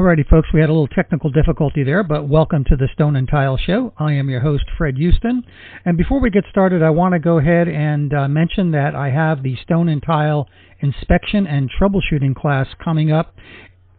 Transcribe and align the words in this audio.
Alrighty, 0.00 0.26
folks, 0.26 0.48
we 0.54 0.60
had 0.62 0.70
a 0.70 0.72
little 0.72 0.88
technical 0.88 1.28
difficulty 1.28 1.84
there, 1.84 2.02
but 2.02 2.26
welcome 2.26 2.64
to 2.64 2.76
the 2.76 2.88
Stone 2.94 3.14
and 3.14 3.28
Tile 3.28 3.58
Show. 3.58 3.92
I 3.98 4.14
am 4.14 4.30
your 4.30 4.40
host, 4.40 4.64
Fred 4.78 4.96
Hueston. 4.96 5.42
And 5.84 5.98
before 5.98 6.18
we 6.18 6.30
get 6.30 6.44
started, 6.50 6.82
I 6.82 6.88
want 6.88 7.12
to 7.12 7.18
go 7.18 7.36
ahead 7.36 7.68
and 7.68 8.14
uh, 8.14 8.26
mention 8.26 8.70
that 8.70 8.94
I 8.94 9.10
have 9.10 9.42
the 9.42 9.54
Stone 9.56 9.90
and 9.90 10.02
Tile 10.02 10.48
inspection 10.80 11.46
and 11.46 11.70
troubleshooting 11.70 12.34
class 12.34 12.68
coming 12.82 13.12
up 13.12 13.34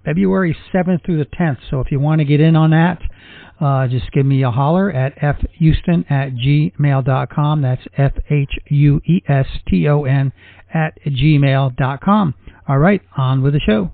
February 0.03 0.57
7th 0.73 1.05
through 1.05 1.19
the 1.19 1.29
10th. 1.39 1.59
So 1.69 1.79
if 1.79 1.91
you 1.91 1.99
want 1.99 2.21
to 2.21 2.25
get 2.25 2.41
in 2.41 2.55
on 2.55 2.71
that, 2.71 2.99
uh, 3.61 3.87
just 3.87 4.11
give 4.13 4.25
me 4.25 4.41
a 4.41 4.49
holler 4.49 4.91
at 4.91 5.15
fhueston 5.19 6.09
at 6.09 6.31
gmail.com. 6.33 7.61
That's 7.61 7.83
F 7.95 8.13
H 8.31 8.49
U 8.69 8.99
E 9.05 9.21
S 9.27 9.45
T 9.67 9.87
O 9.87 10.05
N 10.05 10.33
at 10.73 10.97
gmail.com. 11.05 12.33
All 12.67 12.79
right, 12.79 13.01
on 13.15 13.43
with 13.43 13.53
the 13.53 13.59
show 13.59 13.91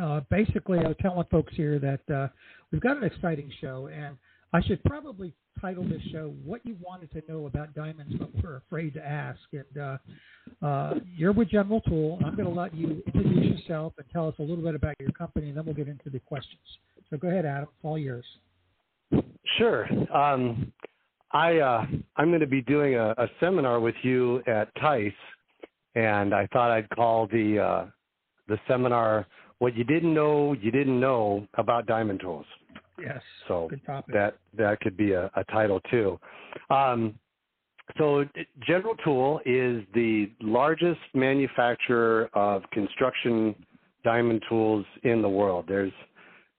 uh, 0.00 0.20
basically, 0.30 0.78
I 0.78 0.88
was 0.88 0.96
telling 1.00 1.24
folks 1.30 1.54
here 1.56 1.78
that 1.78 2.14
uh, 2.14 2.28
we've 2.70 2.80
got 2.80 2.96
an 2.96 3.04
exciting 3.04 3.50
show, 3.60 3.88
and 3.92 4.16
I 4.52 4.62
should 4.62 4.82
probably 4.84 5.32
title 5.60 5.84
this 5.84 6.02
show 6.12 6.34
"What 6.44 6.64
You 6.64 6.76
Wanted 6.80 7.10
to 7.12 7.22
Know 7.28 7.46
About 7.46 7.74
Diamonds 7.74 8.14
But 8.18 8.42
Were 8.42 8.56
Afraid 8.56 8.94
to 8.94 9.06
Ask." 9.06 9.40
And 9.52 9.82
uh, 9.82 10.66
uh, 10.66 10.94
you're 11.16 11.32
with 11.32 11.50
General 11.50 11.80
Tool. 11.82 12.18
I'm 12.24 12.36
going 12.36 12.48
to 12.48 12.54
let 12.54 12.74
you 12.74 13.02
introduce 13.06 13.60
yourself 13.60 13.94
and 13.98 14.06
tell 14.12 14.28
us 14.28 14.34
a 14.38 14.42
little 14.42 14.64
bit 14.64 14.74
about 14.74 14.94
your 15.00 15.12
company, 15.12 15.48
and 15.48 15.56
then 15.56 15.64
we'll 15.64 15.74
get 15.74 15.88
into 15.88 16.10
the 16.10 16.20
questions. 16.20 16.60
So 17.10 17.16
go 17.16 17.28
ahead, 17.28 17.46
Adam. 17.46 17.64
It's 17.64 17.84
all 17.84 17.98
yours. 17.98 18.24
Sure. 19.58 19.88
Um, 20.14 20.72
I 21.32 21.58
uh, 21.58 21.86
I'm 22.16 22.28
going 22.28 22.40
to 22.40 22.46
be 22.46 22.62
doing 22.62 22.94
a, 22.96 23.10
a, 23.18 23.28
seminar 23.40 23.80
with 23.80 23.94
you 24.02 24.42
at 24.46 24.74
TISE, 24.76 25.12
and 25.94 26.34
I 26.34 26.46
thought 26.52 26.70
I'd 26.70 26.88
call 26.90 27.26
the 27.26 27.58
uh, 27.58 27.86
the 28.48 28.58
seminar 28.68 29.26
what 29.58 29.76
you 29.76 29.84
didn't 29.84 30.12
know 30.12 30.52
you 30.52 30.70
didn't 30.70 30.98
know 30.98 31.46
about 31.54 31.86
diamond 31.86 32.20
tools. 32.20 32.46
Yes. 33.00 33.20
So 33.48 33.70
that 34.12 34.36
that 34.56 34.80
could 34.80 34.96
be 34.96 35.12
a, 35.12 35.30
a 35.36 35.44
title 35.44 35.80
too. 35.90 36.18
Um, 36.70 37.18
so 37.98 38.24
General 38.66 38.96
Tool 39.04 39.40
is 39.46 39.82
the 39.94 40.30
largest 40.40 41.00
manufacturer 41.14 42.28
of 42.34 42.62
construction 42.72 43.54
diamond 44.02 44.42
tools 44.48 44.84
in 45.04 45.22
the 45.22 45.28
world. 45.28 45.66
There's, 45.68 45.92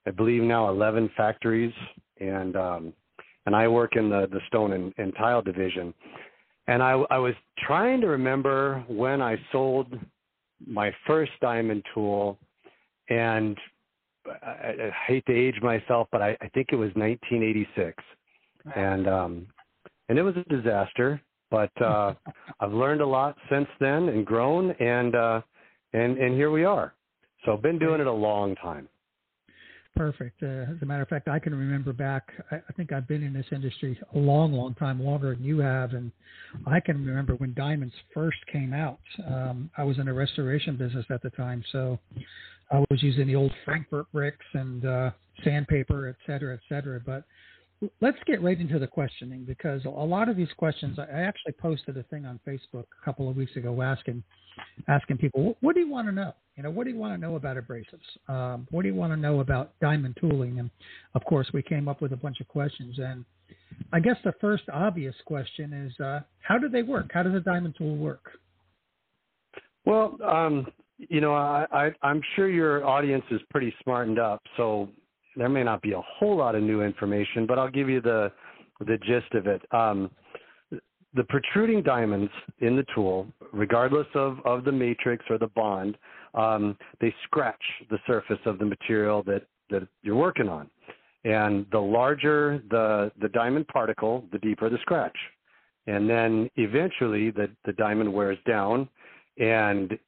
I 0.06 0.10
believe 0.10 0.42
now 0.42 0.68
11 0.70 1.10
factories, 1.16 1.72
and 2.20 2.56
um, 2.56 2.92
and 3.46 3.54
I 3.54 3.68
work 3.68 3.96
in 3.96 4.08
the 4.08 4.26
the 4.30 4.40
stone 4.48 4.72
and, 4.72 4.94
and 4.96 5.12
tile 5.16 5.42
division. 5.42 5.92
And 6.66 6.82
I, 6.82 6.92
I 7.10 7.18
was 7.18 7.34
trying 7.66 8.00
to 8.02 8.08
remember 8.08 8.84
when 8.88 9.22
I 9.22 9.36
sold 9.52 9.98
my 10.66 10.92
first 11.06 11.32
diamond 11.40 11.82
tool 11.94 12.38
and 13.08 13.56
I, 14.26 14.74
I 14.86 14.90
hate 15.06 15.24
to 15.26 15.34
age 15.34 15.60
myself, 15.62 16.08
but 16.12 16.22
I, 16.22 16.36
I 16.40 16.48
think 16.48 16.68
it 16.72 16.76
was 16.76 16.90
1986, 16.94 18.02
and 18.74 19.08
um, 19.08 19.46
and 20.08 20.18
it 20.18 20.22
was 20.22 20.34
a 20.36 20.44
disaster. 20.44 21.20
But 21.50 21.70
uh, 21.80 22.14
I've 22.60 22.72
learned 22.72 23.00
a 23.00 23.06
lot 23.06 23.36
since 23.50 23.68
then 23.80 24.08
and 24.08 24.24
grown, 24.24 24.70
and 24.72 25.14
uh, 25.14 25.40
and 25.92 26.18
and 26.18 26.34
here 26.34 26.50
we 26.50 26.64
are. 26.64 26.94
So 27.44 27.54
I've 27.54 27.62
been 27.62 27.78
doing 27.78 28.00
it 28.00 28.06
a 28.06 28.12
long 28.12 28.54
time. 28.56 28.88
Perfect. 29.96 30.42
Uh, 30.44 30.46
as 30.46 30.76
a 30.82 30.86
matter 30.86 31.02
of 31.02 31.08
fact, 31.08 31.26
I 31.26 31.40
can 31.40 31.52
remember 31.52 31.92
back. 31.92 32.28
I, 32.52 32.56
I 32.56 32.72
think 32.76 32.92
I've 32.92 33.08
been 33.08 33.22
in 33.22 33.32
this 33.32 33.46
industry 33.50 33.98
a 34.14 34.18
long, 34.18 34.52
long 34.52 34.74
time, 34.74 35.02
longer 35.02 35.34
than 35.34 35.42
you 35.42 35.58
have, 35.58 35.92
and 35.94 36.12
I 36.66 36.78
can 36.78 37.04
remember 37.04 37.34
when 37.34 37.52
diamonds 37.54 37.94
first 38.14 38.38
came 38.52 38.72
out. 38.72 39.00
Um, 39.26 39.70
I 39.76 39.82
was 39.82 39.98
in 39.98 40.06
a 40.06 40.14
restoration 40.14 40.76
business 40.76 41.06
at 41.10 41.20
the 41.22 41.30
time, 41.30 41.64
so 41.72 41.98
I 42.70 42.84
was 42.90 43.02
using 43.02 43.26
the 43.26 43.36
old 43.36 43.52
Frankfurt 43.64 44.10
bricks 44.12 44.44
and 44.54 44.84
uh, 44.84 45.10
sandpaper, 45.44 46.08
et 46.08 46.16
cetera, 46.26 46.54
et 46.54 46.60
cetera. 46.68 47.00
But 47.04 47.24
let's 48.00 48.18
get 48.26 48.42
right 48.42 48.60
into 48.60 48.78
the 48.78 48.86
questioning 48.86 49.44
because 49.44 49.84
a 49.84 49.88
lot 49.88 50.28
of 50.28 50.36
these 50.36 50.52
questions, 50.56 50.98
I 50.98 51.20
actually 51.20 51.52
posted 51.52 51.96
a 51.96 52.02
thing 52.04 52.26
on 52.26 52.40
Facebook 52.46 52.84
a 53.00 53.04
couple 53.04 53.28
of 53.28 53.36
weeks 53.36 53.56
ago 53.56 53.80
asking 53.82 54.22
asking 54.88 55.18
people, 55.18 55.56
what 55.60 55.74
do 55.74 55.80
you 55.80 55.88
want 55.88 56.08
to 56.08 56.12
know? 56.12 56.34
You 56.56 56.64
know, 56.64 56.70
what 56.70 56.84
do 56.84 56.90
you 56.90 56.98
want 56.98 57.14
to 57.14 57.18
know 57.18 57.36
about 57.36 57.56
abrasives? 57.56 58.00
Um, 58.28 58.66
what 58.72 58.82
do 58.82 58.88
you 58.88 58.94
want 58.94 59.12
to 59.12 59.16
know 59.16 59.38
about 59.38 59.72
diamond 59.80 60.16
tooling? 60.20 60.58
And 60.58 60.70
of 61.14 61.24
course, 61.24 61.48
we 61.54 61.62
came 61.62 61.86
up 61.86 62.02
with 62.02 62.12
a 62.12 62.16
bunch 62.16 62.40
of 62.40 62.48
questions. 62.48 62.98
And 62.98 63.24
I 63.92 64.00
guess 64.00 64.16
the 64.24 64.34
first 64.40 64.64
obvious 64.72 65.14
question 65.24 65.72
is, 65.72 66.00
uh, 66.00 66.20
how 66.40 66.58
do 66.58 66.68
they 66.68 66.82
work? 66.82 67.10
How 67.14 67.22
does 67.22 67.34
a 67.34 67.40
diamond 67.40 67.76
tool 67.78 67.96
work? 67.96 68.32
Well, 69.84 70.18
um, 70.26 70.66
you 70.98 71.20
know, 71.20 71.34
I, 71.34 71.66
I, 71.70 71.90
I'm 72.02 72.20
sure 72.34 72.48
your 72.48 72.84
audience 72.84 73.24
is 73.30 73.40
pretty 73.50 73.72
smartened 73.82 74.18
up, 74.18 74.42
so 74.56 74.88
there 75.36 75.48
may 75.48 75.62
not 75.62 75.82
be 75.82 75.92
a 75.92 76.00
whole 76.00 76.36
lot 76.36 76.54
of 76.54 76.62
new 76.62 76.82
information, 76.82 77.46
but 77.46 77.58
I'll 77.58 77.70
give 77.70 77.88
you 77.88 78.00
the 78.00 78.32
the 78.80 78.98
gist 78.98 79.34
of 79.34 79.46
it. 79.46 79.62
Um, 79.72 80.10
the 81.14 81.24
protruding 81.24 81.82
diamonds 81.82 82.30
in 82.60 82.76
the 82.76 82.84
tool, 82.94 83.26
regardless 83.52 84.06
of, 84.14 84.38
of 84.44 84.64
the 84.64 84.72
matrix 84.72 85.24
or 85.30 85.38
the 85.38 85.48
bond, 85.48 85.96
um, 86.34 86.76
they 87.00 87.14
scratch 87.24 87.62
the 87.90 87.98
surface 88.06 88.38
of 88.44 88.58
the 88.58 88.64
material 88.64 89.22
that, 89.24 89.42
that 89.70 89.88
you're 90.02 90.16
working 90.16 90.48
on. 90.48 90.68
And 91.24 91.66
the 91.72 91.78
larger 91.80 92.62
the, 92.70 93.10
the 93.20 93.28
diamond 93.30 93.66
particle, 93.68 94.24
the 94.30 94.38
deeper 94.38 94.68
the 94.70 94.78
scratch. 94.82 95.16
And 95.86 96.08
then 96.08 96.48
eventually 96.56 97.30
the, 97.30 97.50
the 97.64 97.72
diamond 97.72 98.12
wears 98.12 98.38
down 98.46 98.88
and 99.38 99.98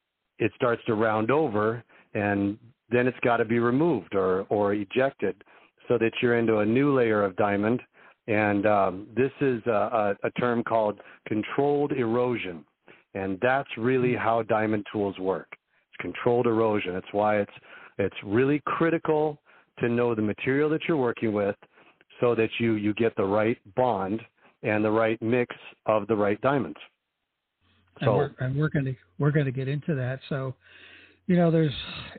it 0.41 0.51
starts 0.55 0.81
to 0.87 0.95
round 0.95 1.31
over 1.31 1.83
and 2.13 2.57
then 2.89 3.07
it's 3.07 3.17
got 3.23 3.37
to 3.37 3.45
be 3.45 3.59
removed 3.59 4.15
or, 4.15 4.41
or 4.49 4.73
ejected 4.73 5.41
so 5.87 5.97
that 5.97 6.11
you're 6.21 6.37
into 6.37 6.57
a 6.57 6.65
new 6.65 6.93
layer 6.93 7.23
of 7.23 7.35
diamond. 7.37 7.79
And 8.27 8.65
um, 8.65 9.07
this 9.15 9.31
is 9.39 9.61
a, 9.67 10.15
a, 10.23 10.27
a 10.27 10.31
term 10.31 10.63
called 10.63 10.99
controlled 11.27 11.93
erosion. 11.93 12.65
And 13.13 13.37
that's 13.41 13.69
really 13.77 14.15
how 14.15 14.41
diamond 14.43 14.85
tools 14.91 15.17
work. 15.19 15.47
It's 15.51 16.01
controlled 16.01 16.47
erosion. 16.47 16.93
That's 16.93 17.13
why 17.13 17.37
it's, 17.39 17.51
it's 17.97 18.15
really 18.25 18.61
critical 18.65 19.37
to 19.79 19.89
know 19.89 20.15
the 20.15 20.21
material 20.21 20.69
that 20.69 20.81
you're 20.87 20.97
working 20.97 21.33
with 21.33 21.55
so 22.19 22.35
that 22.35 22.49
you, 22.59 22.73
you 22.73 22.93
get 22.95 23.15
the 23.15 23.23
right 23.23 23.57
bond 23.75 24.21
and 24.63 24.83
the 24.83 24.91
right 24.91 25.21
mix 25.21 25.55
of 25.85 26.07
the 26.07 26.15
right 26.15 26.39
diamonds. 26.41 26.77
So, 27.99 28.05
and 28.05 28.15
we're, 28.15 28.31
and 28.39 28.55
we're 28.55 28.69
going 28.69 28.85
to 28.85 28.95
we're 29.19 29.31
going 29.31 29.45
to 29.45 29.51
get 29.51 29.67
into 29.67 29.95
that. 29.95 30.19
So, 30.29 30.55
you 31.27 31.35
know, 31.35 31.51
there's 31.51 31.73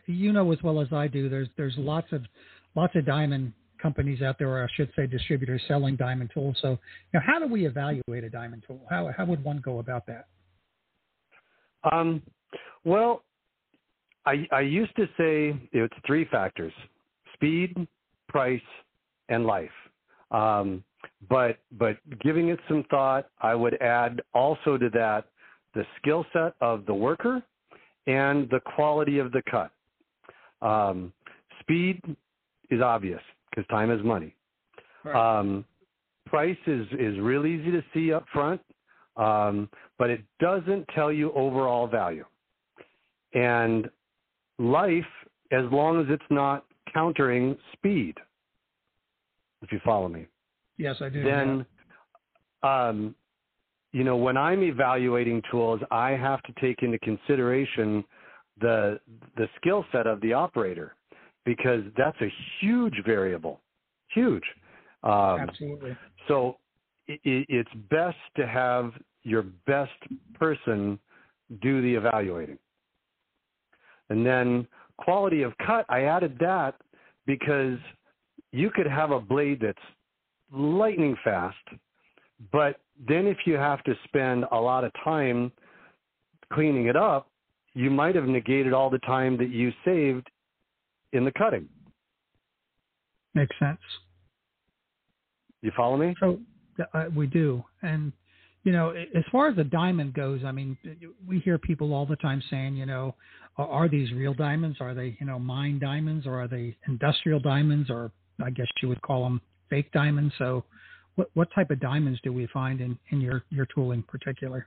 you 0.07 0.33
know 0.33 0.53
as 0.53 0.59
well 0.63 0.81
as 0.81 0.93
I 0.93 1.09
do. 1.09 1.29
There's 1.29 1.49
there's 1.57 1.75
lots 1.77 2.13
of 2.13 2.23
lots 2.75 2.95
of 2.97 3.07
diamond 3.07 3.53
companies 3.81 4.23
out 4.23 4.39
there, 4.39 4.49
or 4.49 4.63
I 4.63 4.69
should 4.77 4.91
say 4.95 5.07
distributors 5.07 5.61
selling 5.67 5.97
diamond 5.97 6.31
tools. 6.33 6.57
So, 6.63 6.71
you 6.71 6.79
know, 7.15 7.21
how 7.27 7.39
do 7.39 7.47
we 7.47 7.67
evaluate 7.67 8.25
a 8.25 8.31
diamond 8.31 8.65
tool? 8.67 8.81
How 8.89 9.11
how 9.17 9.25
would 9.25 9.43
one 9.43 9.61
go 9.65 9.79
about 9.81 10.07
that? 10.07 10.27
Um, 11.91 12.23
well, 12.85 13.25
I 14.25 14.47
I 14.53 14.61
used 14.61 14.95
to 14.97 15.07
say 15.19 15.59
it's 15.73 15.95
three 16.07 16.27
factors: 16.27 16.73
speed, 17.35 17.75
price, 18.29 18.61
and 19.29 19.47
life. 19.47 19.71
Um, 20.31 20.85
but 21.29 21.59
but 21.73 21.97
giving 22.21 22.49
it 22.49 22.61
some 22.69 22.85
thought, 22.91 23.29
I 23.41 23.55
would 23.55 23.81
add 23.83 24.23
also 24.33 24.79
to 24.79 24.89
that 24.91 25.27
the 25.75 25.85
skill 25.99 26.25
set 26.33 26.55
of 26.61 26.87
the 26.87 26.95
worker 26.95 27.43
and 28.07 28.49
the 28.51 28.61
quality 28.75 29.19
of 29.19 29.33
the 29.33 29.43
cut. 29.51 29.71
Um, 30.61 31.13
speed 31.61 32.01
is 32.71 32.81
obvious 32.81 33.21
because 33.51 33.67
time 33.69 33.91
is 33.91 34.03
money. 34.05 34.35
Right. 35.05 35.39
Um, 35.39 35.65
price 36.27 36.57
is, 36.67 36.87
is 36.99 37.19
real 37.19 37.47
easy 37.47 37.71
to 37.71 37.83
see 37.93 38.13
up 38.13 38.25
front, 38.33 38.61
um, 39.17 39.69
but 39.99 40.11
it 40.11 40.23
doesn't 40.41 40.87
tell 40.95 41.13
you 41.13 41.33
overall 41.33 41.87
value. 41.87 42.25
and 43.35 43.89
life 44.59 45.05
as 45.51 45.65
long 45.71 46.01
as 46.01 46.07
it's 46.09 46.23
not 46.31 46.65
countering 46.93 47.57
speed. 47.73 48.17
If 49.63 49.73
you 49.73 49.81
follow 49.85 50.09
me. 50.09 50.27
Yes, 50.77 50.97
I 51.01 51.09
do. 51.09 51.23
Then, 51.23 51.67
um, 52.63 53.15
you 53.93 54.05
know, 54.05 54.17
when 54.17 54.37
I'm 54.37 54.63
evaluating 54.63 55.43
tools, 55.51 55.81
I 55.91 56.11
have 56.11 56.43
to 56.45 56.53
take 56.61 56.83
into 56.83 56.99
consideration 56.99 58.05
the 58.61 59.01
the 59.37 59.49
skill 59.57 59.85
set 59.93 60.07
of 60.07 60.21
the 60.21 60.33
operator 60.33 60.95
because 61.45 61.83
that's 61.97 62.21
a 62.21 62.33
huge 62.61 63.03
variable, 63.05 63.61
huge. 64.09 64.45
Um, 65.03 65.41
Absolutely. 65.41 65.97
So 66.29 66.59
it, 67.07 67.21
it's 67.25 67.71
best 67.91 68.19
to 68.37 68.47
have 68.47 68.93
your 69.25 69.43
best 69.67 69.91
person 70.35 70.99
do 71.61 71.83
the 71.83 71.95
evaluating. 71.95 72.59
And 74.09 74.25
then 74.25 74.67
quality 74.99 75.43
of 75.43 75.53
cut, 75.67 75.85
I 75.89 76.03
added 76.03 76.37
that 76.41 76.77
because 77.27 77.79
you 78.53 78.71
could 78.71 78.87
have 78.87 79.11
a 79.11 79.21
blade 79.21 79.61
that's 79.61 79.79
lightning 80.53 81.17
fast, 81.25 81.57
but 82.51 82.81
then 83.09 83.27
if 83.27 83.39
you 83.47 83.55
have 83.55 83.83
to 83.85 83.95
spend 84.05 84.45
a 84.53 84.57
lot 84.57 84.85
of 84.85 84.93
time 85.05 85.53
cleaning 86.53 86.87
it 86.87 86.97
up, 86.97 87.29
you 87.75 87.91
might 87.91 88.15
have 88.15 88.25
negated 88.25 88.73
all 88.73 88.91
the 88.91 88.99
time 89.01 89.37
that 89.39 89.51
you 89.51 89.73
saved 89.85 90.29
in 91.13 91.25
the 91.25 91.33
cutting. 91.33 91.69
Makes 93.35 93.57
sense. 93.59 93.81
You 95.63 95.73
follow 95.77 95.97
me? 95.97 96.15
So 96.21 96.39
uh, 96.93 97.05
we 97.15 97.27
do, 97.27 97.65
and 97.83 98.13
you 98.65 98.73
know, 98.73 98.91
as 98.91 99.25
far 99.33 99.49
as 99.49 99.57
the 99.57 99.65
diamond 99.65 100.15
goes, 100.15 100.43
I 100.45 100.53
mean, 100.53 100.77
we 101.27 101.41
hear 101.41 101.59
people 101.59 101.93
all 101.93 102.07
the 102.07 102.17
time 102.17 102.43
saying, 102.49 102.77
you 102.77 102.87
know, 102.87 103.15
are 103.59 103.89
these 103.89 104.13
real 104.13 104.35
diamonds? 104.35 104.79
Are 104.81 104.95
they, 104.95 105.17
you 105.19 105.27
know, 105.27 105.39
mine 105.39 105.79
diamonds, 105.81 106.27
or 106.27 106.41
are 106.41 106.49
they 106.49 106.77
industrial 106.87 107.41
diamonds, 107.41 107.91
or 107.91 108.13
I 108.43 108.51
guess 108.51 108.69
you 108.81 108.89
would 108.89 109.03
call 109.03 109.25
them 109.25 109.41
fake 109.69 109.91
diamonds? 109.93 110.33
So, 110.39 110.65
what 111.17 111.31
what 111.35 111.49
type 111.55 111.71
of 111.71 111.81
diamonds 111.81 112.21
do 112.23 112.33
we 112.33 112.47
find 112.53 112.81
in 112.81 112.99
in 113.11 113.21
your 113.21 113.45
your 113.51 113.67
tool 113.75 113.93
in 113.93 114.03
particular? 114.03 114.67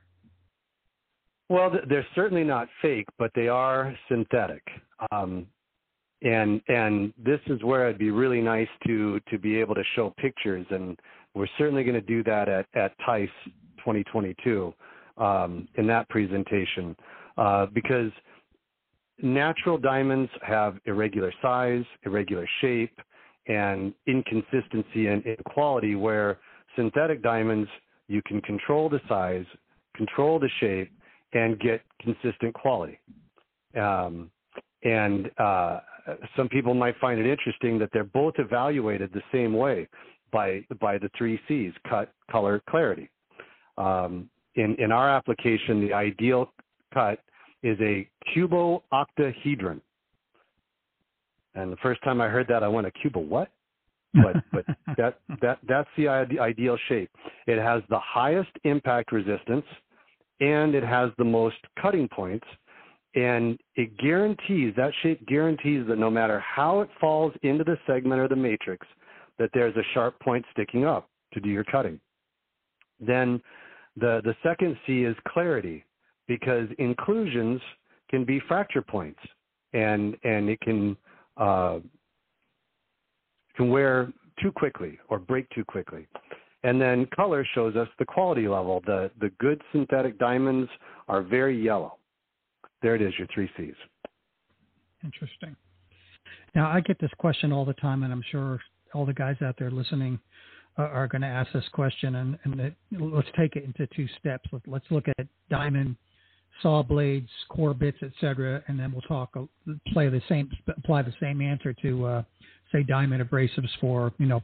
Well, 1.48 1.72
they're 1.88 2.06
certainly 2.14 2.44
not 2.44 2.68
fake, 2.82 3.06
but 3.18 3.30
they 3.34 3.48
are 3.48 3.96
synthetic. 4.08 4.62
Um, 5.12 5.46
and 6.22 6.60
and 6.68 7.12
this 7.22 7.40
is 7.46 7.62
where 7.62 7.86
it'd 7.86 7.98
be 7.98 8.10
really 8.10 8.40
nice 8.40 8.68
to 8.86 9.20
to 9.30 9.38
be 9.38 9.60
able 9.60 9.74
to 9.74 9.84
show 9.94 10.14
pictures, 10.18 10.66
and 10.70 10.98
we're 11.34 11.48
certainly 11.58 11.84
going 11.84 11.94
to 11.94 12.00
do 12.00 12.22
that 12.24 12.48
at 12.48 12.66
at 12.74 12.92
TISE 13.04 13.28
2022 13.78 14.72
um, 15.18 15.68
in 15.76 15.86
that 15.86 16.08
presentation 16.08 16.96
uh, 17.36 17.66
because 17.66 18.10
natural 19.22 19.78
diamonds 19.78 20.30
have 20.42 20.78
irregular 20.86 21.32
size, 21.40 21.84
irregular 22.04 22.48
shape, 22.60 22.98
and 23.48 23.94
inconsistency 24.06 25.08
in, 25.08 25.22
in 25.24 25.36
quality. 25.46 25.94
Where 25.94 26.38
synthetic 26.74 27.22
diamonds 27.22 27.68
you 28.08 28.22
can 28.26 28.40
control 28.42 28.88
the 28.88 29.00
size, 29.08 29.46
control 29.96 30.38
the 30.38 30.50
shape, 30.60 30.90
and 31.32 31.58
get 31.58 31.82
consistent 32.00 32.54
quality. 32.54 32.98
Um, 33.78 34.30
and 34.84 35.30
uh, 35.38 35.80
some 36.36 36.48
people 36.48 36.74
might 36.74 36.96
find 37.00 37.18
it 37.18 37.26
interesting 37.26 37.78
that 37.78 37.90
they're 37.92 38.04
both 38.04 38.34
evaluated 38.38 39.12
the 39.12 39.22
same 39.32 39.54
way 39.54 39.88
by 40.32 40.64
by 40.80 40.98
the 40.98 41.10
three 41.16 41.40
C's: 41.48 41.72
cut, 41.88 42.12
color, 42.30 42.62
clarity. 42.68 43.08
Um, 43.78 44.28
in 44.54 44.76
in 44.76 44.92
our 44.92 45.08
application, 45.08 45.80
the 45.80 45.92
ideal 45.92 46.52
cut 46.94 47.20
is 47.62 47.78
a 47.80 48.08
cubo-octahedron. 48.32 49.80
And 51.56 51.72
the 51.72 51.76
first 51.78 52.02
time 52.04 52.20
I 52.20 52.28
heard 52.28 52.46
that, 52.48 52.62
I 52.62 52.68
went, 52.68 52.86
"A 52.86 52.92
cubo 52.92 53.26
what?" 53.26 53.50
But 54.14 54.36
but 54.52 54.64
that 54.96 55.18
that 55.40 55.58
that's 55.68 55.88
the 55.96 56.08
ideal 56.08 56.78
shape. 56.88 57.10
It 57.46 57.58
has 57.58 57.82
the 57.88 57.98
highest 57.98 58.50
impact 58.64 59.12
resistance 59.12 59.64
and 60.40 60.74
it 60.74 60.84
has 60.84 61.10
the 61.18 61.24
most 61.24 61.56
cutting 61.80 62.08
points. 62.08 62.46
And 63.14 63.58
it 63.76 63.96
guarantees, 63.96 64.74
that 64.76 64.92
shape 65.02 65.26
guarantees 65.26 65.86
that 65.88 65.98
no 65.98 66.10
matter 66.10 66.40
how 66.40 66.80
it 66.80 66.90
falls 67.00 67.32
into 67.42 67.64
the 67.64 67.78
segment 67.86 68.20
or 68.20 68.28
the 68.28 68.36
matrix, 68.36 68.86
that 69.38 69.50
there's 69.54 69.76
a 69.76 69.82
sharp 69.94 70.18
point 70.20 70.44
sticking 70.52 70.84
up 70.84 71.08
to 71.32 71.40
do 71.40 71.48
your 71.48 71.64
cutting. 71.64 71.98
Then 73.00 73.40
the, 73.96 74.20
the 74.24 74.34
second 74.42 74.76
C 74.86 75.04
is 75.04 75.16
clarity, 75.28 75.84
because 76.28 76.68
inclusions 76.78 77.60
can 78.10 78.24
be 78.24 78.40
fracture 78.46 78.82
points 78.82 79.20
and, 79.72 80.16
and 80.24 80.50
it 80.50 80.60
can, 80.60 80.96
uh, 81.36 81.78
can 83.56 83.70
wear 83.70 84.12
too 84.40 84.52
quickly 84.52 84.98
or 85.08 85.18
break 85.18 85.48
too 85.50 85.64
quickly. 85.64 86.06
And 86.62 86.80
then 86.80 87.06
color 87.14 87.46
shows 87.54 87.76
us 87.76 87.88
the 87.98 88.04
quality 88.04 88.48
level. 88.48 88.82
The, 88.86 89.10
the 89.20 89.30
good 89.38 89.62
synthetic 89.72 90.18
diamonds 90.18 90.70
are 91.08 91.22
very 91.22 91.62
yellow. 91.62 91.98
There 92.82 92.94
it 92.94 93.02
is, 93.02 93.12
your 93.18 93.28
three 93.32 93.50
C's. 93.56 93.74
Interesting. 95.04 95.56
Now, 96.54 96.70
I 96.70 96.80
get 96.80 96.98
this 97.00 97.10
question 97.18 97.52
all 97.52 97.64
the 97.64 97.74
time, 97.74 98.02
and 98.02 98.12
I'm 98.12 98.24
sure 98.30 98.58
all 98.94 99.06
the 99.06 99.14
guys 99.14 99.36
out 99.42 99.56
there 99.58 99.70
listening 99.70 100.18
are, 100.76 100.88
are 100.88 101.08
going 101.08 101.22
to 101.22 101.28
ask 101.28 101.52
this 101.52 101.68
question. 101.72 102.16
And, 102.16 102.38
and 102.44 102.60
it, 102.60 102.74
let's 102.98 103.28
take 103.38 103.56
it 103.56 103.64
into 103.64 103.86
two 103.94 104.08
steps. 104.18 104.48
Let's 104.66 104.86
look 104.90 105.06
at 105.18 105.26
diamond 105.50 105.96
saw 106.62 106.82
blades, 106.82 107.28
core 107.48 107.74
bits, 107.74 107.98
etc., 108.02 108.62
and 108.68 108.78
then 108.78 108.92
we'll 108.92 109.02
talk, 109.02 109.32
play 109.92 110.08
the 110.08 110.22
same, 110.28 110.50
apply 110.68 111.02
the 111.02 111.14
same 111.20 111.40
answer 111.40 111.72
to, 111.82 112.06
uh, 112.06 112.22
say, 112.72 112.82
diamond 112.82 113.22
abrasives 113.22 113.68
for 113.80 114.12
you 114.18 114.26
know 114.26 114.42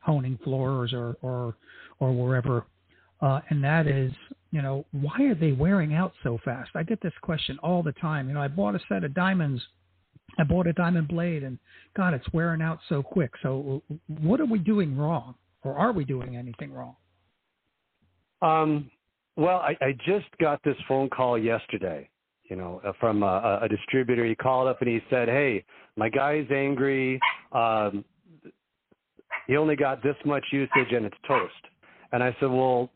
honing 0.00 0.38
floors 0.44 0.92
or 0.92 1.16
or 1.22 1.54
or 2.00 2.12
wherever. 2.12 2.64
Uh, 3.20 3.40
and 3.50 3.62
that 3.64 3.86
is, 3.88 4.12
you 4.52 4.62
know, 4.62 4.84
why 4.92 5.20
are 5.22 5.34
they 5.34 5.52
wearing 5.52 5.92
out 5.92 6.12
so 6.22 6.38
fast? 6.44 6.70
I 6.76 6.84
get 6.84 7.00
this 7.02 7.12
question 7.20 7.58
all 7.62 7.82
the 7.82 7.92
time. 7.92 8.28
You 8.28 8.34
know, 8.34 8.40
I 8.40 8.48
bought 8.48 8.76
a 8.76 8.80
set 8.88 9.02
of 9.02 9.12
diamonds, 9.12 9.60
I 10.38 10.44
bought 10.44 10.68
a 10.68 10.72
diamond 10.72 11.08
blade, 11.08 11.42
and 11.42 11.58
God, 11.96 12.14
it's 12.14 12.32
wearing 12.32 12.62
out 12.62 12.78
so 12.88 13.02
quick. 13.02 13.32
So, 13.42 13.82
what 14.06 14.40
are 14.40 14.46
we 14.46 14.60
doing 14.60 14.96
wrong, 14.96 15.34
or 15.64 15.76
are 15.76 15.92
we 15.92 16.04
doing 16.04 16.36
anything 16.36 16.72
wrong? 16.72 16.94
Um, 18.40 18.90
well, 19.38 19.58
I, 19.58 19.76
I 19.80 19.92
just 20.04 20.26
got 20.40 20.62
this 20.64 20.76
phone 20.86 21.08
call 21.08 21.38
yesterday. 21.38 22.10
You 22.50 22.56
know, 22.56 22.80
uh, 22.84 22.92
from 22.98 23.22
a, 23.22 23.60
a 23.62 23.68
distributor. 23.68 24.24
He 24.24 24.34
called 24.34 24.68
up 24.68 24.80
and 24.80 24.88
he 24.88 25.00
said, 25.10 25.28
"Hey, 25.28 25.64
my 25.96 26.08
guy's 26.08 26.46
angry. 26.50 27.20
Um, 27.52 28.04
he 29.48 29.56
only 29.56 29.76
got 29.76 30.02
this 30.02 30.14
much 30.24 30.44
usage 30.52 30.92
and 30.92 31.04
it's 31.06 31.16
toast. 31.26 31.52
And 32.12 32.22
I 32.22 32.36
said, 32.38 32.50
well, 32.50 32.90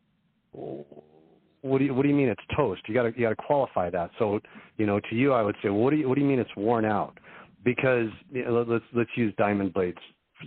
what 0.53 1.79
do 1.79 1.85
you 1.85 1.95
what 1.95 2.03
do 2.03 2.09
you 2.09 2.15
mean 2.15 2.29
it's 2.29 2.43
toast? 2.57 2.83
You 2.87 2.95
got 2.95 3.05
to 3.05 3.13
you 3.17 3.23
got 3.23 3.31
to 3.31 3.37
qualify 3.37 3.91
that. 3.91 4.11
So 4.19 4.39
you 4.77 4.87
know, 4.87 5.01
to 5.01 5.15
you, 5.17 5.33
I 5.33 5.43
would 5.43 5.57
say, 5.63 5.71
what 5.71 5.91
do 5.91 5.97
you 5.97 6.09
what 6.09 6.15
do 6.15 6.21
you 6.21 6.27
mean 6.27 6.39
it's 6.39 6.55
worn 6.57 6.85
out? 6.85 7.19
Because 7.65 8.09
you 8.31 8.45
know, 8.45 8.65
let's 8.69 8.85
let's 8.95 9.11
use 9.17 9.35
diamond 9.39 9.73
blades 9.73 9.99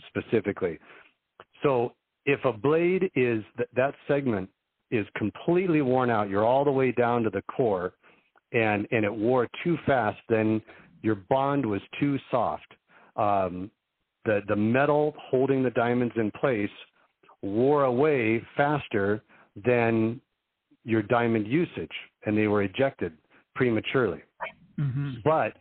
specifically. 0.07 0.77
So 1.63 1.93
if 2.25 2.43
a 2.45 2.53
blade 2.53 3.03
is 3.15 3.43
th- 3.57 3.69
that 3.75 3.95
segment 4.07 4.49
is 4.97 5.07
completely 5.15 5.81
worn 5.81 6.09
out, 6.09 6.29
you're 6.29 6.45
all 6.45 6.65
the 6.65 6.71
way 6.71 6.91
down 6.91 7.23
to 7.23 7.29
the 7.29 7.41
core, 7.43 7.93
and 8.51 8.87
and 8.91 9.03
it 9.05 9.13
wore 9.13 9.47
too 9.63 9.77
fast, 9.85 10.19
then 10.29 10.61
your 11.01 11.15
bond 11.15 11.65
was 11.65 11.81
too 11.99 12.17
soft. 12.31 12.73
Um, 13.15 13.71
the 14.25 14.41
the 14.47 14.55
metal 14.55 15.13
holding 15.17 15.63
the 15.63 15.71
diamonds 15.71 16.13
in 16.17 16.31
place 16.31 16.69
wore 17.41 17.83
away 17.85 18.41
faster 18.57 19.23
than 19.65 20.19
your 20.83 21.01
diamond 21.01 21.47
usage, 21.47 21.91
and 22.25 22.37
they 22.37 22.47
were 22.47 22.63
ejected 22.63 23.13
prematurely. 23.55 24.21
Mm-hmm. 24.79 25.15
But 25.23 25.53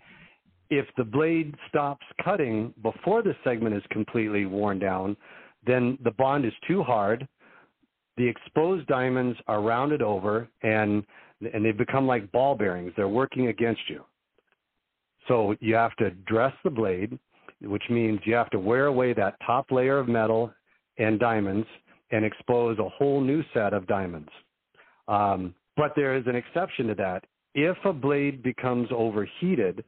if 0.70 0.86
the 0.96 1.04
blade 1.04 1.54
stops 1.68 2.04
cutting 2.24 2.74
before 2.82 3.22
the 3.22 3.34
segment 3.44 3.76
is 3.76 3.82
completely 3.90 4.46
worn 4.46 4.78
down, 4.78 5.16
then 5.66 5.98
the 6.02 6.10
bond 6.12 6.44
is 6.44 6.52
too 6.66 6.82
hard. 6.82 7.26
The 8.16 8.26
exposed 8.26 8.87
diamonds 8.87 9.38
are 9.47 9.61
rounded 9.61 10.02
over 10.02 10.49
and 10.62 11.04
and 11.52 11.64
they 11.64 11.73
become 11.73 12.06
like 12.06 12.30
ball 12.33 12.54
bearings. 12.54 12.92
They're 12.97 13.09
working 13.09 13.49
against 13.49 13.83
you. 13.88 14.04
So 15.28 15.54
you 15.61 15.75
have 15.75 15.94
to 15.97 16.11
dress 16.11 16.54
the 16.62 16.71
blade 16.71 17.18
which 17.66 17.83
means 17.90 18.21
you 18.25 18.35
have 18.35 18.50
to 18.50 18.59
wear 18.59 18.87
away 18.87 19.12
that 19.14 19.37
top 19.47 19.71
layer 19.71 19.99
of 19.99 20.09
metal 20.09 20.52
and 20.99 21.18
diamonds 21.18 21.66
and 22.11 22.25
expose 22.25 22.78
a 22.78 22.88
whole 22.88 23.21
new 23.21 23.42
set 23.52 23.73
of 23.73 23.87
diamonds. 23.87 24.28
Um, 25.09 25.54
but 25.76 25.92
there 25.97 26.16
is 26.16 26.25
an 26.26 26.37
exception 26.37 26.87
to 26.88 26.94
that. 26.97 27.25
If 27.54 27.76
a 27.85 27.92
blade 27.92 28.42
becomes 28.42 28.88
overheated, 28.92 29.85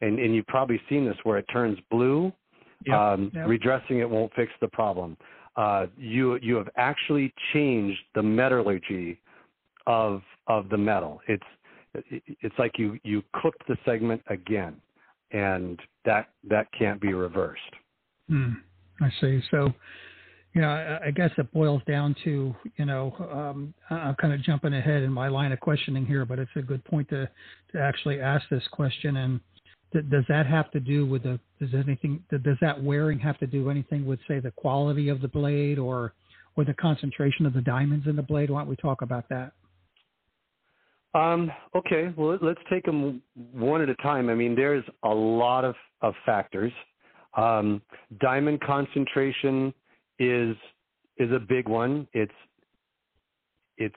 and, 0.00 0.18
and 0.18 0.34
you've 0.34 0.46
probably 0.46 0.80
seen 0.88 1.04
this 1.04 1.16
where 1.24 1.38
it 1.38 1.46
turns 1.52 1.78
blue, 1.90 2.32
yep, 2.86 2.96
um, 2.96 3.30
yep. 3.34 3.46
redressing 3.46 3.98
it 3.98 4.08
won't 4.08 4.32
fix 4.34 4.50
the 4.60 4.68
problem. 4.68 5.16
Uh, 5.60 5.86
you 5.98 6.38
you 6.40 6.56
have 6.56 6.70
actually 6.76 7.34
changed 7.52 8.00
the 8.14 8.22
metallurgy 8.22 9.20
of 9.86 10.22
of 10.46 10.70
the 10.70 10.78
metal. 10.78 11.20
It's 11.28 11.44
it's 12.40 12.54
like 12.58 12.78
you 12.78 12.98
you 13.04 13.22
cooked 13.42 13.68
the 13.68 13.76
segment 13.84 14.22
again, 14.28 14.76
and 15.32 15.78
that 16.06 16.30
that 16.48 16.66
can't 16.78 16.98
be 16.98 17.12
reversed. 17.12 17.74
Hmm. 18.28 18.52
I 19.02 19.10
see. 19.20 19.42
So, 19.50 19.70
you 20.54 20.62
know, 20.62 20.98
I, 21.04 21.10
guess 21.10 21.30
it 21.38 21.50
boils 21.52 21.82
down 21.88 22.14
to, 22.24 22.54
you 22.76 22.84
know, 22.84 23.14
um, 23.32 23.74
I'm 23.88 24.14
kind 24.16 24.32
of 24.32 24.42
jumping 24.42 24.74
ahead 24.74 25.02
in 25.02 25.12
my 25.12 25.28
line 25.28 25.52
of 25.52 25.60
questioning 25.60 26.04
here, 26.04 26.26
but 26.26 26.38
it's 26.38 26.50
a 26.56 26.62
good 26.62 26.84
point 26.84 27.08
to 27.10 27.28
to 27.72 27.80
actually 27.80 28.20
ask 28.20 28.48
this 28.50 28.66
question. 28.72 29.16
And 29.18 29.40
does 29.92 30.24
that 30.28 30.46
have 30.46 30.70
to 30.70 30.80
do 30.80 31.06
with 31.06 31.24
the 31.24 31.38
does 31.60 31.74
anything 31.74 32.22
does 32.30 32.56
that 32.60 32.82
wearing 32.82 33.18
have 33.18 33.38
to 33.38 33.46
do 33.46 33.70
anything 33.70 34.06
with 34.06 34.20
say 34.28 34.38
the 34.38 34.52
quality 34.52 35.08
of 35.08 35.20
the 35.20 35.28
blade 35.28 35.78
or 35.78 36.14
or 36.56 36.64
the 36.64 36.74
concentration 36.74 37.46
of 37.46 37.52
the 37.52 37.60
diamonds 37.60 38.06
in 38.06 38.16
the 38.16 38.22
blade? 38.22 38.50
Why 38.50 38.60
don't 38.60 38.68
we 38.68 38.76
talk 38.76 39.02
about 39.02 39.28
that? 39.28 39.52
Um, 41.12 41.50
okay, 41.74 42.12
well, 42.16 42.38
let's 42.40 42.60
take 42.70 42.84
them 42.84 43.20
one 43.34 43.82
at 43.82 43.88
a 43.88 43.96
time. 43.96 44.28
I 44.28 44.34
mean, 44.34 44.54
there's 44.54 44.84
a 45.02 45.08
lot 45.08 45.64
of, 45.64 45.74
of 46.02 46.14
factors. 46.24 46.72
Um, 47.36 47.82
diamond 48.20 48.60
concentration 48.60 49.72
is 50.18 50.56
is 51.16 51.30
a 51.32 51.38
big 51.38 51.68
one. 51.68 52.06
It's 52.12 52.32
it's 53.76 53.94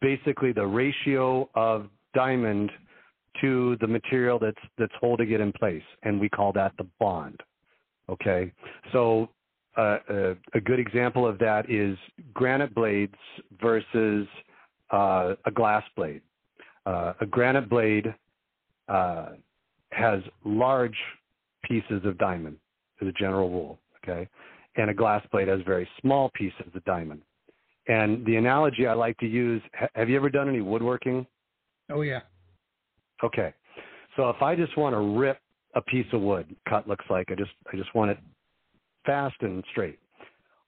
basically 0.00 0.52
the 0.52 0.66
ratio 0.66 1.48
of 1.54 1.88
diamond 2.14 2.70
to 3.40 3.76
the 3.80 3.86
material 3.86 4.38
that's 4.38 4.56
that's 4.78 4.92
holding 5.00 5.30
it 5.30 5.40
in 5.40 5.52
place, 5.52 5.82
and 6.02 6.20
we 6.20 6.28
call 6.28 6.52
that 6.52 6.72
the 6.78 6.86
bond. 6.98 7.40
Okay, 8.08 8.52
so 8.92 9.28
uh, 9.76 9.98
a, 10.08 10.30
a, 10.54 10.60
good 10.60 10.78
example 10.78 11.26
of 11.26 11.38
that 11.38 11.68
is 11.68 11.98
granite 12.32 12.74
blades 12.74 13.14
versus 13.60 14.26
uh, 14.92 15.34
a 15.44 15.50
glass 15.50 15.82
blade. 15.96 16.22
Uh, 16.86 17.14
a 17.20 17.26
granite 17.26 17.68
blade 17.68 18.14
uh, 18.88 19.30
has 19.90 20.20
large 20.44 20.96
pieces 21.64 22.00
of 22.04 22.16
diamond, 22.18 22.56
as 23.02 23.08
a 23.08 23.12
general 23.12 23.50
rule. 23.50 23.78
Okay, 24.02 24.28
and 24.76 24.88
a 24.88 24.94
glass 24.94 25.24
blade 25.32 25.48
has 25.48 25.60
very 25.66 25.88
small 26.00 26.30
pieces 26.34 26.66
of 26.74 26.84
diamond. 26.84 27.22
And 27.88 28.24
the 28.24 28.36
analogy 28.36 28.86
I 28.86 28.94
like 28.94 29.18
to 29.18 29.26
use: 29.26 29.62
Have 29.94 30.08
you 30.08 30.16
ever 30.16 30.30
done 30.30 30.48
any 30.48 30.60
woodworking? 30.60 31.26
Oh 31.90 32.02
yeah. 32.02 32.20
Okay, 33.24 33.52
so 34.16 34.28
if 34.30 34.42
I 34.42 34.54
just 34.54 34.76
want 34.76 34.94
to 34.94 35.18
rip 35.18 35.38
a 35.74 35.80
piece 35.80 36.06
of 36.12 36.20
wood, 36.20 36.54
cut 36.68 36.88
looks 36.88 37.04
like 37.10 37.30
I 37.30 37.34
just 37.34 37.50
I 37.72 37.76
just 37.76 37.94
want 37.94 38.10
it 38.10 38.18
fast 39.04 39.36
and 39.40 39.64
straight. 39.70 39.98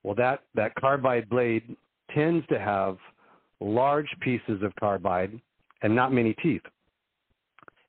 Well, 0.02 0.14
that 0.16 0.44
that 0.54 0.74
carbide 0.76 1.28
blade 1.28 1.76
tends 2.14 2.46
to 2.48 2.58
have 2.58 2.96
large 3.60 4.08
pieces 4.20 4.62
of 4.62 4.74
carbide 4.78 5.40
and 5.82 5.94
not 5.94 6.12
many 6.12 6.34
teeth. 6.34 6.62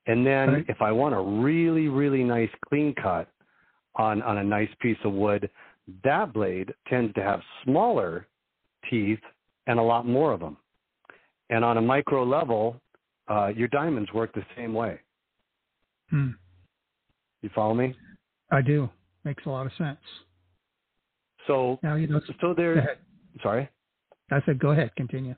And 0.06 0.26
then 0.26 0.52
right. 0.52 0.64
if 0.68 0.80
I 0.80 0.92
want 0.92 1.14
a 1.14 1.20
really, 1.20 1.88
really 1.88 2.24
nice 2.24 2.50
clean 2.68 2.94
cut 3.00 3.28
on, 3.96 4.22
on 4.22 4.38
a 4.38 4.44
nice 4.44 4.70
piece 4.80 4.96
of 5.04 5.12
wood, 5.12 5.48
that 6.04 6.32
blade 6.32 6.72
tends 6.88 7.14
to 7.14 7.22
have 7.22 7.40
smaller 7.64 8.26
teeth 8.88 9.20
and 9.66 9.78
a 9.78 9.82
lot 9.82 10.06
more 10.06 10.32
of 10.32 10.40
them. 10.40 10.56
And 11.50 11.64
on 11.64 11.76
a 11.76 11.82
micro 11.82 12.24
level, 12.24 12.80
uh, 13.30 13.48
your 13.48 13.68
diamonds 13.68 14.12
work 14.12 14.34
the 14.34 14.44
same 14.56 14.74
way. 14.74 15.00
Hmm. 16.10 16.30
You 17.42 17.50
follow 17.54 17.74
me? 17.74 17.94
I 18.50 18.60
do. 18.60 18.90
Makes 19.24 19.46
a 19.46 19.50
lot 19.50 19.66
of 19.66 19.72
sense. 19.78 19.98
So 21.46 21.78
now 21.82 21.94
you 21.94 22.06
know. 22.06 22.20
So 22.40 22.52
there. 22.54 22.98
Sorry. 23.42 23.68
I 24.30 24.40
said, 24.46 24.58
go 24.58 24.70
ahead. 24.70 24.90
Continue. 24.96 25.34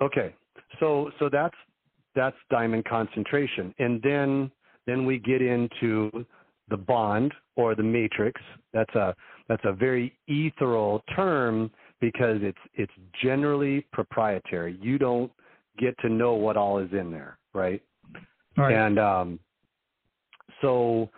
Okay. 0.00 0.34
So 0.80 1.10
so 1.18 1.28
that's 1.30 1.54
that's 2.14 2.36
diamond 2.50 2.84
concentration, 2.84 3.74
and 3.78 4.02
then 4.02 4.50
then 4.86 5.06
we 5.06 5.18
get 5.18 5.42
into 5.42 6.26
the 6.68 6.76
bond 6.76 7.32
or 7.56 7.74
the 7.74 7.82
matrix. 7.82 8.40
That's 8.72 8.94
a 8.94 9.14
that's 9.48 9.64
a 9.64 9.72
very 9.72 10.18
ethereal 10.26 11.02
term 11.14 11.70
because 12.00 12.38
it's 12.42 12.58
it's 12.74 12.92
generally 13.22 13.86
proprietary. 13.92 14.78
You 14.80 14.98
don't 14.98 15.30
get 15.78 15.96
to 16.00 16.08
know 16.08 16.34
what 16.34 16.56
all 16.56 16.78
is 16.78 16.90
in 16.92 17.10
there, 17.10 17.38
right? 17.54 17.82
right. 18.56 18.74
And 18.74 18.98
um, 18.98 19.40
so 20.60 21.10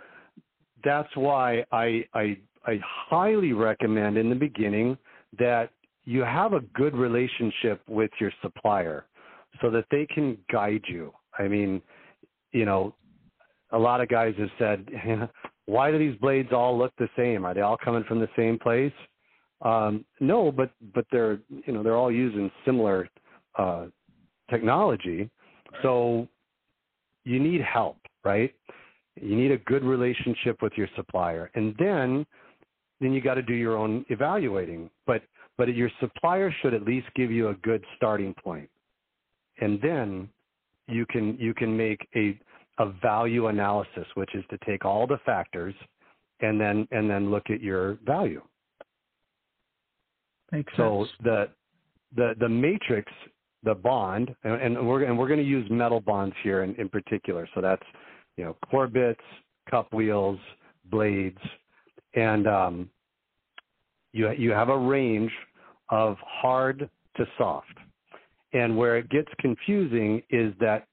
that's 0.84 1.14
why 1.16 1.64
I, 1.72 2.04
I 2.14 2.38
I 2.66 2.78
highly 2.84 3.52
recommend 3.52 4.18
in 4.18 4.28
the 4.28 4.34
beginning 4.34 4.98
that 5.38 5.70
you 6.04 6.20
have 6.20 6.52
a 6.52 6.60
good 6.74 6.94
relationship 6.94 7.80
with 7.88 8.10
your 8.20 8.32
supplier 8.42 9.06
so 9.60 9.70
that 9.70 9.86
they 9.90 10.06
can 10.06 10.36
guide 10.52 10.82
you. 10.86 11.12
I 11.38 11.48
mean, 11.48 11.80
you 12.52 12.64
know, 12.64 12.94
a 13.72 13.78
lot 13.78 14.00
of 14.00 14.08
guys 14.08 14.34
have 14.38 14.50
said, 14.58 14.86
why 15.66 15.90
do 15.90 15.98
these 15.98 16.18
blades 16.18 16.52
all 16.52 16.76
look 16.76 16.92
the 16.98 17.08
same? 17.16 17.44
Are 17.44 17.54
they 17.54 17.60
all 17.60 17.76
coming 17.76 18.04
from 18.04 18.20
the 18.20 18.28
same 18.36 18.58
place? 18.58 18.92
Um, 19.62 20.04
no, 20.20 20.52
but 20.52 20.70
but 20.94 21.04
they're 21.10 21.40
you 21.66 21.72
know 21.72 21.82
they're 21.82 21.96
all 21.96 22.12
using 22.12 22.50
similar 22.64 23.08
uh, 23.58 23.86
technology, 24.50 25.30
so 25.82 26.28
you 27.24 27.38
need 27.38 27.60
help, 27.60 27.98
right? 28.24 28.54
You 29.20 29.36
need 29.36 29.50
a 29.50 29.58
good 29.58 29.84
relationship 29.84 30.62
with 30.62 30.72
your 30.76 30.88
supplier, 30.96 31.50
and 31.54 31.74
then 31.78 32.26
then 33.00 33.12
you 33.12 33.20
got 33.20 33.34
to 33.34 33.42
do 33.42 33.54
your 33.54 33.76
own 33.76 34.04
evaluating. 34.08 34.90
But 35.06 35.22
but 35.56 35.74
your 35.74 35.90
supplier 36.00 36.54
should 36.62 36.74
at 36.74 36.82
least 36.82 37.08
give 37.14 37.30
you 37.30 37.48
a 37.48 37.54
good 37.54 37.84
starting 37.96 38.34
point, 38.34 38.70
and 39.60 39.80
then 39.82 40.28
you 40.86 41.04
can 41.06 41.36
you 41.38 41.54
can 41.54 41.76
make 41.76 42.06
a 42.14 42.38
a 42.78 42.90
value 43.02 43.48
analysis, 43.48 44.06
which 44.14 44.34
is 44.34 44.44
to 44.50 44.58
take 44.64 44.84
all 44.84 45.06
the 45.06 45.18
factors 45.26 45.74
and 46.40 46.60
then 46.60 46.86
and 46.90 47.10
then 47.10 47.30
look 47.30 47.50
at 47.50 47.60
your 47.60 47.98
value. 48.04 48.42
Makes 50.52 50.72
so 50.76 51.04
sense. 51.04 51.16
the 51.24 51.48
the 52.16 52.34
the 52.40 52.48
matrix, 52.48 53.10
the 53.64 53.74
bond, 53.74 54.34
and, 54.44 54.76
and 54.76 54.88
we're 54.88 55.04
and 55.04 55.18
we're 55.18 55.28
going 55.28 55.40
to 55.40 55.46
use 55.46 55.68
metal 55.70 56.00
bonds 56.00 56.34
here 56.42 56.62
in, 56.62 56.74
in 56.76 56.88
particular. 56.88 57.48
So 57.54 57.60
that's 57.60 57.82
you 58.36 58.44
know 58.44 58.56
core 58.70 58.86
bits, 58.86 59.20
cup 59.70 59.92
wheels, 59.92 60.38
blades, 60.90 61.38
and 62.14 62.46
um, 62.46 62.90
you 64.12 64.30
you 64.32 64.50
have 64.50 64.68
a 64.68 64.78
range 64.78 65.32
of 65.90 66.16
hard 66.24 66.88
to 67.16 67.26
soft. 67.36 67.66
And 68.52 68.76
where 68.76 68.96
it 68.96 69.10
gets 69.10 69.28
confusing 69.40 70.22
is 70.30 70.54
that 70.60 70.86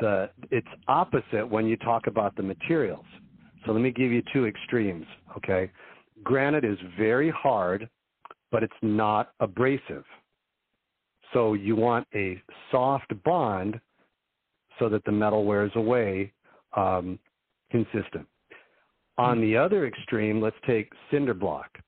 the 0.00 0.30
it's 0.50 0.68
opposite 0.88 1.48
when 1.48 1.66
you 1.66 1.76
talk 1.76 2.06
about 2.06 2.36
the 2.36 2.42
materials. 2.42 3.06
So 3.64 3.72
let 3.72 3.80
me 3.80 3.92
give 3.92 4.10
you 4.10 4.22
two 4.32 4.46
extremes, 4.46 5.06
okay? 5.36 5.70
Granite 6.24 6.64
is 6.64 6.78
very 6.98 7.30
hard, 7.30 7.88
but 8.50 8.62
it's 8.62 8.72
not 8.82 9.32
abrasive. 9.40 10.04
So 11.32 11.54
you 11.54 11.76
want 11.76 12.06
a 12.14 12.40
soft 12.70 13.12
bond 13.24 13.80
so 14.78 14.88
that 14.88 15.04
the 15.04 15.12
metal 15.12 15.44
wears 15.44 15.72
away 15.74 16.32
um, 16.76 17.18
consistent. 17.70 18.26
On 19.18 19.40
the 19.40 19.56
other 19.56 19.86
extreme, 19.86 20.40
let's 20.40 20.56
take 20.66 20.90
cinder 21.10 21.34
block, 21.34 21.78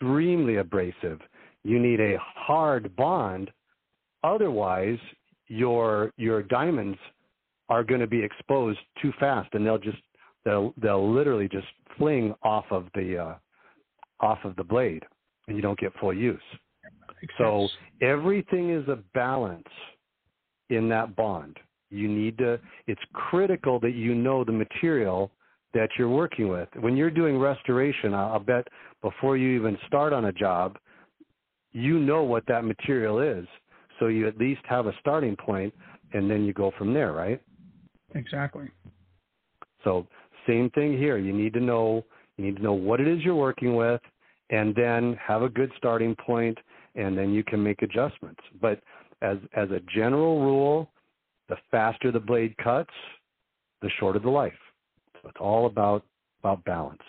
extremely 0.00 0.56
abrasive. 0.56 1.20
You 1.64 1.78
need 1.78 2.00
a 2.00 2.16
hard 2.18 2.94
bond, 2.96 3.50
otherwise 4.22 4.98
your 5.48 6.12
your 6.16 6.42
diamonds 6.44 6.98
are 7.68 7.84
going 7.84 8.00
to 8.00 8.06
be 8.06 8.22
exposed 8.22 8.78
too 9.02 9.12
fast, 9.18 9.48
and 9.52 9.66
they'll 9.66 9.78
just 9.78 9.98
they'll 10.44 10.72
they'll 10.80 11.12
literally 11.12 11.48
just 11.48 11.66
fling 11.98 12.34
off 12.42 12.64
of 12.70 12.86
the 12.94 13.18
uh, 13.18 13.34
off 14.24 14.38
of 14.44 14.54
the 14.56 14.64
blade, 14.64 15.02
and 15.48 15.56
you 15.56 15.62
don't 15.62 15.78
get 15.78 15.92
full 16.00 16.14
use. 16.14 16.40
So 17.38 17.68
everything 18.00 18.70
is 18.70 18.86
a 18.88 18.98
balance 19.14 19.68
in 20.70 20.88
that 20.88 21.16
bond. 21.16 21.58
You 21.90 22.08
need 22.08 22.38
to. 22.38 22.58
It's 22.86 23.00
critical 23.12 23.80
that 23.80 23.94
you 23.94 24.14
know 24.14 24.44
the 24.44 24.52
material 24.52 25.30
that 25.74 25.88
you're 25.98 26.08
working 26.08 26.48
with. 26.48 26.68
When 26.78 26.96
you're 26.96 27.10
doing 27.10 27.38
restoration, 27.38 28.14
I'll 28.14 28.38
bet 28.38 28.66
before 29.02 29.36
you 29.36 29.56
even 29.58 29.76
start 29.86 30.12
on 30.12 30.26
a 30.26 30.32
job, 30.32 30.78
you 31.72 31.98
know 31.98 32.22
what 32.22 32.44
that 32.48 32.64
material 32.64 33.20
is. 33.20 33.46
So 33.98 34.06
you 34.06 34.26
at 34.26 34.38
least 34.38 34.62
have 34.64 34.86
a 34.86 34.92
starting 35.00 35.36
point, 35.36 35.74
and 36.12 36.30
then 36.30 36.44
you 36.44 36.52
go 36.52 36.72
from 36.78 36.92
there, 36.94 37.12
right? 37.12 37.40
Exactly. 38.14 38.68
So 39.84 40.06
same 40.46 40.70
thing 40.70 40.96
here. 40.96 41.18
You 41.18 41.32
need 41.32 41.52
to 41.54 41.60
know 41.60 42.04
you 42.36 42.46
need 42.46 42.56
to 42.56 42.62
know 42.62 42.72
what 42.72 43.00
it 43.00 43.06
is 43.06 43.22
you're 43.22 43.34
working 43.34 43.76
with, 43.76 44.00
and 44.48 44.74
then 44.74 45.14
have 45.22 45.42
a 45.42 45.48
good 45.48 45.70
starting 45.76 46.16
point, 46.16 46.56
and 46.94 47.16
then 47.16 47.32
you 47.32 47.44
can 47.44 47.62
make 47.62 47.82
adjustments. 47.82 48.40
But 48.60 48.80
as 49.22 49.38
as 49.54 49.70
a 49.70 49.80
general 49.94 50.40
rule, 50.40 50.90
the 51.48 51.56
faster 51.70 52.10
the 52.10 52.20
blade 52.20 52.56
cuts, 52.58 52.90
the 53.82 53.90
shorter 53.98 54.18
the 54.18 54.30
life. 54.30 54.52
So 55.22 55.28
it's 55.28 55.38
all 55.40 55.66
about 55.66 56.04
about 56.42 56.64
balance. 56.64 57.02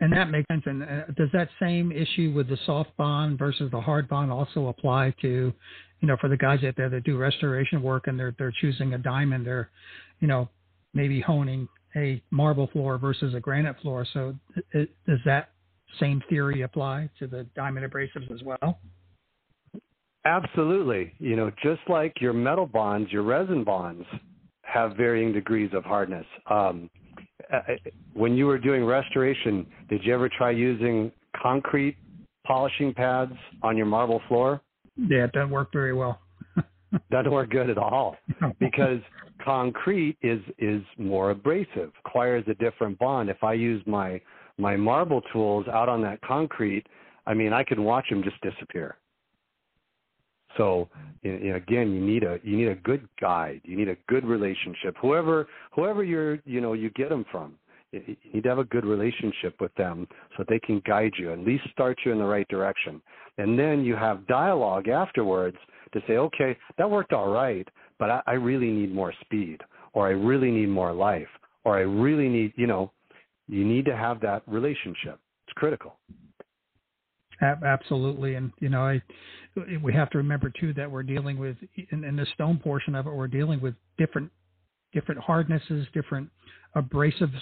And 0.00 0.10
that 0.14 0.30
makes 0.30 0.46
sense. 0.50 0.62
And 0.64 0.82
uh, 0.82 1.04
does 1.14 1.28
that 1.34 1.50
same 1.60 1.92
issue 1.92 2.32
with 2.34 2.48
the 2.48 2.56
soft 2.64 2.96
bond 2.96 3.38
versus 3.38 3.70
the 3.70 3.80
hard 3.80 4.08
bond 4.08 4.32
also 4.32 4.68
apply 4.68 5.14
to, 5.20 5.52
you 6.00 6.08
know, 6.08 6.16
for 6.18 6.30
the 6.30 6.38
guys 6.38 6.64
out 6.64 6.74
there 6.78 6.88
that 6.88 7.04
do 7.04 7.18
restoration 7.18 7.82
work 7.82 8.06
and 8.06 8.18
they're 8.18 8.34
they're 8.38 8.54
choosing 8.62 8.94
a 8.94 8.98
diamond, 8.98 9.46
they're, 9.46 9.70
you 10.20 10.28
know, 10.28 10.48
maybe 10.94 11.20
honing 11.20 11.68
a 11.96 12.22
marble 12.30 12.66
floor 12.68 12.96
versus 12.96 13.34
a 13.34 13.40
granite 13.40 13.78
floor. 13.82 14.06
So 14.14 14.34
it, 14.72 14.88
does 15.06 15.18
that 15.26 15.50
same 16.00 16.22
theory 16.28 16.62
apply 16.62 17.10
to 17.18 17.26
the 17.26 17.44
diamond 17.54 17.90
abrasives 17.90 18.30
as 18.32 18.42
well? 18.42 18.80
Absolutely. 20.24 21.12
You 21.18 21.36
know, 21.36 21.50
just 21.62 21.82
like 21.88 22.20
your 22.20 22.32
metal 22.32 22.66
bonds, 22.66 23.12
your 23.12 23.22
resin 23.22 23.62
bonds 23.62 24.06
have 24.62 24.96
varying 24.96 25.32
degrees 25.32 25.70
of 25.74 25.84
hardness. 25.84 26.26
Um, 26.50 26.90
uh, 27.52 27.60
when 28.14 28.34
you 28.34 28.46
were 28.46 28.58
doing 28.58 28.84
restoration, 28.84 29.66
did 29.88 30.02
you 30.04 30.14
ever 30.14 30.28
try 30.28 30.50
using 30.50 31.12
concrete 31.40 31.96
polishing 32.46 32.94
pads 32.94 33.32
on 33.62 33.76
your 33.76 33.86
marble 33.86 34.22
floor? 34.28 34.62
Yeah, 34.96 35.24
it 35.24 35.32
doesn't 35.32 35.50
work 35.50 35.72
very 35.72 35.92
well. 35.92 36.20
doesn't 37.10 37.32
work 37.32 37.50
good 37.50 37.68
at 37.68 37.78
all 37.78 38.16
because 38.60 39.00
concrete 39.44 40.16
is 40.22 40.40
is 40.58 40.82
more 40.96 41.30
abrasive, 41.30 41.92
requires 42.04 42.44
a 42.48 42.54
different 42.54 42.98
bond. 42.98 43.28
If 43.28 43.42
I 43.42 43.54
use 43.54 43.82
my 43.86 44.20
my 44.58 44.76
marble 44.76 45.20
tools 45.32 45.66
out 45.68 45.88
on 45.88 46.02
that 46.02 46.20
concrete, 46.22 46.86
I 47.26 47.34
mean, 47.34 47.52
I 47.52 47.64
can 47.64 47.84
watch 47.84 48.08
them 48.08 48.22
just 48.22 48.40
disappear. 48.40 48.96
So 50.56 50.88
you 51.22 51.50
know, 51.50 51.56
again, 51.56 51.92
you 51.92 52.00
need 52.00 52.22
a 52.22 52.38
you 52.42 52.56
need 52.56 52.68
a 52.68 52.76
good 52.76 53.08
guide. 53.20 53.60
You 53.64 53.76
need 53.76 53.88
a 53.88 53.96
good 54.08 54.24
relationship. 54.24 54.96
Whoever 55.00 55.48
whoever 55.72 56.04
you're 56.04 56.38
you 56.44 56.60
know 56.60 56.74
you 56.74 56.90
get 56.90 57.08
them 57.08 57.24
from, 57.30 57.54
you 57.92 58.16
need 58.32 58.42
to 58.42 58.48
have 58.48 58.58
a 58.58 58.64
good 58.64 58.84
relationship 58.84 59.60
with 59.60 59.74
them 59.74 60.06
so 60.36 60.44
they 60.48 60.60
can 60.60 60.80
guide 60.86 61.12
you, 61.18 61.32
at 61.32 61.40
least 61.40 61.64
start 61.72 61.98
you 62.04 62.12
in 62.12 62.18
the 62.18 62.24
right 62.24 62.46
direction. 62.48 63.00
And 63.38 63.58
then 63.58 63.84
you 63.84 63.96
have 63.96 64.26
dialogue 64.26 64.88
afterwards 64.88 65.56
to 65.92 66.00
say, 66.06 66.14
okay, 66.14 66.56
that 66.78 66.88
worked 66.88 67.12
all 67.12 67.30
right, 67.30 67.66
but 67.98 68.10
I, 68.10 68.22
I 68.26 68.32
really 68.32 68.70
need 68.70 68.94
more 68.94 69.12
speed, 69.22 69.60
or 69.92 70.06
I 70.06 70.10
really 70.10 70.50
need 70.50 70.68
more 70.68 70.92
life, 70.92 71.28
or 71.64 71.76
I 71.76 71.82
really 71.82 72.28
need 72.28 72.52
you 72.56 72.66
know, 72.66 72.92
you 73.48 73.64
need 73.64 73.84
to 73.86 73.96
have 73.96 74.20
that 74.20 74.42
relationship. 74.46 75.20
It's 75.46 75.54
critical. 75.54 75.98
Absolutely, 77.42 78.36
and 78.36 78.52
you 78.60 78.68
know, 78.68 78.82
I 78.82 79.02
we 79.82 79.92
have 79.92 80.10
to 80.10 80.18
remember 80.18 80.52
too 80.58 80.72
that 80.74 80.90
we're 80.90 81.02
dealing 81.02 81.36
with 81.36 81.56
in, 81.90 82.04
in 82.04 82.16
the 82.16 82.26
stone 82.34 82.58
portion 82.58 82.94
of 82.94 83.06
it, 83.06 83.10
we're 83.10 83.28
dealing 83.28 83.60
with 83.60 83.74
different 83.98 84.30
different 84.92 85.20
hardnesses, 85.20 85.86
different 85.92 86.30
abrasives, 86.76 87.40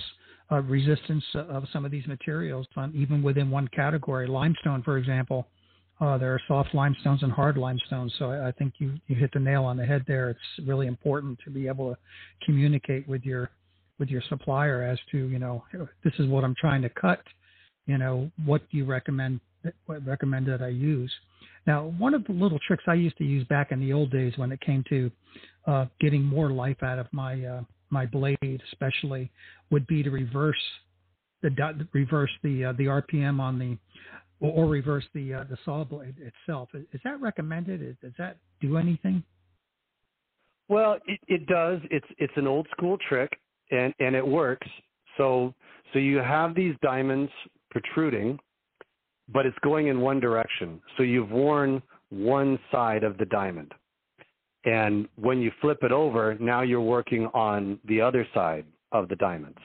uh, 0.51 0.63
resistance 0.63 1.25
of 1.35 1.65
some 1.73 1.85
of 1.85 1.91
these 1.91 2.07
materials, 2.07 2.67
even 2.95 3.23
within 3.23 3.51
one 3.51 3.69
category. 3.69 4.27
Limestone, 4.27 4.83
for 4.83 4.97
example, 4.97 5.47
uh, 6.01 6.19
there 6.19 6.33
are 6.33 6.41
soft 6.49 6.75
limestones 6.75 7.23
and 7.23 7.31
hard 7.31 7.57
limestones. 7.57 8.13
So 8.19 8.31
I, 8.31 8.49
I 8.49 8.53
think 8.53 8.75
you 8.79 8.95
you 9.07 9.15
hit 9.15 9.31
the 9.33 9.41
nail 9.41 9.65
on 9.65 9.77
the 9.77 9.85
head 9.85 10.05
there. 10.09 10.31
It's 10.31 10.67
really 10.67 10.87
important 10.87 11.39
to 11.45 11.51
be 11.51 11.69
able 11.69 11.95
to 11.95 11.99
communicate 12.45 13.07
with 13.07 13.25
your 13.25 13.51
with 14.03 14.09
your 14.09 14.23
supplier 14.29 14.83
as 14.83 14.99
to 15.13 15.29
you 15.29 15.39
know 15.39 15.63
this 16.03 16.13
is 16.19 16.27
what 16.27 16.43
I'm 16.43 16.57
trying 16.61 16.83
to 16.83 16.89
cut. 16.89 17.23
You 17.87 17.99
know 17.99 18.33
what 18.45 18.69
do 18.69 18.77
you 18.77 18.85
recommend 18.85 19.39
recommend 19.87 20.47
that 20.47 20.61
I 20.61 20.69
use. 20.69 21.13
Now, 21.69 21.95
one 21.99 22.13
of 22.13 22.25
the 22.25 22.33
little 22.33 22.59
tricks 22.67 22.83
I 22.89 22.95
used 22.95 23.17
to 23.19 23.25
use 23.25 23.47
back 23.47 23.71
in 23.71 23.79
the 23.79 23.93
old 23.93 24.11
days 24.11 24.33
when 24.37 24.51
it 24.51 24.61
came 24.61 24.83
to 24.89 25.11
uh, 25.69 25.87
getting 26.01 26.25
more 26.25 26.51
life 26.51 26.83
out 26.83 26.99
of 26.99 27.07
my 27.13 27.45
uh, 27.45 27.63
my 27.91 28.05
blade, 28.07 28.61
especially, 28.73 29.31
would 29.71 29.87
be 29.87 30.03
to 30.03 30.11
reverse 30.11 30.57
the 31.43 31.51
reverse 31.93 32.31
the 32.43 32.65
uh, 32.65 32.73
the 32.73 32.87
RPM 32.87 33.39
on 33.39 33.57
the 33.61 33.79
or, 34.41 34.67
reverse 34.67 35.05
the 35.15 35.35
uh, 35.35 35.45
the 35.49 35.57
saw 35.65 35.85
blade 35.85 36.17
itself. 36.19 36.71
Is 36.75 37.01
that 37.05 37.21
recommended? 37.21 37.97
Does 38.01 38.15
that 38.19 38.39
do 38.61 38.79
anything? 38.79 39.23
Well, 40.69 40.99
it, 41.07 41.21
it 41.29 41.47
does. 41.47 41.79
It's 41.89 42.07
it's 42.19 42.33
an 42.35 42.49
old 42.49 42.67
school 42.77 42.99
trick, 43.09 43.31
and 43.73 43.93
and 43.99 44.15
it 44.15 44.27
works. 44.27 44.69
So 45.17 45.53
so 45.93 45.99
you 45.99 46.19
have 46.19 46.55
these 46.55 46.77
diamonds 46.83 47.33
protruding 47.71 48.39
but 49.33 49.47
it's 49.47 49.59
going 49.63 49.89
in 49.89 50.01
one 50.01 50.21
direction. 50.21 50.81
So 50.97 51.03
you've 51.03 51.31
worn 51.31 51.83
one 52.11 52.59
side 52.71 53.05
of 53.05 53.19
the 53.19 53.25
diamond. 53.27 53.73
And 54.65 55.09
when 55.17 55.41
you 55.41 55.51
flip 55.61 55.79
it 55.83 55.93
over, 55.93 56.37
now 56.39 56.63
you're 56.63 56.81
working 56.81 57.27
on 57.35 57.79
the 57.87 58.01
other 58.01 58.27
side 58.35 58.65
of 58.93 59.09
the 59.09 59.17
diamonds. 59.17 59.59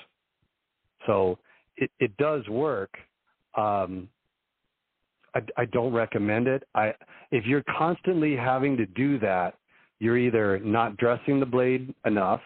So 1.05 1.37
it, 1.75 1.91
it 1.99 2.15
does 2.17 2.47
work. 2.47 2.91
Um, 3.55 4.09
I, 5.35 5.41
I 5.57 5.65
don't 5.65 5.93
recommend 5.93 6.47
it. 6.47 6.63
I, 6.73 6.93
if 7.31 7.45
you're 7.45 7.63
constantly 7.77 8.35
having 8.35 8.77
to 8.77 8.85
do 8.85 9.19
that, 9.19 9.55
you're 9.99 10.17
either 10.17 10.59
not 10.59 10.97
dressing 10.97 11.39
the 11.39 11.45
blade 11.45 11.93
enough 12.05 12.41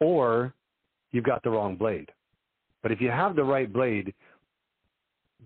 or 0.00 0.52
you've 1.12 1.24
got 1.24 1.42
the 1.42 1.50
wrong 1.50 1.76
blade. 1.76 2.10
But 2.82 2.92
if 2.92 3.00
you 3.00 3.10
have 3.10 3.36
the 3.36 3.44
right 3.44 3.72
blade, 3.72 4.14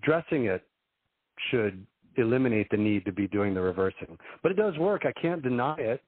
dressing 0.02 0.44
it 0.46 0.62
should 1.50 1.86
eliminate 2.16 2.68
the 2.70 2.76
need 2.76 3.04
to 3.04 3.12
be 3.12 3.28
doing 3.28 3.54
the 3.54 3.60
reversing. 3.60 4.18
But 4.42 4.52
it 4.52 4.56
does 4.56 4.76
work. 4.78 5.06
I 5.06 5.12
can't 5.20 5.42
deny 5.42 5.76
it. 5.78 6.02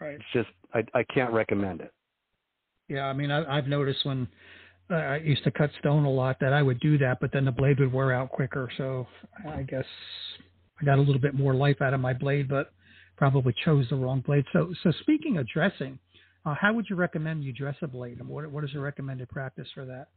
Right. 0.00 0.14
It's 0.14 0.24
just 0.32 0.48
I, 0.74 0.84
I 0.94 1.04
can't 1.12 1.32
recommend 1.32 1.80
it. 1.80 1.92
Yeah, 2.88 3.06
I 3.06 3.12
mean 3.12 3.30
I, 3.30 3.58
I've 3.58 3.66
noticed 3.66 4.04
when 4.04 4.26
uh, 4.90 4.94
I 4.94 5.16
used 5.18 5.44
to 5.44 5.50
cut 5.50 5.70
stone 5.78 6.04
a 6.04 6.10
lot 6.10 6.38
that 6.40 6.52
I 6.52 6.62
would 6.62 6.80
do 6.80 6.98
that, 6.98 7.18
but 7.20 7.32
then 7.32 7.44
the 7.44 7.52
blade 7.52 7.78
would 7.80 7.92
wear 7.92 8.12
out 8.12 8.30
quicker. 8.30 8.70
So 8.76 9.06
I 9.48 9.62
guess 9.62 9.84
I 10.80 10.84
got 10.84 10.98
a 10.98 11.02
little 11.02 11.20
bit 11.20 11.34
more 11.34 11.54
life 11.54 11.80
out 11.82 11.94
of 11.94 12.00
my 12.00 12.12
blade, 12.12 12.48
but 12.48 12.72
probably 13.16 13.54
chose 13.64 13.86
the 13.90 13.96
wrong 13.96 14.22
blade. 14.26 14.44
So 14.52 14.72
so 14.82 14.92
speaking 15.00 15.36
of 15.36 15.46
dressing, 15.48 15.98
uh, 16.44 16.54
how 16.58 16.72
would 16.72 16.86
you 16.88 16.96
recommend 16.96 17.44
you 17.44 17.52
dress 17.52 17.76
a 17.82 17.86
blade, 17.86 18.20
what 18.26 18.50
what 18.50 18.64
is 18.64 18.72
your 18.72 18.82
recommended 18.82 19.28
practice 19.28 19.68
for 19.74 19.84
that? 19.84 20.08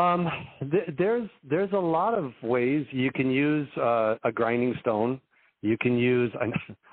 Um, 0.00 0.28
th- 0.70 0.90
there's 0.98 1.28
there's 1.48 1.72
a 1.72 1.78
lot 1.78 2.14
of 2.14 2.32
ways 2.42 2.86
you 2.90 3.10
can 3.12 3.30
use 3.30 3.68
uh, 3.76 4.16
a 4.24 4.32
grinding 4.32 4.74
stone. 4.80 5.20
You 5.62 5.76
can 5.80 5.98
use 5.98 6.32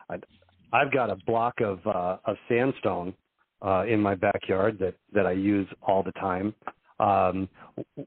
I, 0.09 0.15
I've 0.73 0.91
got 0.91 1.09
a 1.09 1.15
block 1.27 1.61
of 1.61 1.79
uh, 1.85 2.17
of 2.25 2.37
sandstone 2.47 3.13
uh, 3.61 3.85
in 3.87 3.99
my 3.99 4.15
backyard 4.15 4.79
that 4.79 4.95
that 5.13 5.25
I 5.25 5.33
use 5.33 5.67
all 5.81 6.01
the 6.03 6.13
time. 6.13 6.53
Um, 6.99 7.49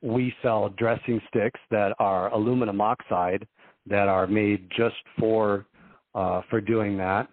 we 0.01 0.35
sell 0.42 0.70
dressing 0.70 1.20
sticks 1.29 1.61
that 1.70 1.92
are 1.99 2.33
aluminum 2.33 2.81
oxide 2.81 3.46
that 3.87 4.09
are 4.09 4.27
made 4.27 4.68
just 4.77 4.96
for 5.18 5.66
uh, 6.14 6.42
for 6.49 6.61
doing 6.61 6.96
that. 6.96 7.29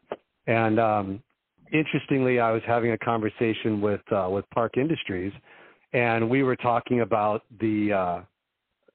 And 0.46 0.80
um, 0.80 1.24
interestingly, 1.74 2.40
I 2.40 2.52
was 2.52 2.62
having 2.66 2.92
a 2.92 2.98
conversation 2.98 3.82
with 3.82 4.02
uh, 4.12 4.30
with 4.32 4.50
Park 4.52 4.78
Industries 4.78 5.34
and 5.94 6.28
we 6.28 6.44
were 6.44 6.56
talking 6.56 7.02
about 7.02 7.44
the 7.60 7.94
uh, 7.94 8.22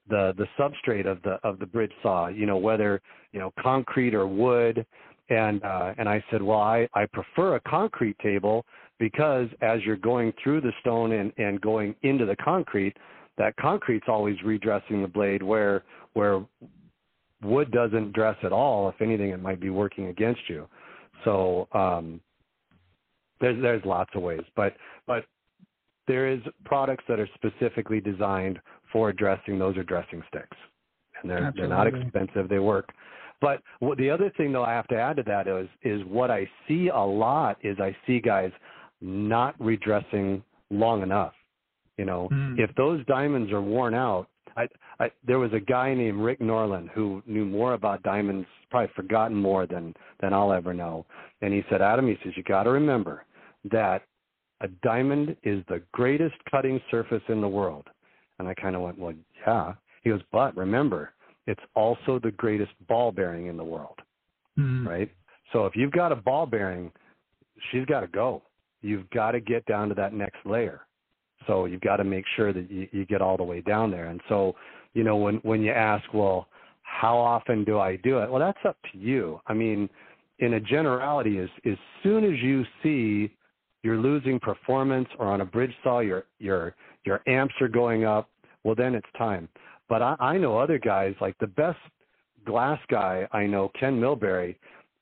the 0.08 0.34
the 0.36 0.46
substrate 0.58 1.06
of 1.06 1.22
the 1.22 1.38
of 1.44 1.58
the 1.58 1.66
bridge 1.66 1.92
saw. 2.02 2.28
You 2.28 2.46
know 2.46 2.56
whether 2.56 3.00
you 3.32 3.40
know 3.40 3.52
concrete 3.60 4.14
or 4.14 4.26
wood, 4.26 4.84
and 5.30 5.62
uh, 5.62 5.94
and 5.96 6.08
I 6.08 6.22
said, 6.30 6.42
well, 6.42 6.60
I 6.60 6.88
I 6.94 7.06
prefer 7.06 7.54
a 7.54 7.60
concrete 7.60 8.18
table 8.18 8.66
because 8.98 9.48
as 9.62 9.80
you're 9.84 9.96
going 9.96 10.32
through 10.42 10.60
the 10.60 10.72
stone 10.80 11.12
and 11.12 11.32
and 11.38 11.60
going 11.60 11.94
into 12.02 12.26
the 12.26 12.36
concrete, 12.36 12.96
that 13.38 13.56
concrete's 13.56 14.06
always 14.08 14.36
redressing 14.44 15.00
the 15.02 15.08
blade 15.08 15.42
where 15.42 15.84
where 16.14 16.44
wood 17.42 17.70
doesn't 17.70 18.12
dress 18.12 18.36
at 18.42 18.52
all. 18.52 18.88
If 18.88 19.00
anything, 19.00 19.30
it 19.30 19.40
might 19.40 19.60
be 19.60 19.70
working 19.70 20.06
against 20.06 20.40
you. 20.48 20.66
So 21.24 21.68
um, 21.72 22.20
there's 23.40 23.61
there's 23.62 23.85
lots 23.85 24.11
of 24.14 24.22
ways, 24.22 24.42
but 24.57 24.74
but 25.07 25.24
there 26.07 26.29
is 26.29 26.40
products 26.64 27.05
that 27.09 27.20
are 27.20 27.29
specifically 27.35 28.01
designed 28.01 28.59
for 28.92 29.12
dressing. 29.12 29.59
Those 29.59 29.77
are 29.77 29.85
dressing 29.85 30.22
sticks, 30.29 30.57
and 31.20 31.31
they're 31.31 31.44
Absolutely. 31.44 31.61
they're 31.61 31.77
not 31.77 31.87
expensive. 31.87 32.48
They 32.48 32.59
work. 32.59 32.88
But 33.40 33.62
what, 33.79 33.98
the 33.98 34.11
other 34.11 34.33
thing, 34.37 34.53
though, 34.53 34.64
I 34.64 34.72
have 34.72 34.88
to 34.88 34.96
add 34.96 35.16
to 35.16 35.22
that 35.24 35.46
is 35.46 35.68
is 35.83 36.05
what 36.07 36.31
I 36.31 36.48
see 36.66 36.88
a 36.88 36.98
lot 36.98 37.59
is 37.62 37.79
I 37.81 37.96
see 38.07 38.20
guys 38.20 38.51
not 39.01 39.55
redressing 39.61 40.42
long 40.70 41.03
enough. 41.03 41.35
You 41.98 42.05
know, 42.05 42.29
mm. 42.33 42.59
if 42.59 42.74
those 42.77 43.05
diamonds 43.07 43.53
are 43.53 43.61
worn 43.61 43.94
out, 43.94 44.29
I, 44.57 44.68
I 45.00 45.11
there 45.26 45.38
was 45.38 45.52
a 45.52 45.61
guy 45.61 45.94
named 45.94 46.20
Rick 46.20 46.40
Norland 46.40 46.90
who 46.94 47.22
knew 47.26 47.44
more 47.44 47.74
about 47.74 48.02
diamonds, 48.02 48.46
probably 48.70 48.92
forgotten 48.94 49.37
more 49.37 49.66
than 49.66 49.94
than 50.20 50.32
I'll 50.32 50.52
ever 50.52 50.74
know. 50.74 51.06
And 51.40 51.52
he 51.52 51.62
said, 51.70 51.82
Adam, 51.82 52.06
he 52.06 52.16
says 52.22 52.32
you 52.37 52.42
got 52.42 52.64
to 52.64 52.70
remember 52.70 53.24
that 53.70 54.02
a 54.61 54.68
diamond 54.82 55.37
is 55.42 55.62
the 55.68 55.82
greatest 55.92 56.34
cutting 56.50 56.80
surface 56.90 57.22
in 57.28 57.40
the 57.40 57.48
world. 57.48 57.87
And 58.38 58.48
I 58.48 58.54
kind 58.54 58.76
of 58.76 58.82
went, 58.82 58.98
well, 58.98 59.14
yeah. 59.46 59.74
He 60.02 60.11
goes, 60.11 60.20
but 60.32 60.56
remember, 60.56 61.12
it's 61.46 61.61
also 61.74 62.20
the 62.22 62.30
greatest 62.32 62.72
ball 62.88 63.11
bearing 63.12 63.46
in 63.46 63.56
the 63.56 63.64
world, 63.64 63.98
mm-hmm. 64.58 64.87
right? 64.87 65.11
So 65.52 65.66
if 65.66 65.74
you've 65.74 65.92
got 65.92 66.12
a 66.12 66.16
ball 66.16 66.46
bearing, 66.46 66.92
she's 67.70 67.84
got 67.87 68.00
to 68.00 68.06
go. 68.06 68.42
You've 68.82 69.08
got 69.11 69.32
to 69.32 69.40
get 69.40 69.64
down 69.66 69.88
to 69.88 69.94
that 69.96 70.12
next 70.12 70.38
layer. 70.44 70.82
So 71.46 71.64
you've 71.64 71.80
got 71.80 71.96
to 71.96 72.04
make 72.04 72.24
sure 72.37 72.52
that 72.52 72.70
you, 72.70 72.88
you 72.92 73.06
get 73.06 73.22
all 73.22 73.37
the 73.37 73.44
way 73.44 73.61
down 73.61 73.90
there. 73.90 74.06
And 74.06 74.20
so, 74.28 74.54
you 74.98 75.04
know, 75.04 75.16
when 75.16 75.37
when 75.44 75.62
you 75.62 75.70
ask, 75.70 76.12
well, 76.12 76.48
how 76.82 77.16
often 77.16 77.62
do 77.62 77.78
I 77.78 77.94
do 78.02 78.18
it? 78.18 78.28
Well, 78.28 78.40
that's 78.40 78.58
up 78.66 78.76
to 78.90 78.98
you. 78.98 79.40
I 79.46 79.54
mean, 79.54 79.88
in 80.40 80.54
a 80.54 80.61
generality, 80.61 81.38
as 81.38 81.48
as 81.64 81.78
soon 82.02 82.24
as 82.24 82.37
you 82.42 82.64
see 82.82 83.32
you're 83.84 83.96
losing 83.96 84.40
performance, 84.40 85.08
or 85.20 85.26
on 85.28 85.40
a 85.40 85.44
bridge 85.44 85.70
saw 85.84 86.00
your 86.00 86.24
your 86.40 86.74
your 87.04 87.20
amps 87.28 87.54
are 87.61 87.68
going 87.68 88.04
up, 88.04 88.28
well, 88.64 88.74
then 88.74 88.96
it's 88.96 89.06
time. 89.16 89.48
But 89.88 90.02
I, 90.02 90.16
I 90.18 90.37
know 90.37 90.58
other 90.58 90.80
guys 90.80 91.14
like 91.20 91.38
the 91.38 91.46
best 91.46 91.78
glass 92.44 92.80
guy 92.90 93.28
I 93.30 93.46
know, 93.46 93.70
Ken 93.78 94.00
Milbury. 94.00 94.56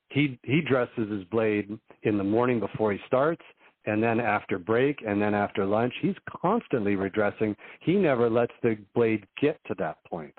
He 0.09 0.37
he 0.43 0.61
dresses 0.61 1.09
his 1.09 1.23
blade 1.31 1.75
in 2.03 2.19
the 2.19 2.23
morning 2.23 2.59
before 2.59 2.91
he 2.93 2.99
starts, 3.07 3.41
and 3.87 4.03
then 4.03 4.19
after 4.19 4.59
break, 4.59 5.03
and 5.07 5.19
then 5.19 5.33
after 5.33 5.65
lunch. 5.65 5.93
He's 6.01 6.15
constantly 6.41 6.95
redressing. 6.95 7.55
He 7.79 7.95
never 7.95 8.29
lets 8.29 8.53
the 8.61 8.77
blade 8.93 9.25
get 9.41 9.59
to 9.67 9.75
that 9.79 9.97
point. 10.05 10.35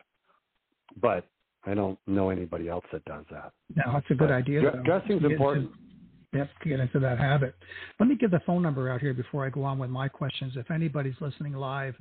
But 1.00 1.26
I 1.64 1.74
don't 1.74 1.98
know 2.06 2.30
anybody 2.30 2.68
else 2.68 2.84
that 2.92 3.04
does 3.06 3.24
that. 3.30 3.52
No, 3.74 3.94
that's 3.94 4.06
a 4.10 4.14
good 4.14 4.28
but 4.28 4.30
idea. 4.30 4.60
Dr- 4.60 4.84
dressing's 4.84 5.24
important. 5.24 5.70
To 6.32 6.68
get 6.68 6.78
into 6.80 6.98
that 6.98 7.18
habit. 7.18 7.54
Let 7.98 8.08
me 8.08 8.14
give 8.14 8.30
the 8.30 8.40
phone 8.44 8.62
number 8.62 8.90
out 8.90 9.00
here 9.00 9.14
before 9.14 9.46
I 9.46 9.50
go 9.50 9.64
on 9.64 9.78
with 9.78 9.88
my 9.88 10.08
questions. 10.08 10.54
If 10.56 10.70
anybody's 10.70 11.14
listening 11.20 11.54
live, 11.54 11.94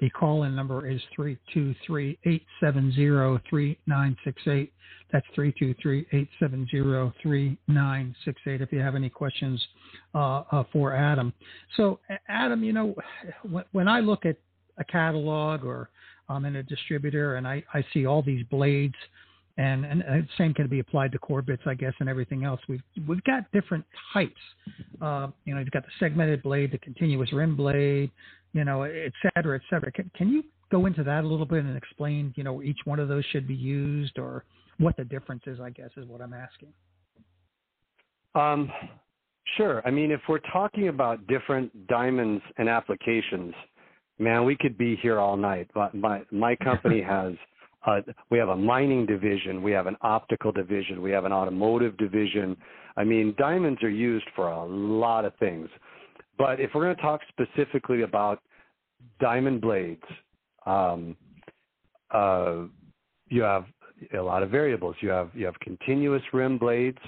the 0.00 0.10
call 0.10 0.42
in 0.44 0.56
number 0.56 0.88
is 0.88 1.00
323 1.14 2.18
870 2.24 3.40
3968. 3.48 4.72
That's 5.12 5.26
323 5.34 6.00
870 6.12 7.12
3968 7.22 8.60
if 8.60 8.72
you 8.72 8.80
have 8.80 8.96
any 8.96 9.08
questions 9.08 9.64
uh, 10.14 10.42
uh, 10.50 10.64
for 10.72 10.94
Adam. 10.94 11.32
So, 11.76 12.00
Adam, 12.28 12.64
you 12.64 12.72
know, 12.72 12.94
when 13.72 13.86
I 13.86 14.00
look 14.00 14.26
at 14.26 14.36
a 14.78 14.84
catalog 14.84 15.64
or 15.64 15.88
I'm 16.28 16.44
in 16.44 16.56
a 16.56 16.62
distributor 16.62 17.36
and 17.36 17.46
I, 17.46 17.62
I 17.72 17.84
see 17.94 18.06
all 18.06 18.22
these 18.22 18.44
blades 18.50 18.94
and 19.58 19.84
and 19.84 20.00
the 20.00 20.26
same 20.38 20.54
can 20.54 20.68
be 20.68 20.78
applied 20.78 21.12
to 21.12 21.18
core 21.18 21.42
bits, 21.42 21.62
I 21.66 21.74
guess, 21.74 21.92
and 21.98 22.08
everything 22.08 22.44
else. 22.44 22.60
We've 22.68 22.82
we've 23.06 23.22
got 23.24 23.50
different 23.52 23.84
types. 24.14 24.40
Uh, 25.02 25.28
you 25.44 25.54
know, 25.54 25.60
you've 25.60 25.72
got 25.72 25.82
the 25.82 25.90
segmented 25.98 26.42
blade, 26.42 26.72
the 26.72 26.78
continuous 26.78 27.32
rim 27.32 27.56
blade, 27.56 28.10
you 28.52 28.64
know, 28.64 28.84
et 28.84 29.12
cetera, 29.22 29.56
et 29.56 29.62
cetera. 29.68 29.90
Can, 29.90 30.10
can 30.16 30.28
you 30.30 30.44
go 30.70 30.86
into 30.86 31.02
that 31.02 31.24
a 31.24 31.26
little 31.26 31.46
bit 31.46 31.64
and 31.64 31.76
explain, 31.76 32.32
you 32.36 32.44
know, 32.44 32.62
each 32.62 32.78
one 32.84 33.00
of 33.00 33.08
those 33.08 33.24
should 33.32 33.48
be 33.48 33.54
used 33.54 34.18
or 34.18 34.44
what 34.78 34.96
the 34.96 35.04
difference 35.04 35.42
is? 35.46 35.58
I 35.60 35.70
guess 35.70 35.90
is 35.96 36.06
what 36.06 36.20
I'm 36.20 36.34
asking. 36.34 36.72
Um, 38.36 38.70
sure. 39.56 39.82
I 39.84 39.90
mean, 39.90 40.12
if 40.12 40.20
we're 40.28 40.38
talking 40.52 40.86
about 40.86 41.26
different 41.26 41.88
diamonds 41.88 42.42
and 42.58 42.68
applications, 42.68 43.54
man, 44.20 44.44
we 44.44 44.56
could 44.56 44.78
be 44.78 44.94
here 45.02 45.18
all 45.18 45.36
night. 45.36 45.68
But 45.74 45.96
my 45.96 46.22
my 46.30 46.54
company 46.62 47.02
has 47.02 47.32
uh, 47.86 48.00
we 48.30 48.38
have 48.38 48.48
a 48.48 48.56
mining 48.56 49.06
division, 49.06 49.62
we 49.62 49.72
have 49.72 49.86
an 49.86 49.96
optical 50.02 50.52
division, 50.52 51.00
we 51.00 51.10
have 51.10 51.24
an 51.24 51.32
automotive 51.32 51.96
division. 51.96 52.56
I 52.96 53.04
mean, 53.04 53.34
diamonds 53.38 53.82
are 53.82 53.90
used 53.90 54.26
for 54.34 54.48
a 54.48 54.64
lot 54.64 55.24
of 55.24 55.32
things. 55.36 55.68
But 56.36 56.60
if 56.60 56.70
we're 56.74 56.84
going 56.84 56.96
to 56.96 57.02
talk 57.02 57.20
specifically 57.28 58.02
about 58.02 58.42
diamond 59.20 59.60
blades, 59.60 60.02
um, 60.66 61.16
uh, 62.10 62.62
you 63.28 63.42
have 63.42 63.64
a 64.16 64.20
lot 64.22 64.42
of 64.42 64.50
variables. 64.50 64.96
You 65.00 65.10
have 65.10 65.30
you 65.34 65.44
have 65.46 65.58
continuous 65.60 66.22
rim 66.32 66.58
blades, 66.58 66.98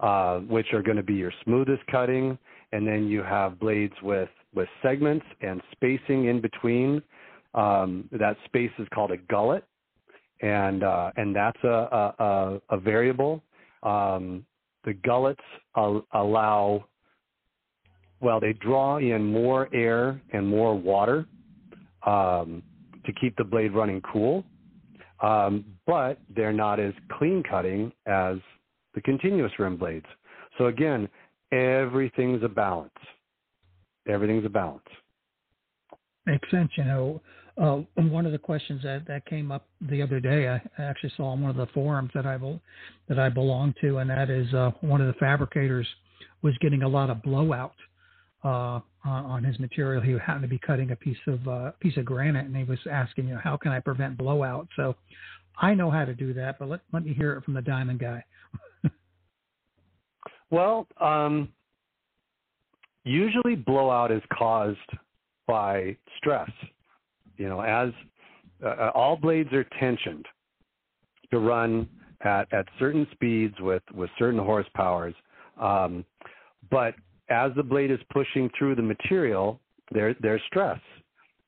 uh, 0.00 0.38
which 0.40 0.72
are 0.72 0.82
going 0.82 0.96
to 0.96 1.02
be 1.02 1.14
your 1.14 1.32
smoothest 1.44 1.84
cutting, 1.90 2.38
and 2.72 2.86
then 2.86 3.06
you 3.06 3.22
have 3.22 3.58
blades 3.58 3.94
with 4.02 4.28
with 4.54 4.68
segments 4.82 5.26
and 5.40 5.60
spacing 5.72 6.26
in 6.26 6.40
between. 6.40 7.02
Um, 7.54 8.08
that 8.12 8.36
space 8.46 8.70
is 8.78 8.88
called 8.94 9.10
a 9.10 9.18
gullet, 9.28 9.64
and 10.42 10.82
uh, 10.82 11.10
and 11.16 11.34
that's 11.34 11.62
a 11.64 12.14
a, 12.18 12.60
a 12.70 12.78
variable. 12.78 13.42
Um, 13.82 14.44
the 14.84 14.94
gullets 14.94 15.40
al- 15.76 16.06
allow 16.12 16.84
well, 18.22 18.38
they 18.38 18.52
draw 18.52 18.98
in 18.98 19.24
more 19.24 19.68
air 19.74 20.20
and 20.32 20.46
more 20.46 20.78
water 20.78 21.26
um, 22.06 22.62
to 23.04 23.12
keep 23.20 23.36
the 23.36 23.44
blade 23.44 23.72
running 23.74 24.00
cool, 24.00 24.44
um, 25.20 25.64
but 25.86 26.18
they're 26.34 26.52
not 26.52 26.78
as 26.78 26.94
clean 27.18 27.42
cutting 27.42 27.92
as 28.06 28.36
the 28.94 29.00
continuous 29.00 29.50
rim 29.58 29.76
blades. 29.76 30.06
So 30.56 30.66
again, 30.66 31.08
everything's 31.50 32.44
a 32.44 32.48
balance. 32.48 32.90
Everything's 34.08 34.46
a 34.46 34.50
balance. 34.50 34.82
Makes 36.24 36.48
sense. 36.52 36.70
You 36.76 36.84
know, 36.84 37.20
uh, 37.60 37.82
one 37.96 38.24
of 38.24 38.32
the 38.32 38.38
questions 38.38 38.82
that, 38.82 39.06
that 39.06 39.26
came 39.26 39.52
up 39.52 39.66
the 39.90 40.00
other 40.00 40.20
day, 40.20 40.48
I 40.48 40.60
actually 40.82 41.12
saw 41.16 41.28
on 41.28 41.42
one 41.42 41.50
of 41.50 41.56
the 41.56 41.66
forums 41.74 42.10
that 42.14 42.26
I 42.26 42.38
that 43.08 43.18
I 43.18 43.28
belong 43.28 43.74
to, 43.82 43.98
and 43.98 44.08
that 44.08 44.30
is 44.30 44.52
uh, 44.54 44.70
one 44.80 45.00
of 45.00 45.06
the 45.06 45.18
fabricators 45.18 45.86
was 46.40 46.56
getting 46.60 46.82
a 46.82 46.88
lot 46.88 47.10
of 47.10 47.22
blowout 47.22 47.74
uh, 48.42 48.80
on 49.04 49.44
his 49.44 49.58
material. 49.58 50.00
He 50.00 50.12
happened 50.12 50.42
to 50.42 50.48
be 50.48 50.58
cutting 50.58 50.92
a 50.92 50.96
piece 50.96 51.18
of 51.26 51.46
uh, 51.46 51.72
piece 51.80 51.96
of 51.96 52.04
granite, 52.04 52.46
and 52.46 52.56
he 52.56 52.64
was 52.64 52.78
asking, 52.90 53.28
you 53.28 53.34
know, 53.34 53.40
how 53.42 53.56
can 53.56 53.70
I 53.72 53.80
prevent 53.80 54.16
blowout? 54.16 54.68
So 54.76 54.96
I 55.58 55.74
know 55.74 55.90
how 55.90 56.04
to 56.04 56.14
do 56.14 56.32
that, 56.34 56.58
but 56.58 56.68
let 56.68 56.80
let 56.92 57.04
me 57.04 57.12
hear 57.12 57.34
it 57.34 57.44
from 57.44 57.54
the 57.54 57.62
diamond 57.62 57.98
guy. 57.98 58.24
well, 60.50 60.86
um, 61.00 61.50
usually 63.04 63.56
blowout 63.56 64.10
is 64.10 64.22
caused 64.32 64.78
by 65.46 65.96
stress 66.16 66.50
you 67.36 67.48
know, 67.48 67.60
as 67.60 67.90
uh, 68.64 68.68
uh, 68.68 68.90
all 68.94 69.16
blades 69.16 69.52
are 69.52 69.64
tensioned 69.78 70.26
to 71.30 71.38
run 71.38 71.88
at, 72.24 72.52
at 72.52 72.66
certain 72.78 73.06
speeds 73.12 73.54
with, 73.60 73.82
with 73.94 74.10
certain 74.18 74.40
horsepowers. 74.40 75.14
Um, 75.60 76.04
but 76.70 76.94
as 77.30 77.52
the 77.56 77.62
blade 77.62 77.90
is 77.90 77.98
pushing 78.12 78.50
through 78.58 78.76
the 78.76 78.82
material, 78.82 79.60
there, 79.92 80.14
there's 80.20 80.42
stress. 80.46 80.80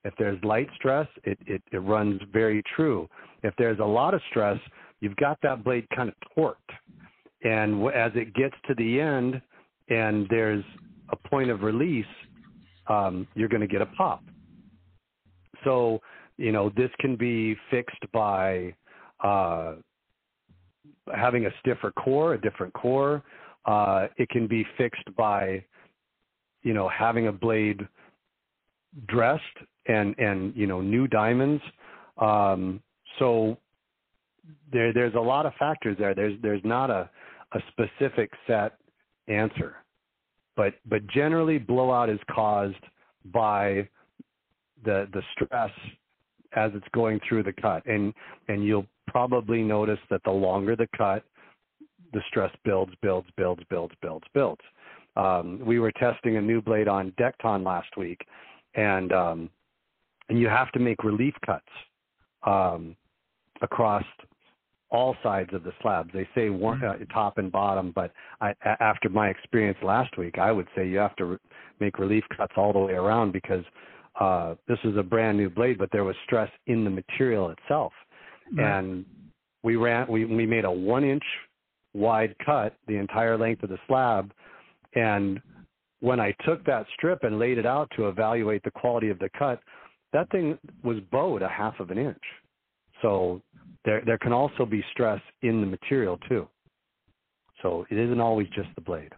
If 0.05 0.15
there's 0.19 0.43
light 0.45 0.69
stress, 0.77 1.09
it, 1.25 1.39
it, 1.47 1.63
it 1.73 1.79
runs 1.79 2.21
very 2.33 2.63
true. 2.77 3.09
If 3.43 3.55
there's 3.57 3.79
a 3.79 3.85
lot 3.85 4.15
of 4.15 4.21
stress, 4.31 4.59
you've 5.01 5.17
got 5.17 5.39
that 5.43 5.65
blade 5.65 5.87
kind 5.95 6.09
of 6.09 6.15
torqued. 6.37 6.55
And 7.43 7.87
as 7.95 8.13
it 8.15 8.35
gets 8.35 8.55
to 8.69 8.75
the 8.75 9.01
end 9.01 9.41
and 9.89 10.27
there's 10.31 10.65
a 11.11 11.17
point 11.29 11.51
of 11.51 11.63
release, 11.63 12.07
um, 12.89 13.27
you're 13.35 13.49
going 13.49 13.61
to 13.61 13.67
get 13.67 13.83
a 13.83 13.87
pop. 13.87 14.23
So, 15.65 16.01
you 16.37 16.53
know, 16.53 16.71
this 16.77 16.91
can 17.01 17.17
be 17.17 17.57
fixed 17.71 18.05
by 18.13 18.75
uh, 19.23 19.75
having 21.15 21.47
a 21.47 21.51
stiffer 21.61 21.91
core, 21.93 22.35
a 22.35 22.41
different 22.41 22.73
core. 22.75 23.23
Uh, 23.65 24.09
it 24.17 24.29
can 24.29 24.47
be 24.47 24.67
fixed 24.77 25.15
by, 25.17 25.65
you 26.63 26.75
know, 26.75 26.89
having 26.89 27.29
a 27.29 27.33
blade 27.33 27.87
dressed 29.09 29.43
and 29.87 30.15
and 30.19 30.55
you 30.57 30.67
know 30.67 30.81
new 30.81 31.07
diamonds. 31.07 31.63
Um, 32.19 32.81
so 33.19 33.59
there 34.73 34.93
there's 34.93 35.15
a 35.15 35.21
lot 35.21 35.47
of 35.47 35.53
factors 35.59 35.97
there. 35.99 36.15
There's 36.15 36.41
there's 36.43 36.63
not 36.65 36.91
a 36.91 37.09
a 37.53 37.61
specific 37.69 38.31
set 38.47 38.79
answer, 39.29 39.77
but 40.57 40.75
but 40.87 41.07
generally 41.09 41.59
blowout 41.59 42.11
is 42.11 42.21
caused 42.31 42.77
by 43.33 43.89
the 44.85 45.09
the 45.13 45.23
stress 45.33 45.71
as 46.57 46.71
it's 46.75 46.87
going 46.95 47.21
through 47.29 47.43
the 47.43 47.53
cut, 47.53 47.85
and 47.87 48.13
and 48.49 48.65
you'll 48.65 48.87
probably 49.07 49.63
notice 49.63 49.99
that 50.11 50.23
the 50.25 50.31
longer 50.31 50.77
the 50.77 50.89
cut, 50.97 51.25
the 52.13 52.21
stress 52.29 52.53
builds, 52.65 52.93
builds, 53.03 53.29
builds, 53.37 53.63
builds, 53.71 53.95
builds, 54.01 54.27
builds. 54.33 54.63
Um, 55.17 55.61
we 55.65 55.79
were 55.79 55.93
testing 55.93 56.37
a 56.37 56.41
new 56.41 56.61
blade 56.61 56.89
on 56.89 57.13
Dekton 57.13 57.65
last 57.65 57.97
week, 57.97 58.21
and 58.75 59.13
um, 59.13 59.51
and 60.29 60.39
you 60.39 60.49
have 60.49 60.73
to 60.73 60.79
make 60.79 61.05
relief 61.05 61.35
cuts 61.45 61.67
um, 62.45 62.97
across 63.63 64.05
all 64.91 65.17
sides 65.23 65.51
of 65.53 65.65
the 65.65 65.73
slabs. 65.83 66.11
They 66.13 66.29
say 66.35 66.51
one, 66.51 66.81
mm-hmm. 66.81 67.03
uh, 67.03 67.07
top 67.13 67.39
and 67.39 67.51
bottom, 67.51 67.93
but 67.95 68.13
I, 68.41 68.55
after 68.81 69.09
my 69.09 69.29
experience 69.29 69.79
last 69.83 70.17
week, 70.17 70.39
I 70.39 70.53
would 70.53 70.69
say 70.77 70.87
you 70.87 70.99
have 70.99 71.17
to 71.17 71.25
re- 71.25 71.39
make 71.81 71.99
relief 71.99 72.25
cuts 72.37 72.53
all 72.57 72.73
the 72.73 72.79
way 72.79 72.93
around 72.93 73.33
because 73.33 73.65
uh, 74.21 74.55
this 74.69 74.79
is 74.85 74.97
a 74.97 75.03
brand 75.03 75.37
new 75.37 75.51
blade, 75.51 75.79
but 75.79 75.89
there 75.93 76.05
was 76.05 76.17
stress 76.25 76.51
in 76.67 76.85
the 76.85 76.91
material 76.91 77.51
itself. 77.51 77.93
Right. 78.57 78.79
And 78.79 79.05
we 79.63 79.77
ran, 79.77 80.07
we, 80.09 80.25
we 80.25 80.47
made 80.47 80.65
a 80.65 80.71
one 80.71 81.05
inch 81.05 81.25
wide 81.95 82.35
cut 82.45 82.75
the 82.87 82.97
entire 82.97 83.37
length 83.39 83.63
of 83.63 83.71
the 83.71 83.79
slab. 83.87 84.33
And 84.95 85.41
when 86.01 86.21
I 86.21 86.35
took 86.45 86.65
that 86.67 86.87
strip 86.97 87.25
and 87.25 87.39
laid 87.39 87.59
it 87.59 87.67
out 87.67 87.91
to 87.97 88.09
evaluate 88.09 88.63
the 88.63 88.71
quality 88.71 89.11
of 89.11 89.19
the 89.19 89.31
cut, 89.39 89.61
that 90.13 90.31
thing 90.31 90.59
was 90.83 90.99
bowed 91.11 91.43
a 91.43 91.49
half 91.49 91.81
of 91.81 91.91
an 91.91 91.99
inch. 91.99 92.23
So 93.03 93.43
there, 93.85 94.03
there 94.07 94.19
can 94.19 94.33
also 94.33 94.65
be 94.65 94.85
stress 94.93 95.21
in 95.43 95.61
the 95.61 95.67
material 95.67 96.19
too. 96.29 96.49
So 97.63 97.87
it 97.91 97.99
isn't 97.99 98.21
always 98.21 98.47
just 98.55 98.69
the 98.75 98.81
blade. 98.81 99.13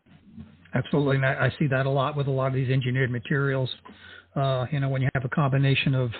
Absolutely. 0.74 1.16
And 1.16 1.26
I, 1.26 1.46
I 1.46 1.52
see 1.58 1.66
that 1.68 1.86
a 1.86 1.90
lot 1.90 2.16
with 2.16 2.28
a 2.28 2.30
lot 2.30 2.48
of 2.48 2.54
these 2.54 2.70
engineered 2.70 3.10
materials 3.10 3.70
Uh, 4.36 4.66
you 4.70 4.80
know, 4.80 4.88
when 4.88 5.02
you 5.02 5.08
have 5.14 5.24
a 5.24 5.28
combination 5.28 5.94
of 5.94 6.10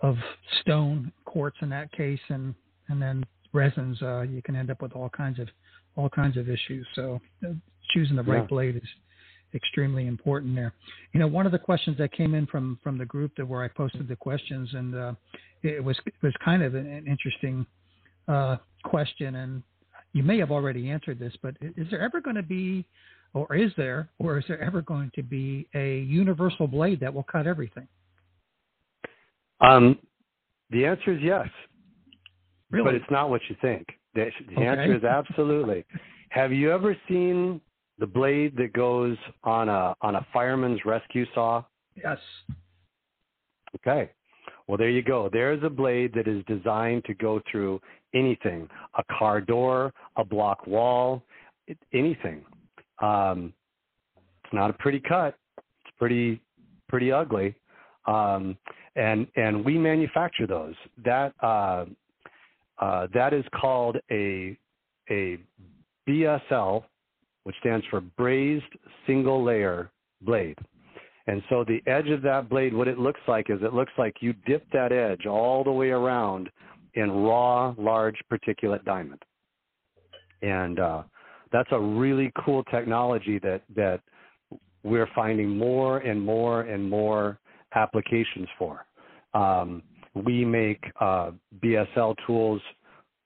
of 0.00 0.16
stone 0.60 1.10
quartz 1.24 1.56
in 1.62 1.68
that 1.70 1.90
case, 1.92 2.20
and 2.28 2.54
and 2.88 3.00
then 3.00 3.24
resins, 3.52 4.00
uh, 4.02 4.22
you 4.22 4.42
can 4.42 4.54
end 4.54 4.70
up 4.70 4.80
with 4.82 4.92
all 4.92 5.08
kinds 5.08 5.38
of 5.38 5.48
all 5.96 6.08
kinds 6.08 6.36
of 6.36 6.48
issues. 6.48 6.86
So 6.94 7.20
uh, 7.44 7.52
choosing 7.92 8.16
the 8.16 8.22
right 8.22 8.42
Yeah. 8.42 8.46
blade 8.46 8.76
is 8.76 8.88
extremely 9.54 10.06
important 10.06 10.54
there. 10.54 10.72
You 11.12 11.20
know, 11.20 11.26
one 11.26 11.46
of 11.46 11.52
the 11.52 11.58
questions 11.58 11.96
that 11.98 12.12
came 12.12 12.34
in 12.34 12.46
from 12.46 12.78
from 12.82 12.98
the 12.98 13.06
group 13.06 13.32
that 13.36 13.46
where 13.46 13.62
I 13.64 13.68
posted 13.68 14.06
the 14.06 14.16
questions, 14.16 14.74
and 14.74 14.94
uh, 14.94 15.14
it 15.62 15.82
was 15.82 15.98
it 16.06 16.14
was 16.22 16.34
kind 16.44 16.62
of 16.62 16.74
an, 16.74 16.86
an 16.86 17.06
interesting 17.06 17.66
uh, 18.28 18.56
question, 18.84 19.36
and 19.36 19.62
you 20.12 20.22
may 20.22 20.38
have 20.38 20.50
already 20.50 20.90
answered 20.90 21.18
this, 21.18 21.34
but 21.42 21.56
is 21.60 21.86
there 21.90 22.00
ever 22.00 22.20
going 22.20 22.36
to 22.36 22.42
be, 22.42 22.86
or 23.36 23.54
is 23.54 23.70
there, 23.76 24.08
or 24.18 24.38
is 24.38 24.44
there 24.48 24.60
ever 24.62 24.80
going 24.80 25.10
to 25.14 25.22
be 25.22 25.68
a 25.74 25.98
universal 26.00 26.66
blade 26.66 27.00
that 27.00 27.12
will 27.12 27.22
cut 27.24 27.46
everything? 27.46 27.86
Um, 29.60 29.98
the 30.70 30.86
answer 30.86 31.12
is 31.12 31.20
yes, 31.22 31.46
Really? 32.70 32.84
but 32.84 32.94
it's 32.94 33.10
not 33.10 33.28
what 33.28 33.42
you 33.48 33.56
think. 33.60 33.86
The, 34.14 34.30
the 34.48 34.54
Okay. 34.56 34.66
answer 34.66 34.94
is 34.96 35.04
absolutely. 35.04 35.84
Have 36.30 36.52
you 36.52 36.72
ever 36.72 36.96
seen 37.08 37.60
the 37.98 38.06
blade 38.06 38.56
that 38.56 38.72
goes 38.72 39.16
on 39.44 39.68
a 39.68 39.94
on 40.00 40.16
a 40.16 40.26
fireman's 40.32 40.84
rescue 40.84 41.26
saw? 41.34 41.62
yes. 41.94 42.18
Okay. 43.76 44.10
Well, 44.66 44.78
there 44.78 44.90
you 44.90 45.02
go. 45.02 45.28
There's 45.32 45.62
a 45.62 45.70
blade 45.70 46.12
that 46.14 46.26
is 46.26 46.42
designed 46.46 47.04
to 47.04 47.14
go 47.14 47.40
through 47.50 47.80
anything 48.14 48.68
a 48.98 49.04
car 49.18 49.40
door, 49.40 49.92
a 50.16 50.24
block 50.24 50.66
wall, 50.66 51.22
anything. 51.92 52.44
Um, 53.00 53.52
it's 54.44 54.52
not 54.52 54.70
a 54.70 54.74
pretty 54.74 55.00
cut. 55.00 55.36
It's 55.58 55.96
pretty, 55.98 56.40
pretty 56.88 57.12
ugly. 57.12 57.54
Um, 58.06 58.56
and, 58.94 59.26
and 59.36 59.64
we 59.64 59.76
manufacture 59.76 60.46
those. 60.46 60.74
That, 61.04 61.34
uh, 61.42 61.86
uh, 62.78 63.08
that 63.14 63.32
is 63.32 63.44
called 63.60 63.96
a, 64.10 64.56
a 65.10 65.38
BSL, 66.08 66.84
which 67.44 67.56
stands 67.60 67.84
for 67.90 68.00
brazed 68.00 68.64
single 69.06 69.42
layer 69.42 69.90
blade. 70.22 70.58
And 71.26 71.42
so 71.48 71.64
the 71.64 71.82
edge 71.90 72.08
of 72.08 72.22
that 72.22 72.48
blade, 72.48 72.72
what 72.72 72.86
it 72.86 72.98
looks 72.98 73.20
like 73.26 73.50
is 73.50 73.58
it 73.62 73.74
looks 73.74 73.92
like 73.98 74.16
you 74.20 74.32
dip 74.46 74.64
that 74.72 74.92
edge 74.92 75.26
all 75.26 75.64
the 75.64 75.72
way 75.72 75.90
around 75.90 76.48
in 76.94 77.10
raw, 77.10 77.74
large 77.76 78.16
particulate 78.32 78.84
diamond. 78.84 79.22
And 80.42 80.78
uh, 80.78 81.02
that's 81.52 81.68
a 81.72 81.80
really 81.80 82.32
cool 82.44 82.64
technology 82.64 83.38
that 83.40 83.62
that 83.74 84.00
we're 84.82 85.08
finding 85.14 85.56
more 85.56 85.98
and 85.98 86.20
more 86.20 86.62
and 86.62 86.88
more 86.88 87.38
applications 87.74 88.48
for. 88.58 88.86
Um, 89.34 89.82
we 90.14 90.44
make 90.44 90.82
uh, 91.00 91.32
BSL 91.62 92.14
tools 92.26 92.60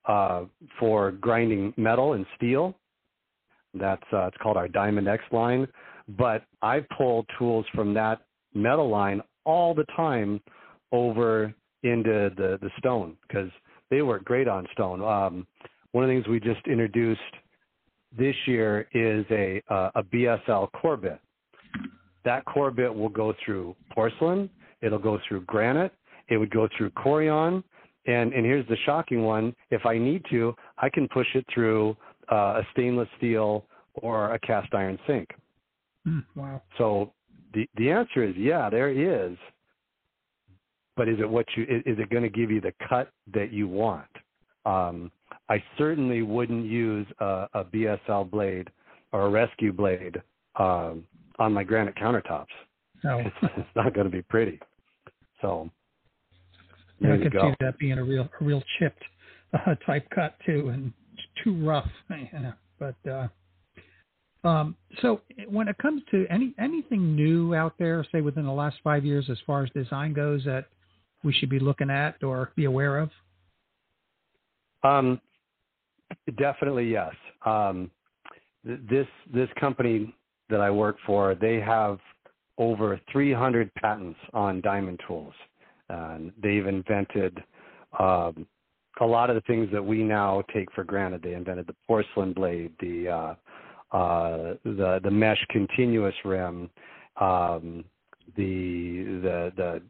uh, 0.09 0.45
for 0.79 1.13
grinding 1.13 1.75
metal 1.77 2.15
and 2.15 2.27
steel. 2.37 2.75
That's 3.75 4.03
uh, 4.13 4.27
it's 4.27 4.37
called 4.43 4.57
our 4.57 4.69
Diamond 4.69 5.07
X 5.07 5.23
line 5.31 5.69
but 6.19 6.45
I 6.63 6.81
pull 6.97 7.25
tools 7.39 7.67
from 7.75 7.95
that 7.95 8.23
metal 8.55 8.89
line 8.89 9.23
all 9.45 9.75
the 9.75 9.85
time 9.97 10.41
over 10.93 11.55
into 11.83 12.31
the 12.37 12.59
the 12.61 12.71
stone 12.79 13.17
because 13.27 13.51
they 13.91 14.03
work 14.03 14.25
great 14.25 14.49
on 14.49 14.67
stone. 14.73 15.03
Um, 15.03 15.47
one 15.93 16.05
of 16.05 16.09
the 16.09 16.15
things 16.15 16.29
we 16.29 16.41
just 16.41 16.67
introduced 16.67 17.21
this 18.17 18.35
year 18.47 18.89
is 18.93 19.25
a 19.31 19.63
uh, 19.69 19.91
a 19.95 20.03
BSL 20.03 20.71
core 20.73 20.97
bit. 20.97 21.21
That 22.25 22.45
core 22.45 22.71
bit 22.71 22.95
will 22.95 23.09
go 23.09 23.35
through 23.45 23.77
porcelain. 23.93 24.51
It'll 24.83 24.99
go 24.99 25.19
through 25.27 25.43
granite. 25.43 25.93
It 26.29 26.37
would 26.37 26.51
go 26.51 26.69
through 26.77 26.91
corian. 26.91 27.63
And 28.07 28.33
and 28.33 28.45
here's 28.45 28.67
the 28.69 28.77
shocking 28.85 29.23
one: 29.23 29.55
if 29.71 29.87
I 29.87 29.99
need 29.99 30.25
to, 30.31 30.55
I 30.79 30.89
can 30.89 31.09
push 31.09 31.27
it 31.35 31.45
through 31.53 31.97
uh, 32.31 32.61
a 32.61 32.67
stainless 32.73 33.09
steel 33.19 33.67
or 33.95 34.35
a 34.35 34.39
cast 34.41 34.73
iron 34.75 34.99
sink. 35.07 35.29
Mm, 36.07 36.25
wow. 36.35 36.63
So 36.79 37.13
the 37.55 37.69
the 37.77 37.91
answer 37.91 38.25
is 38.25 38.35
yeah, 38.37 38.71
there 38.71 38.91
is. 38.91 39.37
But 40.97 41.09
is 41.09 41.19
it 41.21 41.29
what 41.29 41.47
you 41.57 41.65
is, 41.65 41.83
is 41.87 41.99
it 41.99 42.11
going 42.11 42.23
to 42.23 42.29
give 42.29 42.51
you 42.51 42.61
the 42.61 42.73
cut 42.89 43.11
that 43.33 43.53
you 43.53 43.69
want? 43.69 44.07
Um, 44.67 45.11
I 45.49 45.63
certainly 45.79 46.23
wouldn't 46.23 46.67
use 46.67 47.07
a, 47.21 47.49
a 47.55 47.65
BSL 47.65 48.31
blade 48.31 48.69
or 49.13 49.27
a 49.27 49.29
rescue 49.29 49.73
blade 49.73 50.21
um, 50.59 51.05
on 51.39 51.53
my 51.53 51.65
granite 51.65 51.97
countertops. 51.97 52.47
No. 53.03 53.19
It's, 53.19 53.37
it's 53.57 53.69
not 53.75 53.95
going 53.95 54.05
to 54.05 54.11
be 54.11 54.23
pretty. 54.23 54.61
So 55.41 55.71
there 57.01 57.15
I 57.15 57.17
you 57.17 57.31
could 57.31 57.33
see 57.41 57.55
that 57.61 57.79
being 57.79 57.99
a 57.99 58.05
real, 58.05 58.29
a 58.41 58.45
real 58.45 58.63
chipped 58.79 59.03
uh, 59.55 59.75
type 59.87 60.07
cut 60.15 60.35
too, 60.45 60.69
and 60.69 60.93
too 61.43 61.65
rough. 61.65 61.89
Know, 62.11 62.53
but 62.79 63.11
uh, 63.11 63.29
um, 64.45 64.77
so 65.03 65.21
when 65.49 65.69
it 65.69 65.77
comes 65.79 66.03
to 66.11 66.27
any 66.31 66.55
anything 66.59 67.15
new 67.15 67.55
out 67.55 67.75
there, 67.79 68.07
say 68.11 68.21
within 68.21 68.45
the 68.45 68.53
last 68.53 68.77
five 68.83 69.05
years, 69.05 69.29
as 69.31 69.39
far 69.47 69.63
as 69.65 69.71
design 69.71 70.13
goes, 70.13 70.45
that 70.45 70.67
we 71.23 71.33
should 71.33 71.51
be 71.51 71.59
looking 71.59 71.91
at 71.91 72.23
or 72.23 72.53
be 72.57 72.65
aware 72.65 72.99
of. 72.99 73.11
Um, 74.83 75.21
definitely 76.39 76.91
yes. 76.91 77.15
Um, 77.45 77.91
th- 78.67 78.81
this 78.89 79.07
this 79.33 79.49
company 79.59 80.15
that 80.49 80.61
I 80.61 80.71
work 80.71 80.97
for, 81.07 81.35
they 81.35 81.61
have 81.61 81.99
over 82.59 83.01
300 83.11 83.73
patents 83.75 84.19
on 84.35 84.61
diamond 84.61 85.01
tools, 85.07 85.33
and 85.89 86.33
they've 86.43 86.67
invented 86.67 87.43
um, 87.99 88.47
a 89.01 89.07
lot 89.07 89.31
of 89.31 89.37
the 89.37 89.43
things 89.43 89.69
that 89.73 89.85
we 89.85 90.03
now 90.03 90.43
take 90.53 90.71
for 90.73 90.85
granted. 90.85 91.23
They 91.23 91.35
invented 91.35 91.67
the 91.67 91.77
porcelain 91.87 92.33
blade, 92.33 92.73
the 92.81 93.09
uh, 93.09 93.97
uh, 93.97 94.55
the 94.65 95.01
the 95.03 95.11
mesh 95.11 95.45
continuous 95.51 96.15
rim, 96.25 96.71
um, 97.21 97.85
the 98.37 99.05
the 99.23 99.53
the 99.57 99.83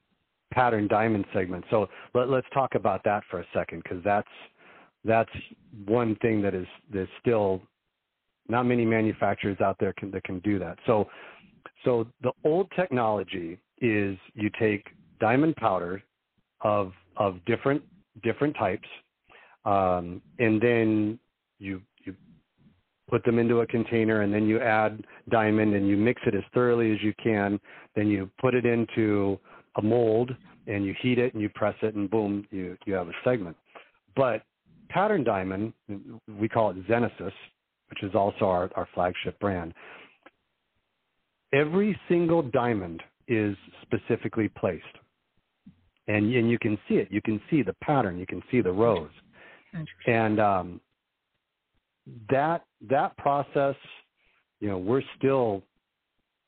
pattern 0.52 0.88
diamond 0.88 1.24
segment. 1.32 1.64
So 1.70 1.88
let, 2.14 2.28
let's 2.28 2.46
talk 2.52 2.74
about 2.74 3.02
that 3.04 3.22
for 3.30 3.40
a 3.40 3.46
second 3.54 3.82
because 3.82 4.02
that's 4.04 4.28
that's 5.04 5.30
one 5.86 6.16
thing 6.16 6.42
that 6.42 6.54
is 6.54 6.66
there's 6.92 7.08
still 7.20 7.62
not 8.48 8.64
many 8.64 8.84
manufacturers 8.84 9.60
out 9.60 9.76
there 9.78 9.92
can, 9.94 10.10
that 10.10 10.24
can 10.24 10.40
do 10.40 10.58
that. 10.58 10.78
So 10.86 11.08
so 11.84 12.06
the 12.22 12.32
old 12.44 12.70
technology 12.76 13.58
is 13.80 14.18
you 14.34 14.50
take 14.58 14.86
diamond 15.20 15.56
powder 15.56 16.02
of 16.60 16.92
of 17.16 17.42
different 17.46 17.82
different 18.22 18.56
types, 18.56 18.88
um, 19.64 20.20
and 20.38 20.60
then 20.60 21.18
you 21.58 21.80
you 22.04 22.14
put 23.08 23.24
them 23.24 23.38
into 23.38 23.60
a 23.60 23.66
container, 23.66 24.22
and 24.22 24.32
then 24.32 24.46
you 24.46 24.60
add 24.60 25.04
diamond, 25.30 25.74
and 25.74 25.88
you 25.88 25.96
mix 25.96 26.20
it 26.26 26.34
as 26.34 26.44
thoroughly 26.52 26.92
as 26.92 27.02
you 27.02 27.14
can. 27.22 27.58
Then 27.94 28.08
you 28.08 28.30
put 28.40 28.54
it 28.54 28.66
into 28.66 29.38
a 29.76 29.82
mold, 29.82 30.34
and 30.66 30.84
you 30.84 30.94
heat 31.00 31.18
it, 31.18 31.32
and 31.32 31.42
you 31.42 31.48
press 31.48 31.76
it, 31.82 31.94
and 31.94 32.10
boom, 32.10 32.46
you 32.50 32.76
you 32.84 32.94
have 32.94 33.08
a 33.08 33.14
segment. 33.24 33.56
But 34.16 34.42
pattern 34.90 35.24
diamond, 35.24 35.72
we 36.38 36.48
call 36.48 36.70
it 36.70 36.86
Zenesis, 36.86 37.32
which 37.88 38.02
is 38.02 38.14
also 38.14 38.44
our, 38.44 38.70
our 38.76 38.88
flagship 38.94 39.38
brand. 39.40 39.72
Every 41.52 41.98
single 42.08 42.42
diamond 42.42 43.02
is 43.26 43.56
specifically 43.82 44.48
placed. 44.48 44.84
And, 46.08 46.32
and 46.34 46.50
you 46.50 46.58
can 46.58 46.78
see 46.88 46.96
it. 46.96 47.08
You 47.10 47.22
can 47.22 47.40
see 47.50 47.62
the 47.62 47.74
pattern. 47.82 48.18
You 48.18 48.26
can 48.26 48.42
see 48.50 48.60
the 48.60 48.72
rows. 48.72 49.10
And 50.06 50.40
um, 50.40 50.80
that 52.30 52.64
that 52.88 53.16
process, 53.16 53.76
you 54.60 54.68
know, 54.68 54.78
we're 54.78 55.02
still 55.16 55.62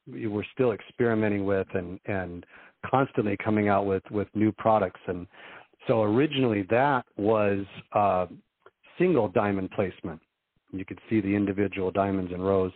we're 0.09 0.45
still 0.55 0.73
experimenting 0.73 1.45
with 1.45 1.69
and 1.75 2.01
and 2.07 2.45
constantly 2.91 3.37
coming 3.45 3.69
out 3.69 3.87
with 3.87 4.03
with 4.11 4.29
new 4.35 4.51
products. 4.53 5.01
And 5.07 5.27
so 5.87 6.03
originally 6.03 6.63
that 6.71 7.05
was 7.17 7.65
uh, 7.93 8.27
single 8.99 9.29
diamond 9.29 9.71
placement. 9.73 10.21
You 10.73 10.85
could 10.85 10.99
see 11.11 11.21
the 11.21 11.35
individual 11.35 11.91
diamonds 11.91 12.33
in 12.33 12.41
rows. 12.41 12.73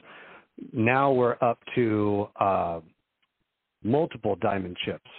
Now 0.73 1.13
we're 1.13 1.37
up 1.41 1.59
to 1.75 2.29
uh, 2.41 2.81
multiple 3.83 4.37
diamond 4.37 4.77
chips, 4.85 5.11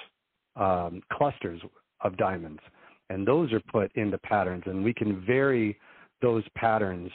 um, 0.56 1.02
clusters 1.14 1.62
of 2.02 2.18
diamonds, 2.18 2.60
and 3.10 3.28
those 3.28 3.52
are 3.54 3.62
put 3.72 3.96
into 3.96 4.18
patterns, 4.20 4.64
and 4.66 4.84
we 4.84 4.94
can 4.94 5.26
vary 5.26 5.78
those 6.22 6.44
patterns 6.56 7.12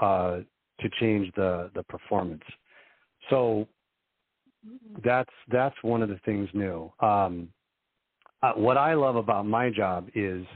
uh, 0.00 0.40
to 0.80 0.88
change 0.98 1.32
the 1.36 1.70
the 1.74 1.82
performance. 1.84 2.42
So 3.30 3.66
that's 5.04 5.30
that's 5.50 5.76
one 5.82 6.02
of 6.02 6.08
the 6.08 6.20
things 6.24 6.48
new. 6.52 6.92
Um, 7.00 7.48
uh, 8.42 8.52
what 8.52 8.76
I 8.76 8.94
love 8.94 9.16
about 9.16 9.46
my 9.46 9.70
job 9.70 10.08
is 10.14 10.46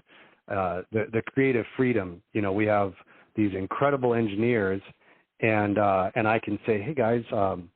uh, 0.49 0.83
the 0.93 1.07
the 1.13 1.23
creative 1.23 1.67
freedom. 1.77 2.23
You 2.33 2.43
know, 2.43 2.53
we 2.53 2.67
have 2.67 2.93
these 3.37 3.53
incredible 3.55 4.15
engineers, 4.15 4.83
and 5.41 5.79
uh, 5.79 6.11
and 6.15 6.27
I 6.27 6.39
can 6.39 6.59
say, 6.67 6.81
hey 6.81 6.95
guys, 6.95 7.23
um, 7.33 7.71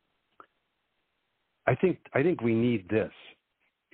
I 1.67 1.75
think 1.75 1.99
I 2.15 2.23
think 2.23 2.41
we 2.41 2.55
need 2.55 2.89
this, 2.89 3.13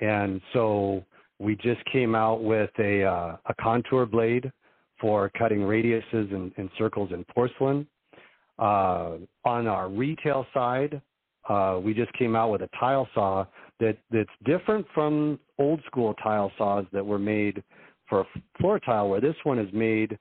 and 0.00 0.40
so 0.52 1.04
we 1.38 1.56
just 1.56 1.84
came 1.86 2.14
out 2.14 2.42
with 2.42 2.70
a 2.78 3.04
uh, 3.04 3.36
a 3.46 3.54
contour 3.60 4.06
blade 4.06 4.50
for 5.00 5.30
cutting 5.36 5.60
radiuses 5.60 6.32
and, 6.32 6.52
and 6.56 6.70
circles 6.78 7.10
in 7.12 7.24
porcelain. 7.24 7.86
Uh, 8.58 9.16
on 9.44 9.66
our 9.66 9.88
retail 9.88 10.46
side, 10.54 11.02
uh, 11.48 11.80
we 11.82 11.92
just 11.92 12.12
came 12.12 12.36
out 12.36 12.50
with 12.50 12.62
a 12.62 12.68
tile 12.78 13.08
saw 13.12 13.44
that 13.80 13.98
that's 14.10 14.30
different 14.44 14.86
from 14.94 15.38
old 15.58 15.80
school 15.86 16.14
tile 16.14 16.52
saws 16.56 16.84
that 16.92 17.04
were 17.04 17.18
made 17.18 17.62
for 18.08 18.26
floor 18.60 18.78
tile, 18.78 19.08
where 19.08 19.20
this 19.20 19.36
one 19.44 19.58
is 19.58 19.72
made 19.72 20.18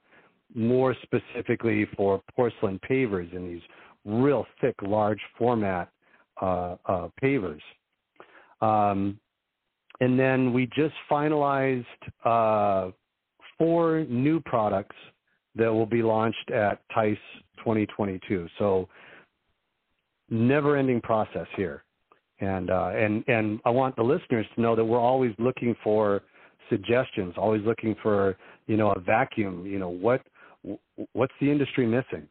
more 0.56 0.96
specifically 1.04 1.88
for 1.96 2.22
porcelain 2.36 2.80
pavers 2.90 3.32
in 3.34 3.48
these 3.48 3.62
real 4.06 4.46
thick, 4.62 4.76
large 4.82 5.20
format 5.38 5.90
uh, 6.42 6.76
uh, 6.86 7.08
pavers. 7.22 7.62
Um, 8.62 9.20
and 10.00 10.20
then 10.20 10.54
we 10.54 10.68
just 10.76 10.96
finalized 11.10 11.86
uh, 12.26 12.92
four 13.58 14.06
new 14.10 14.40
products 14.42 14.96
that 15.56 15.72
will 15.72 15.86
be 15.86 16.02
launched 16.02 16.52
at 16.52 16.82
TISE 16.94 17.18
2022. 17.58 18.48
So, 18.58 18.90
never-ending 20.30 21.02
process 21.02 21.46
here, 21.56 21.84
and 22.44 22.70
uh, 22.70 22.92
and 22.94 23.24
and 23.28 23.60
I 23.66 23.70
want 23.70 23.96
the 23.96 24.04
listeners 24.04 24.46
to 24.56 24.62
know 24.62 24.76
that 24.76 24.84
we're 24.84 25.00
always 25.00 25.34
looking 25.40 25.76
for 25.84 26.22
suggestions, 26.70 27.34
always 27.38 27.62
looking 27.66 27.96
for 28.02 28.38
you 28.68 28.78
know 28.78 28.92
a 28.92 29.00
vacuum. 29.00 29.66
You 29.66 29.80
know 29.80 29.90
what 29.90 30.22
what's 31.14 31.34
the 31.40 31.50
industry 31.50 31.86
missing, 31.86 32.28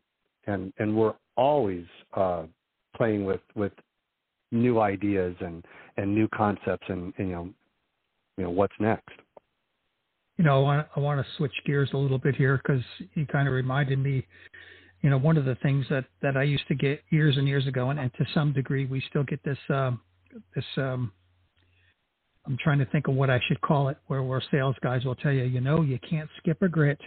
and 0.47 0.73
and 0.79 0.97
we're 0.97 1.15
always 1.37 1.85
uh, 2.15 2.45
playing 2.97 3.25
with 3.25 3.41
with 3.55 3.73
new 4.51 4.81
ideas 4.81 5.35
and 5.41 5.65
and 5.97 6.15
new 6.15 6.29
concepts 6.29 6.87
and, 6.89 7.13
and 7.19 7.29
you 7.29 7.35
know 7.35 7.49
you 8.37 8.45
know 8.45 8.51
what's 8.51 8.75
next 8.79 9.11
you 10.39 10.45
know, 10.45 10.61
I 10.61 10.63
want, 10.63 10.89
I 10.97 11.01
want 11.01 11.21
to 11.21 11.33
switch 11.37 11.53
gears 11.67 11.91
a 11.93 11.97
little 11.97 12.19
bit 12.19 12.35
here 12.35 12.61
because 12.63 12.83
you 13.15 13.27
kind 13.27 13.47
of 13.47 13.55
reminded 13.55 13.99
me, 13.99 14.27
you 15.03 15.11
know, 15.11 15.19
one 15.19 15.37
of 15.37 15.45
the 15.45 15.57
things 15.57 15.85
that, 15.91 16.05
that 16.23 16.37
I 16.37 16.45
used 16.45 16.67
to 16.69 16.75
get 16.75 17.03
years 17.11 17.37
and 17.37 17.47
years 17.47 17.67
ago, 17.67 17.91
and, 17.91 17.99
and 17.99 18.13
to 18.15 18.25
some 18.33 18.53
degree 18.53 18.87
we 18.87 19.03
still 19.11 19.25
get 19.25 19.43
this, 19.45 19.59
um, 19.69 20.01
this, 20.55 20.65
um, 20.77 21.13
I'm 22.47 22.57
trying 22.63 22.79
to 22.79 22.87
think 22.87 23.09
of 23.09 23.15
what 23.15 23.29
I 23.29 23.41
should 23.47 23.61
call 23.61 23.89
it, 23.89 23.99
where, 24.07 24.23
where 24.23 24.43
sales 24.51 24.77
guys 24.83 25.05
will 25.05 25.17
tell 25.17 25.33
you, 25.33 25.45
you 25.45 25.61
know, 25.61 25.83
you 25.83 25.99
can't 26.09 26.29
skip 26.39 26.63
a 26.63 26.69
grit. 26.69 27.01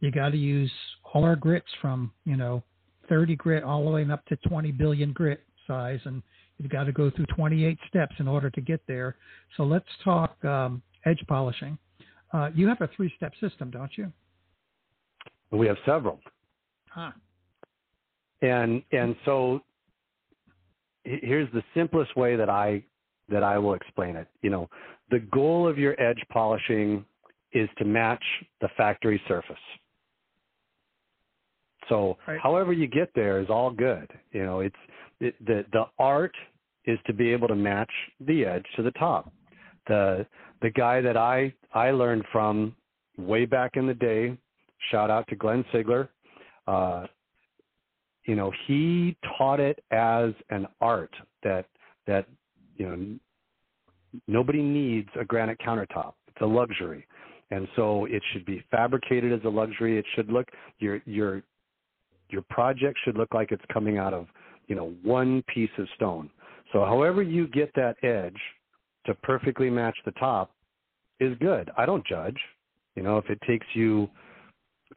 You 0.00 0.10
got 0.10 0.30
to 0.30 0.38
use 0.38 0.70
all 1.12 1.24
our 1.24 1.36
grits 1.36 1.66
from, 1.80 2.12
you 2.24 2.36
know, 2.36 2.62
30 3.08 3.36
grit 3.36 3.64
all 3.64 3.84
the 3.84 3.90
way 3.90 4.06
up 4.10 4.24
to 4.26 4.36
20 4.48 4.72
billion 4.72 5.12
grit 5.12 5.40
size. 5.66 6.00
And 6.04 6.22
you've 6.58 6.70
got 6.70 6.84
to 6.84 6.92
go 6.92 7.10
through 7.10 7.26
28 7.26 7.78
steps 7.88 8.14
in 8.18 8.28
order 8.28 8.48
to 8.50 8.60
get 8.60 8.80
there. 8.86 9.16
So 9.56 9.64
let's 9.64 9.88
talk 10.04 10.42
um, 10.44 10.82
edge 11.04 11.22
polishing. 11.26 11.76
Uh, 12.32 12.50
you 12.54 12.68
have 12.68 12.80
a 12.80 12.88
three-step 12.96 13.32
system, 13.40 13.70
don't 13.70 13.90
you? 13.96 14.10
We 15.50 15.66
have 15.66 15.76
several. 15.84 16.20
Huh. 16.88 17.10
And 18.42 18.82
and 18.92 19.16
so 19.24 19.60
here's 21.04 21.50
the 21.52 21.62
simplest 21.74 22.16
way 22.16 22.36
that 22.36 22.48
I 22.48 22.82
that 23.28 23.42
I 23.42 23.58
will 23.58 23.74
explain 23.74 24.16
it. 24.16 24.28
You 24.42 24.50
know, 24.50 24.68
the 25.10 25.20
goal 25.20 25.68
of 25.68 25.78
your 25.78 26.00
edge 26.00 26.22
polishing 26.32 27.04
is 27.52 27.68
to 27.78 27.84
match 27.84 28.22
the 28.60 28.68
factory 28.76 29.20
surface. 29.26 29.56
So 31.88 32.16
right. 32.26 32.38
however 32.40 32.72
you 32.72 32.86
get 32.86 33.10
there 33.14 33.40
is 33.40 33.50
all 33.50 33.70
good. 33.70 34.10
You 34.32 34.44
know, 34.44 34.60
it's 34.60 34.76
it, 35.20 35.34
the 35.44 35.64
the 35.72 35.84
art 35.98 36.34
is 36.86 36.98
to 37.06 37.12
be 37.12 37.30
able 37.30 37.48
to 37.48 37.56
match 37.56 37.90
the 38.20 38.44
edge 38.44 38.64
to 38.76 38.82
the 38.82 38.92
top. 38.92 39.32
The 39.88 40.26
the 40.62 40.70
guy 40.70 41.00
that 41.00 41.16
I 41.16 41.52
I 41.74 41.90
learned 41.90 42.24
from 42.32 42.74
way 43.18 43.44
back 43.44 43.72
in 43.74 43.86
the 43.86 43.94
day. 43.94 44.36
Shout 44.90 45.10
out 45.10 45.26
to 45.28 45.36
Glenn 45.36 45.64
Sigler. 45.72 46.08
Uh, 46.66 47.06
you 48.30 48.36
know, 48.36 48.52
he 48.68 49.16
taught 49.36 49.58
it 49.58 49.82
as 49.90 50.30
an 50.50 50.68
art 50.80 51.12
that 51.42 51.66
that 52.06 52.26
you 52.76 52.86
know 52.86 53.18
nobody 54.28 54.62
needs 54.62 55.08
a 55.18 55.24
granite 55.24 55.58
countertop. 55.58 56.12
It's 56.28 56.40
a 56.40 56.46
luxury, 56.46 57.08
and 57.50 57.66
so 57.74 58.04
it 58.04 58.22
should 58.32 58.46
be 58.46 58.64
fabricated 58.70 59.32
as 59.32 59.40
a 59.44 59.48
luxury. 59.48 59.98
It 59.98 60.04
should 60.14 60.30
look 60.30 60.46
your 60.78 61.02
your 61.06 61.42
your 62.28 62.42
project 62.50 63.00
should 63.04 63.16
look 63.16 63.34
like 63.34 63.50
it's 63.50 63.64
coming 63.72 63.98
out 63.98 64.14
of 64.14 64.28
you 64.68 64.76
know 64.76 64.94
one 65.02 65.42
piece 65.52 65.76
of 65.76 65.88
stone. 65.96 66.30
So 66.72 66.84
however 66.84 67.24
you 67.24 67.48
get 67.48 67.72
that 67.74 67.96
edge 68.04 68.38
to 69.06 69.14
perfectly 69.24 69.70
match 69.70 69.98
the 70.04 70.12
top 70.12 70.52
is 71.18 71.36
good. 71.40 71.68
I 71.76 71.84
don't 71.84 72.06
judge. 72.06 72.38
You 72.94 73.02
know, 73.02 73.18
if 73.18 73.28
it 73.28 73.40
takes 73.44 73.66
you 73.74 74.08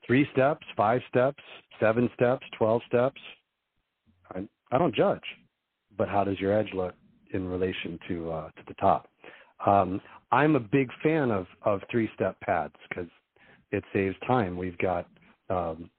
three 0.06 0.28
steps, 0.32 0.66
five 0.76 1.02
steps, 1.10 1.44
seven 1.80 2.10
steps, 2.16 2.46
12 2.58 2.82
steps, 2.88 3.22
I, 4.34 4.48
I 4.72 4.78
don't 4.78 4.96
judge. 4.96 5.24
But 5.98 6.10
how 6.10 6.24
does 6.24 6.39
your 6.39 6.58
edge 6.58 6.70
look 6.74 6.94
in 7.34 7.48
relation 7.48 8.00
to 8.08 8.32
uh, 8.32 8.48
to 8.50 8.63
the 8.68 8.74
top? 8.76 9.08
Um, 9.66 10.02
I'm 10.32 10.56
a 10.56 10.60
big 10.60 10.89
fan 11.04 11.30
of, 11.30 11.46
of 11.63 11.82
three 11.92 12.10
step 12.16 12.36
pads 12.42 12.74
because 12.89 13.10
it 13.72 13.84
saves 13.94 14.16
time. 14.26 14.58
We've 14.58 14.78
got 14.80 15.08
um, 15.50 15.89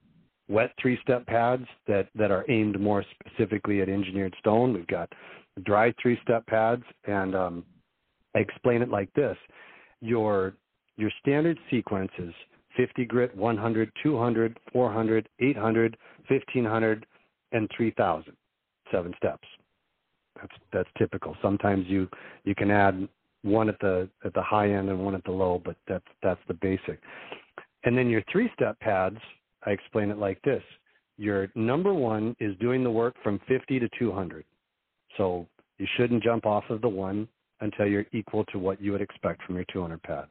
wet 0.49 0.73
three 0.81 0.99
step 1.03 1.27
pads 1.27 1.65
that, 1.87 2.09
that 2.15 2.31
are 2.31 2.45
aimed 2.49 2.81
more 2.81 3.05
specifically 3.21 3.81
at 3.81 3.89
engineered 3.89 4.35
stone. 4.41 4.75
We've 4.75 4.87
got 4.87 5.13
dry 5.65 5.95
three 6.03 6.19
step 6.23 6.47
pads, 6.47 6.83
and 7.05 7.35
um, 7.35 7.65
I 8.35 8.41
explain 8.41 8.83
it 8.83 8.91
like 8.91 9.13
this: 9.15 9.37
your 10.01 10.55
your 10.97 11.11
standard 11.21 11.59
sequence 11.71 12.11
is 12.19 12.35
50 12.77 13.05
grit, 13.05 13.37
100, 13.37 13.93
200, 14.03 14.59
400, 14.73 15.29
800, 15.41 15.97
1500, 16.29 17.07
and 17.53 17.71
3000. 17.77 18.37
Seven 18.93 19.15
steps. 19.17 19.49
That's 20.37 20.53
that's 20.73 20.89
typical. 20.99 21.37
Sometimes 21.41 21.87
you 21.89 22.09
you 22.45 22.55
can 22.55 22.71
add 22.71 23.09
one 23.43 23.69
at 23.69 23.79
the 23.81 24.09
at 24.25 24.35
the 24.35 24.43
high 24.43 24.71
end 24.71 24.89
and 24.89 24.99
one 25.05 25.15
at 25.15 25.25
the 25.25 25.31
low, 25.31 25.61
but 25.65 25.77
that's 25.89 26.05
that's 26.23 26.41
the 26.49 26.55
basic. 26.55 27.01
And 27.85 27.97
then 27.97 28.09
your 28.09 28.23
three 28.31 28.51
step 28.55 28.79
pads, 28.81 29.19
I 29.65 29.71
explain 29.71 30.11
it 30.11 30.19
like 30.19 30.41
this. 30.43 30.63
Your 31.17 31.49
number 31.55 31.95
one 31.95 32.35
is 32.41 32.57
doing 32.59 32.83
the 32.83 32.91
work 32.91 33.15
from 33.23 33.41
50 33.47 33.79
to 33.79 33.89
200. 33.99 34.45
So 35.17 35.47
you 35.79 35.87
shouldn't 35.97 36.23
jump 36.23 36.47
off 36.47 36.65
of 36.71 36.81
the 36.81 36.89
one 36.89 37.29
until 37.61 37.87
you're 37.87 38.07
equal 38.13 38.45
to 38.47 38.59
what 38.59 38.81
you 38.81 38.93
would 38.93 39.01
expect 39.01 39.43
from 39.45 39.55
your 39.55 39.65
200 39.73 40.03
pad. 40.03 40.27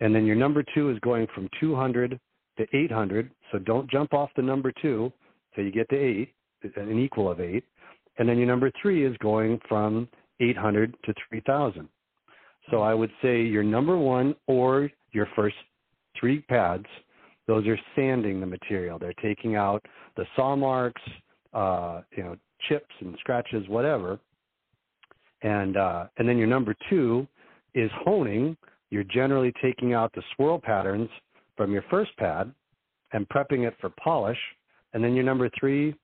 And 0.00 0.14
then 0.14 0.26
your 0.26 0.36
number 0.36 0.64
two 0.74 0.90
is 0.90 0.98
going 1.00 1.26
from 1.34 1.48
200 1.60 2.18
to 2.58 2.66
800. 2.72 3.30
So 3.52 3.58
don't 3.58 3.90
jump 3.90 4.14
off 4.14 4.30
the 4.36 4.42
number 4.42 4.72
two 4.82 5.12
till 5.54 5.64
you 5.64 5.72
get 5.72 5.88
to 5.90 5.96
eight, 5.96 6.34
an 6.76 6.98
equal 6.98 7.30
of 7.30 7.40
eight. 7.40 7.64
And 8.18 8.28
then 8.28 8.38
your 8.38 8.46
number 8.46 8.70
three 8.80 9.04
is 9.04 9.16
going 9.18 9.60
from 9.68 10.08
800 10.40 10.94
to 11.04 11.14
3000. 11.28 11.88
So 12.70 12.82
I 12.82 12.94
would 12.94 13.10
say 13.22 13.42
your 13.42 13.62
number 13.62 13.96
one 13.96 14.34
or 14.46 14.90
your 15.12 15.28
first 15.36 15.56
three 16.18 16.40
pads, 16.40 16.86
those 17.46 17.66
are 17.66 17.78
sanding 17.94 18.40
the 18.40 18.46
material. 18.46 18.98
They're 18.98 19.12
taking 19.22 19.54
out 19.54 19.84
the 20.16 20.26
saw 20.34 20.56
marks, 20.56 21.02
uh, 21.52 22.02
you 22.16 22.24
know, 22.24 22.36
chips 22.68 22.92
and 23.00 23.16
scratches, 23.20 23.68
whatever, 23.68 24.18
and 25.42 25.76
uh, 25.76 26.06
and 26.16 26.28
then 26.28 26.38
your 26.38 26.46
number 26.46 26.74
two 26.90 27.26
is 27.74 27.90
honing. 28.04 28.56
You're 28.90 29.04
generally 29.04 29.52
taking 29.62 29.94
out 29.94 30.12
the 30.14 30.22
swirl 30.34 30.58
patterns 30.58 31.08
from 31.56 31.72
your 31.72 31.84
first 31.90 32.16
pad 32.16 32.52
and 33.12 33.28
prepping 33.28 33.66
it 33.66 33.74
for 33.80 33.90
polish. 34.02 34.38
And 34.92 35.02
then 35.02 35.14
your 35.14 35.24
number 35.24 35.50
three, 35.58 35.94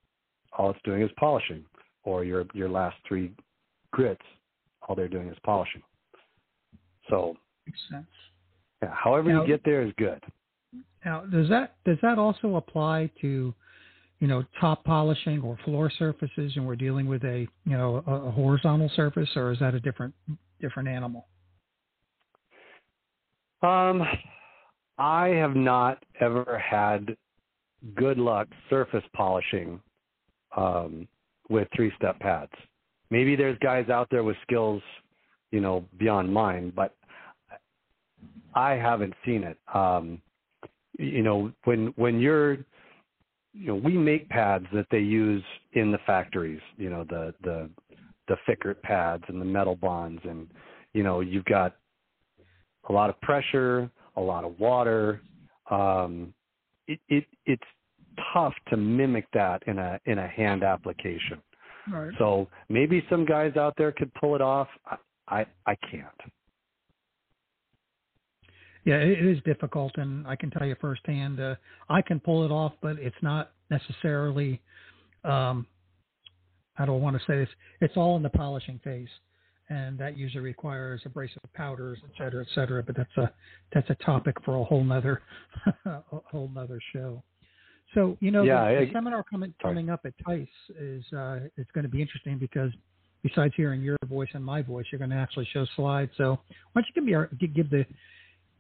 all 0.57 0.71
it's 0.71 0.81
doing 0.85 1.03
is 1.03 1.11
polishing. 1.19 1.65
Or 2.05 2.25
your 2.25 2.45
your 2.53 2.69
last 2.69 2.97
three 3.07 3.33
grits, 3.93 4.23
all 4.83 4.97
they're 4.97 5.09
doing 5.09 5.29
is 5.29 5.37
polishing. 5.45 5.83
So 7.09 7.37
makes 7.65 7.79
sense. 7.89 8.07
Yeah, 8.83 8.93
however 8.93 9.33
now, 9.33 9.43
you 9.43 9.47
get 9.47 9.61
there 9.65 9.83
is 9.83 9.93
good. 9.97 10.21
Now, 11.05 11.21
does 11.21 11.49
that 11.49 11.77
does 11.85 11.99
that 12.03 12.19
also 12.19 12.57
apply 12.57 13.11
to 13.21 13.55
you 14.23 14.29
know, 14.29 14.45
top 14.61 14.85
polishing 14.85 15.41
or 15.43 15.59
floor 15.65 15.91
surfaces, 15.99 16.53
and 16.55 16.65
we're 16.65 16.77
dealing 16.77 17.09
with 17.09 17.25
a, 17.25 17.41
you 17.65 17.77
know, 17.77 18.05
a, 18.07 18.13
a 18.13 18.31
horizontal 18.31 18.89
surface, 18.95 19.29
or 19.35 19.51
is 19.51 19.59
that 19.59 19.75
a 19.75 19.81
different 19.81 20.15
different 20.61 20.89
animal? 20.89 21.27
Um, 23.63 24.03
I 24.99 25.29
have 25.29 25.55
not 25.55 26.03
ever 26.21 26.59
had 26.59 27.17
good 27.95 28.19
luck 28.19 28.49
surface 28.71 29.05
polishing 29.15 29.81
um, 30.57 31.07
with 31.49 31.69
three-step 31.75 32.19
pads. 32.21 32.53
Maybe 33.11 33.37
there's 33.37 33.59
guys 33.59 33.89
out 33.89 34.09
there 34.11 34.25
with 34.25 34.37
skills, 34.43 34.83
you 35.51 35.61
know, 35.61 35.85
beyond 35.99 36.33
mine, 36.33 36.73
but 36.75 36.95
I 38.55 38.73
haven't 38.73 39.15
seen 39.25 39.45
it. 39.45 39.59
Um, 39.75 40.21
you 40.99 41.23
know, 41.23 41.53
when 41.65 41.93
when 41.97 42.21
you're 42.21 42.59
you 43.55 43.67
know, 43.67 43.75
we 43.75 43.99
make 43.99 44.29
pads 44.29 44.67
that 44.73 44.87
they 44.91 45.01
use 45.01 45.45
in 45.73 45.91
the 45.93 45.99
factories, 46.07 46.61
you 46.77 46.91
know, 46.91 47.05
the 47.05 47.35
the 47.43 47.71
the 48.29 48.37
Fickert 48.47 48.81
pads 48.83 49.25
and 49.29 49.41
the 49.41 49.45
metal 49.45 49.77
bonds 49.77 50.23
and 50.25 50.49
you 50.95 51.03
know 51.03 51.21
you've 51.21 51.45
got 51.45 51.77
a 52.89 52.93
lot 52.93 53.11
of 53.11 53.21
pressure, 53.21 53.91
a 54.17 54.21
lot 54.21 54.45
of 54.45 54.59
water. 54.59 55.21
Um, 55.71 56.35
it, 56.87 56.99
it 57.09 57.25
it's 57.47 57.63
tough 58.33 58.55
to 58.69 58.77
mimic 58.77 59.27
that 59.33 59.63
in 59.67 59.79
a 59.79 60.01
in 60.07 60.19
a 60.19 60.29
hand 60.29 60.63
application. 60.63 61.41
Right. 61.93 62.13
So 62.19 62.49
maybe 62.69 63.05
some 63.11 63.25
guys 63.25 63.57
out 63.57 63.75
there 63.77 63.93
could 63.93 64.13
pull 64.15 64.35
it 64.35 64.41
off. 64.41 64.69
I 64.87 64.97
I, 65.29 65.47
I 65.67 65.77
can't. 65.91 66.07
Yeah, 68.85 68.97
it 68.97 69.25
is 69.25 69.39
difficult, 69.45 69.93
and 69.97 70.27
I 70.27 70.35
can 70.35 70.51
tell 70.51 70.67
you 70.67 70.75
firsthand. 70.81 71.39
Uh, 71.39 71.55
I 71.89 72.03
can 72.03 72.19
pull 72.19 72.45
it 72.45 72.51
off, 72.51 72.73
but 72.83 72.99
it's 72.99 73.17
not 73.23 73.53
necessarily. 73.71 74.61
Um, 75.25 75.67
I 76.77 76.85
don't 76.85 77.01
want 77.01 77.17
to 77.17 77.23
say 77.27 77.39
this. 77.39 77.49
It's 77.81 77.97
all 77.97 78.17
in 78.17 78.23
the 78.23 78.31
polishing 78.31 78.81
phase, 78.83 79.09
and 79.69 79.99
that 79.99 80.17
usually 80.17 80.43
requires 80.43 81.01
abrasive 81.05 81.43
powders, 81.55 81.99
et 82.05 82.11
cetera, 82.19 82.43
et 82.43 82.49
cetera. 82.55 82.83
But 82.83 82.97
that's 82.97 83.17
a 83.17 83.33
that's 83.73 83.91
a 83.91 83.95
topic 84.05 84.37
for 84.45 84.57
a 84.57 84.65
whole 84.65 84.85
nother 84.85 85.23
a 85.85 86.03
whole 86.11 86.51
nother 86.55 86.81
show. 86.93 87.23
So 87.95 88.17
you 88.21 88.31
know, 88.31 88.43
yeah, 88.43 88.73
the, 88.73 88.87
the 88.87 88.91
I, 88.91 88.93
seminar 88.93 89.23
coming 89.23 89.55
coming 89.61 89.91
up 89.91 90.01
at 90.05 90.15
TISE 90.27 90.47
is 90.79 91.05
uh, 91.13 91.41
it's 91.57 91.71
going 91.73 91.85
to 91.85 91.91
be 91.91 92.01
interesting 92.01 92.39
because 92.39 92.71
besides 93.23 93.55
hearing 93.57 93.83
your 93.83 93.97
voice 94.07 94.29
and 94.35 94.45
my 94.45 94.63
voice, 94.63 94.87
you're 94.91 94.99
going 94.99 95.11
to 95.11 95.17
actually 95.17 95.49
show 95.53 95.67
slides. 95.77 96.11
So 96.17 96.39
why 96.73 96.83
don't 96.83 96.87
you 96.87 96.95
give 96.95 97.05
me 97.05 97.15
our, 97.15 97.29
give 97.55 97.71
the 97.71 97.85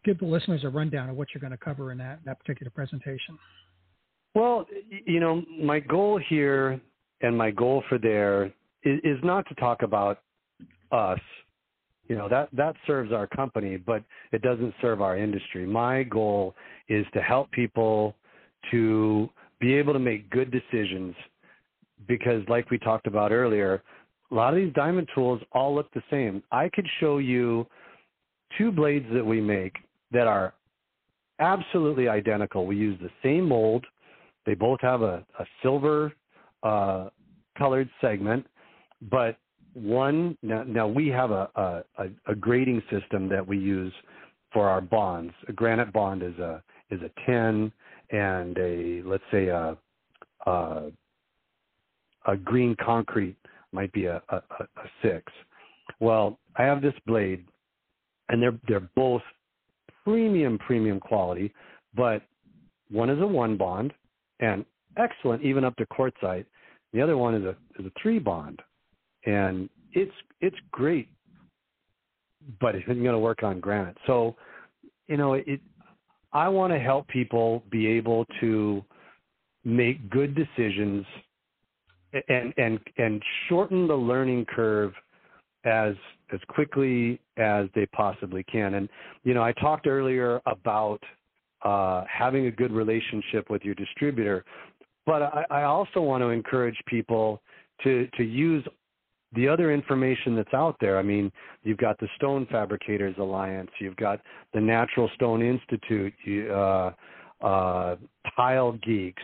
give 0.04 0.18
the 0.18 0.26
listeners 0.26 0.64
a 0.64 0.68
rundown 0.68 1.08
of 1.08 1.16
what 1.16 1.28
you're 1.34 1.40
going 1.40 1.52
to 1.52 1.56
cover 1.56 1.92
in 1.92 1.98
that, 1.98 2.20
that 2.24 2.38
particular 2.40 2.70
presentation. 2.70 3.38
Well, 4.34 4.66
you 5.06 5.20
know, 5.20 5.42
my 5.60 5.80
goal 5.80 6.20
here 6.28 6.80
and 7.20 7.36
my 7.36 7.50
goal 7.50 7.84
for 7.88 7.98
there 7.98 8.46
is, 8.82 9.00
is 9.04 9.18
not 9.22 9.46
to 9.48 9.54
talk 9.56 9.82
about 9.82 10.20
us. 10.92 11.20
You 12.08 12.16
know, 12.16 12.28
that, 12.28 12.48
that 12.52 12.76
serves 12.86 13.12
our 13.12 13.26
company, 13.26 13.76
but 13.76 14.02
it 14.32 14.42
doesn't 14.42 14.74
serve 14.82 15.00
our 15.00 15.16
industry. 15.16 15.64
My 15.66 16.02
goal 16.02 16.54
is 16.88 17.06
to 17.14 17.22
help 17.22 17.50
people 17.52 18.14
to 18.70 19.28
be 19.60 19.74
able 19.74 19.92
to 19.92 19.98
make 19.98 20.28
good 20.30 20.50
decisions 20.50 21.14
because 22.08 22.42
like 22.48 22.70
we 22.70 22.78
talked 22.78 23.06
about 23.06 23.32
earlier, 23.32 23.82
a 24.30 24.34
lot 24.34 24.52
of 24.52 24.56
these 24.56 24.72
diamond 24.74 25.08
tools 25.14 25.40
all 25.52 25.74
look 25.74 25.92
the 25.94 26.02
same. 26.10 26.42
I 26.50 26.68
could 26.68 26.86
show 27.00 27.18
you 27.18 27.66
two 28.58 28.72
blades 28.72 29.06
that 29.12 29.24
we 29.24 29.40
make 29.40 29.76
that 30.10 30.26
are 30.26 30.54
absolutely 31.38 32.08
identical. 32.08 32.66
We 32.66 32.76
use 32.76 32.98
the 33.00 33.10
same 33.22 33.48
mold. 33.48 33.84
They 34.46 34.54
both 34.54 34.80
have 34.80 35.02
a, 35.02 35.24
a 35.38 35.44
silver 35.62 36.12
uh, 36.62 37.08
colored 37.56 37.88
segment, 38.00 38.46
but 39.10 39.36
one 39.74 40.36
now, 40.42 40.64
now 40.64 40.86
we 40.86 41.08
have 41.08 41.30
a, 41.30 41.48
a, 41.98 42.04
a 42.26 42.34
grading 42.34 42.82
system 42.90 43.28
that 43.28 43.46
we 43.46 43.58
use 43.58 43.92
for 44.52 44.68
our 44.68 44.80
bonds. 44.80 45.32
A 45.48 45.52
granite 45.52 45.92
bond 45.92 46.22
is 46.22 46.38
a 46.38 46.62
is 46.90 47.00
a 47.02 47.10
10 47.26 47.72
and 48.10 48.58
a 48.58 49.02
let's 49.04 49.24
say 49.30 49.48
a 49.48 49.76
a, 50.46 50.90
a 52.26 52.36
green 52.36 52.76
concrete 52.84 53.36
might 53.72 53.92
be 53.92 54.06
a, 54.06 54.22
a, 54.28 54.36
a 54.36 54.66
six. 55.02 55.32
Well, 56.00 56.38
I 56.56 56.62
have 56.64 56.82
this 56.82 56.94
blade, 57.06 57.44
and 58.28 58.42
they're 58.42 58.58
they're 58.68 58.88
both 58.94 59.22
premium, 60.04 60.58
premium 60.58 61.00
quality, 61.00 61.52
but 61.94 62.22
one 62.90 63.08
is 63.10 63.20
a 63.20 63.26
one 63.26 63.56
bond 63.56 63.92
and 64.40 64.64
excellent 64.96 65.42
even 65.42 65.64
up 65.64 65.76
to 65.76 65.86
quartzite. 65.86 66.44
The 66.92 67.00
other 67.00 67.16
one 67.16 67.34
is 67.34 67.44
a 67.44 67.56
is 67.80 67.86
a 67.86 67.92
three 68.00 68.18
bond, 68.18 68.60
and 69.26 69.68
it's 69.92 70.12
it's 70.40 70.56
great, 70.70 71.08
but 72.60 72.74
it 72.74 72.84
isn't 72.88 73.02
going 73.02 73.14
to 73.14 73.18
work 73.18 73.42
on 73.42 73.60
granite. 73.60 73.96
So, 74.06 74.36
you 75.06 75.16
know, 75.16 75.34
it. 75.34 75.60
I 76.32 76.48
want 76.48 76.72
to 76.72 76.78
help 76.78 77.06
people 77.08 77.62
be 77.70 77.86
able 77.86 78.24
to 78.40 78.82
make 79.64 80.10
good 80.10 80.34
decisions 80.34 81.04
and 82.28 82.52
and 82.56 82.78
and 82.96 83.22
shorten 83.48 83.86
the 83.86 83.94
learning 83.94 84.46
curve 84.46 84.92
as 85.64 85.94
as 86.32 86.40
quickly 86.48 87.20
as 87.36 87.66
they 87.74 87.86
possibly 87.86 88.42
can. 88.44 88.74
And 88.74 88.88
you 89.24 89.34
know, 89.34 89.42
I 89.42 89.52
talked 89.52 89.86
earlier 89.86 90.40
about 90.46 91.00
uh, 91.64 92.04
having 92.10 92.46
a 92.46 92.50
good 92.50 92.72
relationship 92.72 93.48
with 93.48 93.62
your 93.62 93.74
distributor, 93.74 94.44
but 95.06 95.22
I, 95.22 95.44
I 95.50 95.62
also 95.64 96.00
want 96.00 96.22
to 96.22 96.28
encourage 96.28 96.76
people 96.86 97.40
to 97.84 98.08
to 98.16 98.24
use 98.24 98.66
the 99.34 99.48
other 99.48 99.72
information 99.72 100.34
that's 100.36 100.52
out 100.54 100.76
there. 100.80 100.98
I 100.98 101.02
mean, 101.02 101.32
you've 101.62 101.78
got 101.78 101.98
the 101.98 102.08
Stone 102.16 102.46
Fabricators 102.50 103.14
Alliance, 103.18 103.70
you've 103.78 103.96
got 103.96 104.20
the 104.52 104.60
Natural 104.60 105.10
Stone 105.14 105.42
Institute, 105.42 106.12
you, 106.24 106.52
uh, 106.52 106.92
uh, 107.42 107.96
Tile 108.36 108.72
Geeks, 108.84 109.22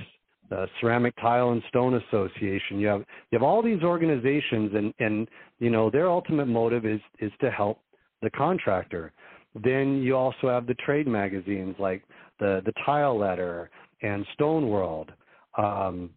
the 0.51 0.67
Ceramic 0.81 1.15
Tile 1.21 1.51
and 1.51 1.63
Stone 1.69 1.95
Association. 1.95 2.79
You 2.79 2.87
have 2.89 3.01
you 3.01 3.39
have 3.39 3.43
all 3.43 3.63
these 3.63 3.83
organizations, 3.83 4.73
and 4.75 4.95
and 4.99 5.29
you 5.59 5.71
know 5.71 5.91
their 5.91 6.09
ultimate 6.09 6.47
motive 6.47 6.87
is 6.87 7.01
is 7.21 7.33
to 7.41 7.51
help 7.51 7.81
the 8.23 8.31
contractor. 8.31 9.13
Then 9.55 10.03
you 10.03 10.17
also 10.17 10.49
have 10.49 10.67
the 10.67 10.75
trade 10.75 11.07
magazines 11.07 11.77
like 11.79 12.03
the 12.41 12.63
the 12.65 12.73
Tile 12.85 13.19
Letter 13.19 13.71
and 14.03 14.27
Stone 14.35 14.69
World. 14.69 15.13
Um, 15.57 16.11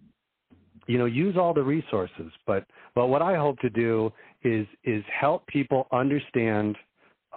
you 0.92 0.98
know, 0.98 1.06
use 1.06 1.38
all 1.38 1.54
the 1.54 1.64
resources. 1.64 2.32
But 2.46 2.66
but 2.96 3.08
what 3.08 3.22
I 3.22 3.38
hope 3.38 3.58
to 3.60 3.70
do 3.70 4.12
is 4.44 4.68
is 4.84 5.04
help 5.18 5.48
people 5.48 5.88
understand, 5.94 6.76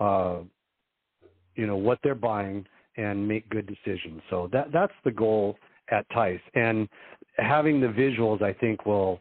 uh, 0.00 0.38
you 1.54 1.68
know, 1.68 1.76
what 1.76 2.00
they're 2.02 2.16
buying 2.16 2.66
and 2.96 3.26
make 3.26 3.48
good 3.50 3.66
decisions. 3.66 4.22
So 4.28 4.50
that 4.52 4.72
that's 4.72 4.92
the 5.04 5.12
goal 5.12 5.56
at 5.92 6.04
TISE, 6.10 6.40
and 6.54 6.88
having 7.36 7.80
the 7.80 7.86
visuals, 7.86 8.42
I 8.42 8.52
think, 8.54 8.86
will 8.86 9.20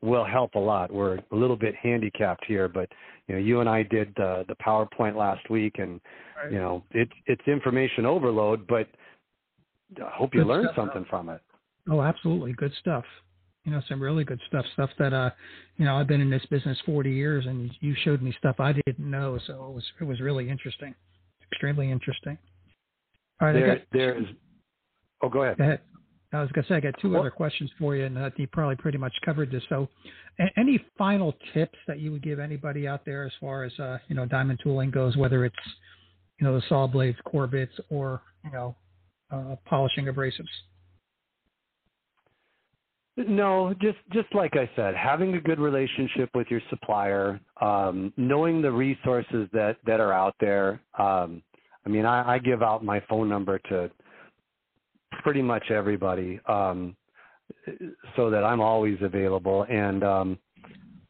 will 0.00 0.24
help 0.24 0.54
a 0.54 0.58
lot. 0.58 0.92
We're 0.92 1.16
a 1.16 1.36
little 1.36 1.56
bit 1.56 1.74
handicapped 1.74 2.44
here, 2.46 2.68
but 2.68 2.88
you 3.26 3.34
know, 3.34 3.40
you 3.40 3.58
and 3.58 3.68
I 3.68 3.82
did 3.82 4.12
the 4.16 4.44
the 4.46 4.54
PowerPoint 4.64 5.16
last 5.16 5.50
week, 5.50 5.80
and 5.80 6.00
right. 6.40 6.52
you 6.52 6.58
know, 6.58 6.84
it's 6.92 7.12
it's 7.26 7.42
information 7.48 8.06
overload, 8.06 8.68
but 8.68 8.86
I 9.98 10.10
hope 10.12 10.36
you 10.36 10.44
learned 10.44 10.68
something 10.76 11.04
from 11.10 11.30
it. 11.30 11.40
Oh, 11.90 12.00
absolutely, 12.00 12.52
good 12.52 12.72
stuff. 12.78 13.04
You 13.64 13.72
know, 13.72 13.82
some 13.88 14.02
really 14.02 14.24
good 14.24 14.40
stuff. 14.48 14.64
Stuff 14.72 14.90
that 14.98 15.12
uh, 15.12 15.30
you 15.76 15.84
know, 15.84 15.96
I've 15.96 16.06
been 16.06 16.20
in 16.20 16.30
this 16.30 16.44
business 16.50 16.78
40 16.86 17.10
years, 17.10 17.46
and 17.46 17.70
you 17.80 17.94
showed 18.04 18.22
me 18.22 18.34
stuff 18.38 18.56
I 18.58 18.72
didn't 18.72 18.98
know, 19.10 19.38
so 19.46 19.52
it 19.52 19.74
was 19.74 19.84
it 20.00 20.04
was 20.04 20.20
really 20.20 20.48
interesting, 20.48 20.94
extremely 21.52 21.90
interesting. 21.90 22.38
all 23.40 23.48
right 23.48 23.52
there, 23.54 23.76
got, 23.76 23.86
there's 23.92 24.26
Oh, 25.22 25.28
go 25.28 25.42
ahead. 25.42 25.58
Go 25.58 25.64
ahead. 25.64 25.80
I 26.32 26.40
was 26.40 26.50
going 26.52 26.64
to 26.64 26.68
say, 26.68 26.76
I 26.76 26.80
got 26.80 26.94
two 27.00 27.10
well, 27.10 27.20
other 27.20 27.30
questions 27.30 27.70
for 27.78 27.96
you, 27.96 28.04
and 28.04 28.16
uh, 28.16 28.30
you 28.36 28.46
probably 28.46 28.76
pretty 28.76 28.98
much 28.98 29.12
covered 29.24 29.50
this. 29.50 29.62
So, 29.68 29.88
any 30.56 30.82
final 30.96 31.34
tips 31.52 31.78
that 31.88 31.98
you 31.98 32.12
would 32.12 32.22
give 32.22 32.38
anybody 32.38 32.86
out 32.86 33.04
there 33.04 33.24
as 33.24 33.32
far 33.40 33.64
as 33.64 33.72
uh, 33.80 33.98
you 34.08 34.14
know 34.14 34.26
diamond 34.26 34.60
tooling 34.62 34.90
goes, 34.90 35.16
whether 35.16 35.44
it's 35.44 35.56
you 36.40 36.46
know 36.46 36.54
the 36.54 36.62
saw 36.68 36.86
blades, 36.86 37.18
core 37.24 37.48
bits, 37.48 37.72
or 37.90 38.22
you 38.44 38.52
know 38.52 38.76
uh, 39.32 39.56
polishing 39.66 40.04
abrasives? 40.04 40.46
No, 43.16 43.74
just 43.80 43.98
just 44.12 44.32
like 44.34 44.56
I 44.56 44.70
said, 44.76 44.94
having 44.94 45.34
a 45.34 45.40
good 45.40 45.58
relationship 45.58 46.30
with 46.34 46.46
your 46.48 46.60
supplier, 46.70 47.40
um, 47.60 48.12
knowing 48.16 48.62
the 48.62 48.70
resources 48.70 49.48
that 49.52 49.76
that 49.86 50.00
are 50.00 50.12
out 50.12 50.34
there. 50.40 50.80
Um, 50.98 51.42
I 51.84 51.88
mean, 51.88 52.06
I, 52.06 52.34
I 52.34 52.38
give 52.38 52.62
out 52.62 52.84
my 52.84 53.02
phone 53.08 53.28
number 53.28 53.58
to 53.70 53.90
pretty 55.22 55.42
much 55.42 55.70
everybody, 55.70 56.40
um, 56.46 56.96
so 58.16 58.30
that 58.30 58.44
I'm 58.44 58.60
always 58.60 58.98
available. 59.02 59.66
And 59.68 60.04
um, 60.04 60.38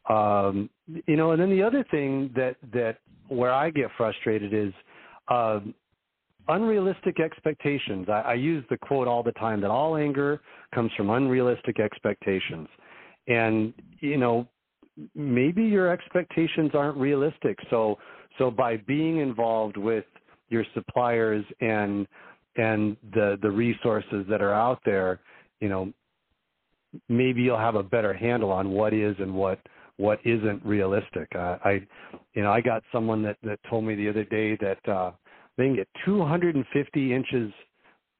um, 0.08 0.70
you 1.06 1.16
know, 1.16 1.32
and 1.32 1.40
then 1.40 1.50
the 1.50 1.62
other 1.62 1.84
thing 1.90 2.30
that 2.34 2.56
that 2.72 2.98
where 3.28 3.52
I 3.52 3.70
get 3.70 3.90
frustrated 3.96 4.54
is 4.54 4.72
uh, 5.28 5.60
unrealistic 6.50 7.20
expectations. 7.20 8.06
I, 8.08 8.20
I 8.20 8.34
use 8.34 8.64
the 8.70 8.76
quote 8.76 9.08
all 9.08 9.22
the 9.22 9.32
time 9.32 9.60
that 9.62 9.70
all 9.70 9.96
anger 9.96 10.40
comes 10.74 10.90
from 10.96 11.10
unrealistic 11.10 11.80
expectations, 11.80 12.68
and 13.28 13.72
you 14.00 14.16
know, 14.16 14.46
maybe 15.14 15.62
your 15.62 15.90
expectations 15.90 16.72
aren't 16.74 16.96
realistic. 16.96 17.58
So 17.70 17.98
so 18.38 18.50
by 18.50 18.76
being 18.76 19.18
involved 19.18 19.76
with 19.76 20.04
your 20.48 20.64
suppliers 20.74 21.44
and 21.60 22.06
and 22.56 22.96
the 23.14 23.38
the 23.42 23.50
resources 23.50 24.26
that 24.28 24.42
are 24.42 24.54
out 24.54 24.80
there, 24.84 25.20
you 25.60 25.68
know, 25.68 25.92
maybe 27.08 27.42
you'll 27.42 27.58
have 27.58 27.76
a 27.76 27.82
better 27.82 28.12
handle 28.12 28.50
on 28.50 28.70
what 28.70 28.92
is 28.92 29.16
and 29.18 29.32
what 29.34 29.60
what 29.96 30.18
isn't 30.24 30.64
realistic. 30.64 31.28
Uh, 31.34 31.58
I, 31.62 31.82
you 32.32 32.42
know, 32.42 32.50
I 32.50 32.62
got 32.62 32.82
someone 32.90 33.22
that 33.22 33.36
that 33.42 33.60
told 33.68 33.84
me 33.84 33.94
the 33.94 34.08
other 34.08 34.24
day 34.24 34.56
that 34.56 34.88
uh, 34.88 35.12
they 35.56 35.64
can 35.66 35.76
get 35.76 35.88
250 36.04 37.14
inches 37.14 37.52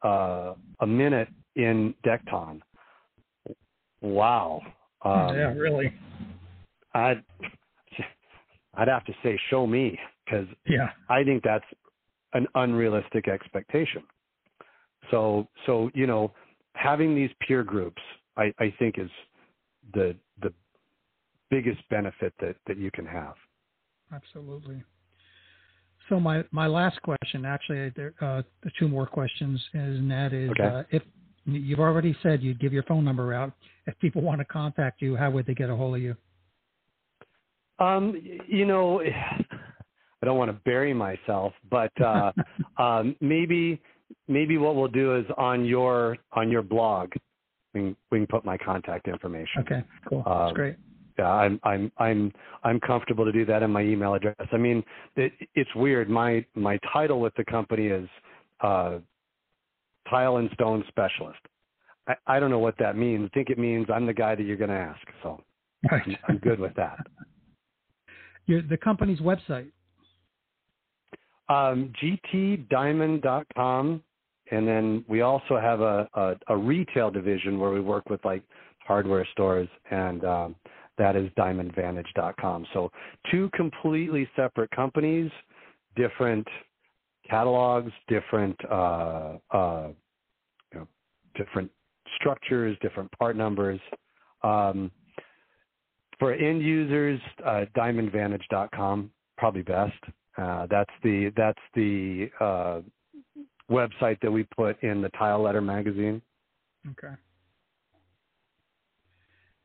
uh, 0.02 0.54
a 0.80 0.86
minute 0.86 1.28
in 1.56 1.94
Dekton. 2.04 2.60
Wow. 4.00 4.62
Um, 5.02 5.36
yeah, 5.36 5.52
really. 5.54 5.92
I'd 6.94 7.22
I'd 8.74 8.88
have 8.88 9.04
to 9.06 9.12
say, 9.22 9.38
show 9.48 9.66
me, 9.66 9.98
because 10.24 10.46
Yeah. 10.66 10.90
I 11.08 11.24
think 11.24 11.42
that's 11.42 11.64
an 12.34 12.46
unrealistic 12.54 13.28
expectation. 13.28 14.02
So, 15.10 15.48
so 15.66 15.90
you 15.94 16.06
know, 16.06 16.32
having 16.74 17.14
these 17.14 17.30
peer 17.40 17.64
groups, 17.64 18.00
I, 18.36 18.52
I 18.58 18.70
think, 18.78 18.98
is 18.98 19.10
the 19.92 20.16
the 20.40 20.52
biggest 21.50 21.80
benefit 21.88 22.32
that 22.40 22.56
that 22.66 22.76
you 22.76 22.90
can 22.90 23.06
have. 23.06 23.34
Absolutely. 24.12 24.82
So 26.10 26.18
my 26.18 26.44
my 26.50 26.66
last 26.66 27.00
question, 27.02 27.46
actually, 27.46 27.90
there 27.90 28.12
uh, 28.20 28.42
the 28.62 28.70
two 28.78 28.88
more 28.88 29.06
questions, 29.06 29.60
is, 29.72 29.98
and 30.00 30.10
that 30.10 30.32
is, 30.32 30.50
Okay. 30.50 30.64
uh, 30.64 30.82
if 30.90 31.02
you've 31.46 31.78
already 31.78 32.16
said 32.22 32.42
you'd 32.42 32.58
give 32.60 32.72
your 32.72 32.82
phone 32.82 33.04
number 33.04 33.32
out, 33.32 33.52
if 33.86 33.98
people 34.00 34.20
want 34.20 34.40
to 34.40 34.44
contact 34.44 35.00
you, 35.00 35.16
how 35.16 35.30
would 35.30 35.46
they 35.46 35.54
get 35.54 35.70
a 35.70 35.76
hold 35.76 35.94
of 35.96 36.02
you? 36.02 36.16
Um, 37.78 38.20
you 38.46 38.66
know, 38.66 39.00
I 39.00 40.26
don't 40.26 40.36
want 40.36 40.50
to 40.50 40.60
bury 40.64 40.92
myself, 40.92 41.52
but 41.70 41.92
uh, 42.02 42.32
um, 42.78 43.14
maybe 43.20 43.80
maybe 44.26 44.58
what 44.58 44.74
we'll 44.74 44.88
do 44.88 45.14
is 45.16 45.24
on 45.38 45.64
your 45.64 46.18
on 46.32 46.50
your 46.50 46.62
blog, 46.62 47.12
we 47.72 47.80
can, 47.80 47.96
we 48.10 48.18
can 48.18 48.26
put 48.26 48.44
my 48.44 48.58
contact 48.58 49.06
information. 49.06 49.60
Okay, 49.60 49.84
cool. 50.08 50.24
Um, 50.26 50.38
That's 50.40 50.52
great. 50.54 50.76
Yeah, 51.20 51.30
I'm 51.30 51.60
I'm 51.64 51.92
I'm 51.98 52.32
I'm 52.64 52.80
comfortable 52.80 53.26
to 53.26 53.32
do 53.32 53.44
that 53.44 53.62
in 53.62 53.70
my 53.70 53.82
email 53.82 54.14
address. 54.14 54.36
I 54.52 54.56
mean, 54.56 54.82
it, 55.16 55.34
it's 55.54 55.68
weird. 55.74 56.08
My 56.08 56.42
my 56.54 56.78
title 56.90 57.20
with 57.20 57.34
the 57.34 57.44
company 57.44 57.88
is 57.88 58.08
uh, 58.62 59.00
tile 60.08 60.38
and 60.38 60.48
stone 60.54 60.82
specialist. 60.88 61.40
I, 62.08 62.14
I 62.26 62.40
don't 62.40 62.50
know 62.50 62.58
what 62.58 62.76
that 62.78 62.96
means. 62.96 63.28
I 63.30 63.34
think 63.34 63.50
it 63.50 63.58
means 63.58 63.88
I'm 63.92 64.06
the 64.06 64.14
guy 64.14 64.34
that 64.34 64.44
you're 64.44 64.56
going 64.56 64.70
to 64.70 64.76
ask. 64.76 65.06
So 65.22 65.42
Right. 65.92 66.02
I'm, 66.06 66.16
I'm 66.28 66.38
good 66.38 66.58
with 66.58 66.74
that. 66.76 66.96
Your, 68.46 68.62
the 68.62 68.78
company's 68.78 69.20
website. 69.20 69.70
Um, 71.50 71.92
GTDiamond.com, 72.02 74.02
and 74.52 74.66
then 74.66 75.04
we 75.06 75.20
also 75.20 75.60
have 75.60 75.82
a, 75.82 76.08
a 76.14 76.34
a 76.48 76.56
retail 76.56 77.10
division 77.10 77.60
where 77.60 77.72
we 77.72 77.82
work 77.82 78.08
with 78.08 78.24
like 78.24 78.42
hardware 78.86 79.28
stores, 79.32 79.68
and 79.90 80.24
um, 80.24 80.56
that 81.00 81.16
is 81.16 81.30
DiamondVantage.com. 81.38 82.66
So 82.74 82.92
two 83.30 83.50
completely 83.54 84.28
separate 84.36 84.70
companies, 84.70 85.30
different 85.96 86.46
catalogs, 87.28 87.90
different 88.06 88.56
uh, 88.70 89.38
uh, 89.50 89.88
you 90.72 90.78
know, 90.80 90.88
different 91.34 91.70
structures, 92.16 92.76
different 92.82 93.10
part 93.18 93.34
numbers. 93.34 93.80
Um, 94.42 94.90
for 96.18 96.34
end 96.34 96.60
users, 96.60 97.18
uh, 97.46 97.64
DiamondVantage.com 97.74 99.10
probably 99.38 99.62
best. 99.62 99.94
Uh, 100.36 100.66
that's 100.70 100.90
the 101.02 101.32
that's 101.34 101.58
the 101.74 102.30
uh, 102.40 102.80
website 103.70 104.20
that 104.20 104.30
we 104.30 104.44
put 104.44 104.82
in 104.82 105.00
the 105.00 105.08
Tile 105.10 105.42
Letter 105.42 105.62
magazine. 105.62 106.20
Okay. 106.90 107.14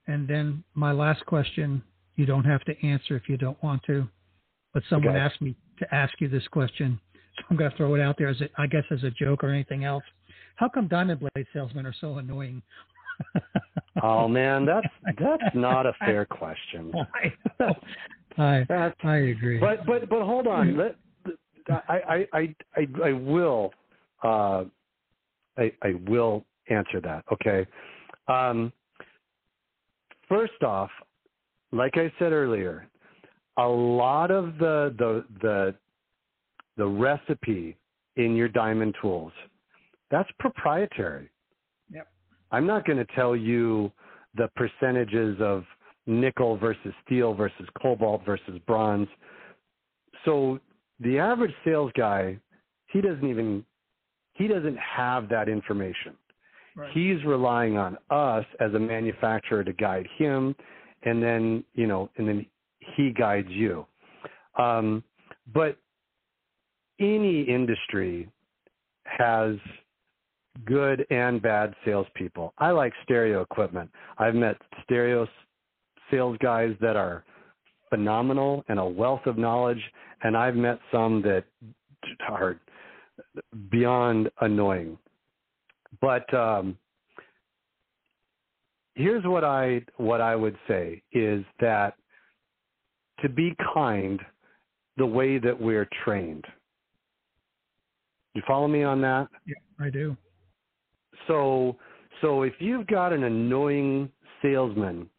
And 0.07 0.27
then 0.27 0.63
my 0.73 0.91
last 0.91 1.25
question, 1.25 1.83
you 2.15 2.25
don't 2.25 2.43
have 2.43 2.63
to 2.65 2.85
answer 2.85 3.15
if 3.15 3.27
you 3.27 3.37
don't 3.37 3.61
want 3.63 3.83
to, 3.83 4.07
but 4.73 4.83
someone 4.89 5.15
Okay. 5.15 5.23
asked 5.25 5.41
me 5.41 5.55
to 5.79 5.95
ask 5.95 6.13
you 6.21 6.29
this 6.29 6.47
question, 6.47 6.99
so 7.37 7.43
I'm 7.49 7.57
going 7.57 7.71
to 7.71 7.77
throw 7.77 7.95
it 7.95 8.01
out 8.01 8.17
there 8.17 8.27
as 8.29 8.39
a, 8.41 8.49
I 8.57 8.67
guess 8.67 8.83
as 8.91 9.03
a 9.03 9.11
joke 9.11 9.43
or 9.43 9.49
anything 9.49 9.83
else. 9.83 10.03
How 10.55 10.69
come 10.69 10.87
diamond 10.87 11.19
blade 11.19 11.47
salesmen 11.51 11.85
are 11.85 11.93
so 11.99 12.17
annoying? 12.17 12.61
Oh 14.03 14.27
man, 14.27 14.65
that's 14.65 14.87
that's 15.19 15.55
not 15.55 15.85
a 15.85 15.93
fair 15.99 16.25
question. 16.25 16.93
I 18.37 18.65
I 19.03 19.15
agree. 19.15 19.59
but 19.59 19.85
but 19.85 20.09
but 20.09 20.23
hold 20.23 20.47
on. 20.47 20.77
Let, 20.77 20.95
I, 21.69 22.27
I 22.33 22.39
I 22.39 22.55
I 22.75 22.87
I 23.05 23.11
will 23.13 23.73
uh, 24.23 24.65
I 25.57 25.71
I 25.81 25.93
will 26.07 26.45
answer 26.69 26.99
that. 27.01 27.23
Okay. 27.31 27.65
Um, 28.27 28.73
first 30.27 30.63
off, 30.63 30.89
like 31.71 31.97
I 31.97 32.11
said 32.19 32.31
earlier, 32.31 32.87
a 33.57 33.67
lot 33.67 34.31
of 34.31 34.57
the 34.57 34.93
the 34.97 35.25
the 35.41 35.75
the 36.77 36.85
recipe 36.85 37.77
in 38.17 38.35
your 38.35 38.49
diamond 38.49 38.95
tools 39.01 39.31
that's 40.11 40.29
proprietary. 40.39 41.29
Yep. 41.91 42.07
I'm 42.51 42.65
not 42.65 42.85
going 42.85 42.97
to 42.97 43.07
tell 43.15 43.35
you 43.35 43.91
the 44.35 44.49
percentages 44.55 45.37
of 45.39 45.63
nickel 46.05 46.57
versus 46.57 46.93
steel 47.05 47.33
versus 47.33 47.67
cobalt 47.81 48.21
versus 48.25 48.59
bronze. 48.67 49.07
So 50.23 50.59
the 50.99 51.19
average 51.19 51.53
sales 51.63 51.91
guy, 51.97 52.37
he 52.87 53.01
doesn't 53.01 53.27
even 53.27 53.65
he 54.33 54.47
doesn't 54.47 54.77
have 54.77 55.29
that 55.29 55.49
information. 55.49 56.15
Right. 56.75 56.91
He's 56.91 57.23
relying 57.23 57.77
on 57.77 57.97
us 58.09 58.45
as 58.59 58.73
a 58.73 58.79
manufacturer 58.79 59.63
to 59.63 59.73
guide 59.73 60.07
him 60.17 60.55
and 61.03 61.21
then, 61.21 61.63
you 61.73 61.87
know, 61.87 62.09
and 62.17 62.27
then 62.27 62.45
he 62.79 63.11
guides 63.11 63.49
you. 63.49 63.85
Um, 64.57 65.03
but 65.53 65.77
any 66.99 67.41
industry 67.43 68.29
has 69.05 69.55
good 70.65 71.05
and 71.09 71.41
bad 71.41 71.73
salespeople. 71.85 72.53
I 72.57 72.71
like 72.71 72.93
stereo 73.03 73.41
equipment. 73.41 73.89
I've 74.17 74.35
met 74.35 74.57
stereo 74.83 75.27
sales 76.09 76.37
guys 76.41 76.75
that 76.81 76.95
are 76.95 77.23
phenomenal 77.89 78.63
and 78.69 78.79
a 78.79 78.85
wealth 78.85 79.25
of 79.25 79.37
knowledge, 79.37 79.81
and 80.23 80.35
I've 80.35 80.55
met 80.55 80.79
some 80.91 81.21
that 81.23 81.45
are 82.27 82.59
beyond 83.69 84.29
annoying. 84.41 84.97
But 86.01 86.31
um, 86.33 86.77
here's 88.95 89.23
what 89.25 89.43
I 89.43 89.81
what 89.97 90.21
I 90.21 90.35
would 90.35 90.57
say 90.67 91.01
is 91.11 91.43
that 91.59 91.95
to 93.21 93.29
be 93.29 93.55
kind, 93.73 94.19
the 94.97 95.05
way 95.05 95.37
that 95.37 95.59
we're 95.59 95.87
trained. 96.03 96.45
You 98.33 98.41
follow 98.45 98.67
me 98.67 98.83
on 98.83 99.01
that? 99.01 99.27
I 99.79 99.89
do. 99.89 100.15
So 101.27 101.77
so 102.21 102.43
if 102.43 102.53
you've 102.59 102.87
got 102.87 103.13
an 103.13 103.23
annoying 103.23 104.09
salesman, 104.41 105.09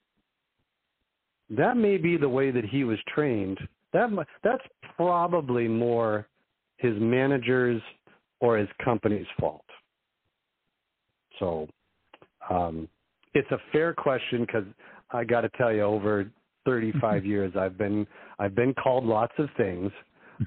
that 1.51 1.77
may 1.77 1.97
be 1.97 2.16
the 2.16 2.29
way 2.29 2.51
that 2.51 2.64
he 2.64 2.85
was 2.85 2.99
trained. 3.14 3.59
That 3.93 4.11
that's 4.43 4.64
probably 4.97 5.68
more 5.68 6.27
his 6.77 6.95
manager's 6.99 7.83
or 8.41 8.59
his 8.59 8.68
company's 8.85 9.27
fault. 9.39 9.66
So 11.39 11.68
um, 12.51 12.89
it's 13.34 13.51
a 13.51 13.59
fair 13.72 13.93
question 13.95 14.41
because 14.41 14.64
I 15.11 15.24
got 15.24 15.43
to 15.43 15.51
tell 15.51 15.72
you, 15.72 15.82
over 15.82 16.30
35 16.64 17.24
years, 17.26 17.53
I've 17.59 17.78
been 17.78 18.07
I've 18.39 18.55
been 18.55 18.74
called 18.74 19.05
lots 19.05 19.32
of 19.39 19.49
things, 19.57 19.91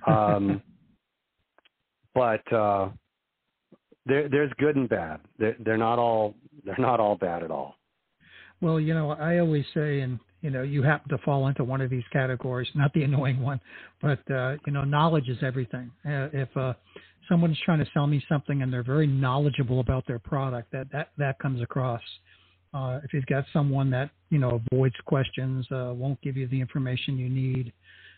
um, 0.07 0.61
but 2.13 2.53
uh, 2.53 2.89
there, 4.05 4.29
there's 4.29 4.51
good 4.57 4.75
and 4.75 4.89
bad. 4.89 5.19
They're, 5.37 5.55
they're 5.59 5.77
not 5.77 5.99
all 5.99 6.35
they're 6.65 6.75
not 6.77 6.99
all 6.99 7.15
bad 7.15 7.43
at 7.43 7.51
all. 7.51 7.75
Well, 8.61 8.79
you 8.79 8.93
know, 8.93 9.11
I 9.11 9.37
always 9.39 9.65
say, 9.73 10.01
and 10.01 10.19
you 10.41 10.49
know, 10.49 10.63
you 10.63 10.83
happen 10.83 11.09
to 11.09 11.17
fall 11.23 11.47
into 11.47 11.63
one 11.63 11.81
of 11.81 11.89
these 11.89 12.03
categories, 12.11 12.67
not 12.75 12.93
the 12.93 13.03
annoying 13.03 13.41
one, 13.41 13.59
but 14.01 14.19
uh, 14.31 14.55
you 14.65 14.73
know, 14.73 14.83
knowledge 14.83 15.29
is 15.29 15.37
everything. 15.41 15.91
Uh, 16.05 16.29
if 16.33 16.55
uh, 16.57 16.73
someone's 17.29 17.59
trying 17.63 17.79
to 17.79 17.89
sell 17.93 18.07
me 18.07 18.23
something 18.27 18.61
and 18.61 18.73
they're 18.73 18.83
very 18.83 19.07
knowledgeable 19.07 19.79
about 19.79 20.05
their 20.07 20.19
product, 20.19 20.71
that 20.71 20.91
that 20.91 21.09
that 21.17 21.39
comes 21.39 21.61
across. 21.61 22.01
Uh, 22.73 22.99
if 23.03 23.13
you've 23.13 23.25
got 23.25 23.45
someone 23.53 23.89
that 23.91 24.09
you 24.29 24.39
know 24.39 24.61
avoids 24.71 24.95
questions, 25.05 25.65
uh, 25.71 25.93
won't 25.95 26.19
give 26.21 26.35
you 26.35 26.47
the 26.47 26.59
information 26.59 27.17
you 27.17 27.29
need, 27.29 27.71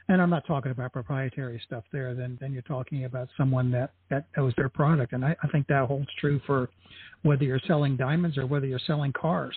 and 0.10 0.22
I'm 0.22 0.30
not 0.30 0.48
talking 0.48 0.72
about 0.72 0.94
proprietary 0.94 1.62
stuff 1.66 1.84
there, 1.92 2.16
then 2.16 2.38
then 2.42 2.54
you're 2.54 2.62
talking 2.64 3.06
about 3.06 3.30
someone 3.38 3.70
that 3.72 3.92
that 4.10 4.26
knows 4.36 4.54
their 4.58 4.70
product, 4.70 5.14
and 5.14 5.24
I, 5.24 5.36
I 5.44 5.48
think 5.50 5.68
that 5.68 5.86
holds 5.88 6.08
true 6.20 6.42
for 6.48 6.70
whether 7.22 7.44
you're 7.44 7.62
selling 7.68 7.96
diamonds 7.98 8.38
or 8.38 8.48
whether 8.48 8.66
you're 8.66 8.80
selling 8.88 9.14
cars 9.14 9.56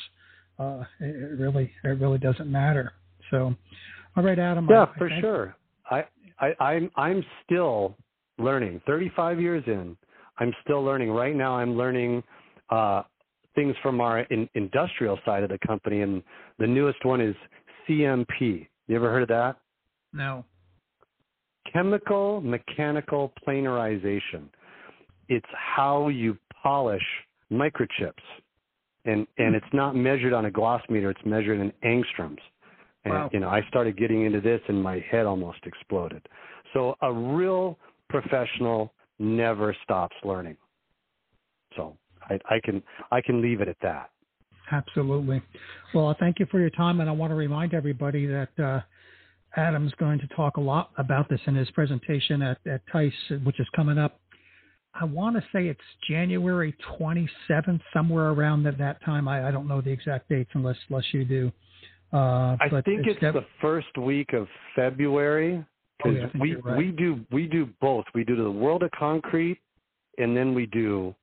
uh, 0.59 0.85
it, 1.01 1.15
it 1.17 1.39
really 1.39 1.71
it 1.83 2.01
really 2.01 2.19
doesn't 2.19 2.51
matter. 2.51 2.93
So, 3.31 3.55
all 4.17 4.23
right, 4.23 4.39
Adam. 4.39 4.69
Yeah, 4.71 4.85
I- 4.85 4.95
I 4.95 4.99
for 4.99 5.11
sure. 5.21 5.57
I, 5.91 6.05
I 6.41 6.65
I'm 6.65 6.91
I'm 6.97 7.25
still 7.45 7.97
learning. 8.39 8.81
35 8.87 9.41
years 9.41 9.63
in, 9.67 9.97
I'm 10.39 10.53
still 10.63 10.83
learning. 10.83 11.11
Right 11.11 11.35
now, 11.35 11.57
I'm 11.57 11.77
learning 11.77 12.23
uh, 12.71 13.03
things 13.55 13.75
from 13.83 14.01
our 14.01 14.21
in, 14.21 14.49
industrial 14.55 15.19
side 15.25 15.43
of 15.43 15.51
the 15.51 15.59
company, 15.67 16.01
and 16.03 16.23
the 16.59 16.67
newest 16.67 17.05
one 17.05 17.21
is 17.21 17.35
CMP. 17.89 18.67
You 18.87 18.97
ever 18.97 19.11
heard 19.11 19.23
of 19.23 19.29
that? 19.29 19.57
No. 20.13 20.45
Chemical 21.73 22.41
mechanical 22.41 23.33
planarization. 23.47 24.49
It's 25.29 25.47
how 25.55 26.09
you 26.09 26.37
polish 26.63 27.03
microchips, 27.51 28.13
and 29.07 29.27
and 29.39 29.55
it's 29.55 29.67
not 29.73 29.97
measured 29.97 30.33
on 30.33 30.45
a 30.45 30.51
gloss 30.51 30.83
meter. 30.89 31.11
It's 31.11 31.25
measured 31.25 31.59
in 31.61 31.73
angstroms. 31.85 32.39
And 33.05 33.15
Wow. 33.15 33.31
you 33.33 33.41
know, 33.41 33.49
I 33.49 33.63
started 33.69 33.97
getting 33.97 34.25
into 34.25 34.41
this, 34.41 34.61
and 34.69 34.83
my 34.83 34.99
head 35.11 35.27
almost 35.27 35.59
exploded. 35.65 36.27
So 36.73 36.97
a 37.03 37.13
real 37.13 37.79
professional 38.09 38.93
never 39.19 39.77
stops 39.83 40.17
learning. 40.25 40.57
So 41.77 41.97
I, 42.29 42.39
I 42.49 42.61
can 42.63 42.83
I 43.11 43.21
can 43.21 43.41
leave 43.41 43.61
it 43.61 43.69
at 43.69 43.77
that. 43.83 44.11
Absolutely. 44.71 45.43
Well, 45.95 46.09
I 46.09 46.15
thank 46.15 46.39
you 46.39 46.47
for 46.51 46.59
your 46.59 46.71
time, 46.71 47.01
and 47.01 47.09
I 47.09 47.13
want 47.13 47.31
to 47.31 47.35
remind 47.35 47.75
everybody 47.75 48.27
that 48.27 48.49
uh, 48.59 48.81
Adam's 49.57 49.93
going 49.99 50.19
to 50.21 50.27
talk 50.29 50.57
a 50.57 50.61
lot 50.61 50.91
about 50.97 51.29
this 51.29 51.41
in 51.47 51.55
his 51.55 51.71
presentation 51.73 52.41
at, 52.41 52.59
at 52.67 52.81
TISE, 52.91 53.13
which 53.45 53.61
is 53.61 53.67
coming 53.77 53.99
up. 53.99 54.21
I 54.95 55.05
want 55.05 55.37
to 55.37 55.43
say 55.53 55.67
it's 55.67 55.81
January 56.09 56.75
27th, 56.99 57.81
somewhere 57.93 58.31
around 58.31 58.63
that, 58.63 58.79
that 58.79 59.05
time. 59.05 59.27
I, 59.29 59.49
I 59.49 59.51
don't 59.51 59.67
know 59.67 59.81
the 59.81 59.91
exact 59.91 60.29
dates 60.29 60.51
unless 60.55 60.77
unless 60.89 61.05
you 61.13 61.25
do. 61.25 61.53
Uh, 62.13 62.57
I 62.61 62.69
think 62.85 63.07
it's, 63.07 63.21
def- 63.21 63.35
the 63.35 63.45
first 63.61 63.99
week 63.99 64.33
of 64.33 64.47
February 64.77 65.65
Oh, 66.03 66.11
because 66.11 66.31
yeah, 66.35 66.41
we 66.41 66.55
right. 66.57 66.79
we 66.79 66.91
do 66.91 67.21
we 67.31 67.47
do 67.47 67.69
both. 67.81 68.05
We 68.15 68.25
do 68.25 68.37
the 68.37 68.51
World 68.51 68.83
of 68.83 68.91
Concrete, 68.93 69.59
and 70.19 70.37
then 70.37 70.55
we 70.55 70.67
do 70.67 71.15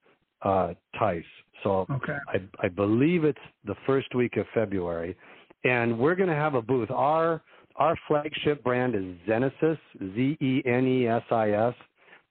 uh, 0.44 0.74
TISE. 0.98 1.24
So 1.64 1.86
okay. 1.92 2.18
I, 2.28 2.66
I 2.66 2.68
believe 2.70 3.24
it's 3.24 3.38
the 3.66 3.76
first 3.86 4.16
week 4.16 4.38
of 4.38 4.46
February, 4.54 5.16
and 5.64 5.98
we're 5.98 6.16
going 6.16 6.30
to 6.30 6.36
have 6.36 6.56
a 6.56 6.62
booth. 6.62 6.90
Our 6.90 7.42
our 7.76 7.96
flagship 8.08 8.64
brand 8.64 8.96
is 8.96 9.04
Zenesis, 9.28 9.78
Z 10.00 10.38
E 10.42 10.62
N 10.66 10.88
E 10.88 11.08
S 11.08 11.24
I 11.32 11.52
S, 11.52 11.76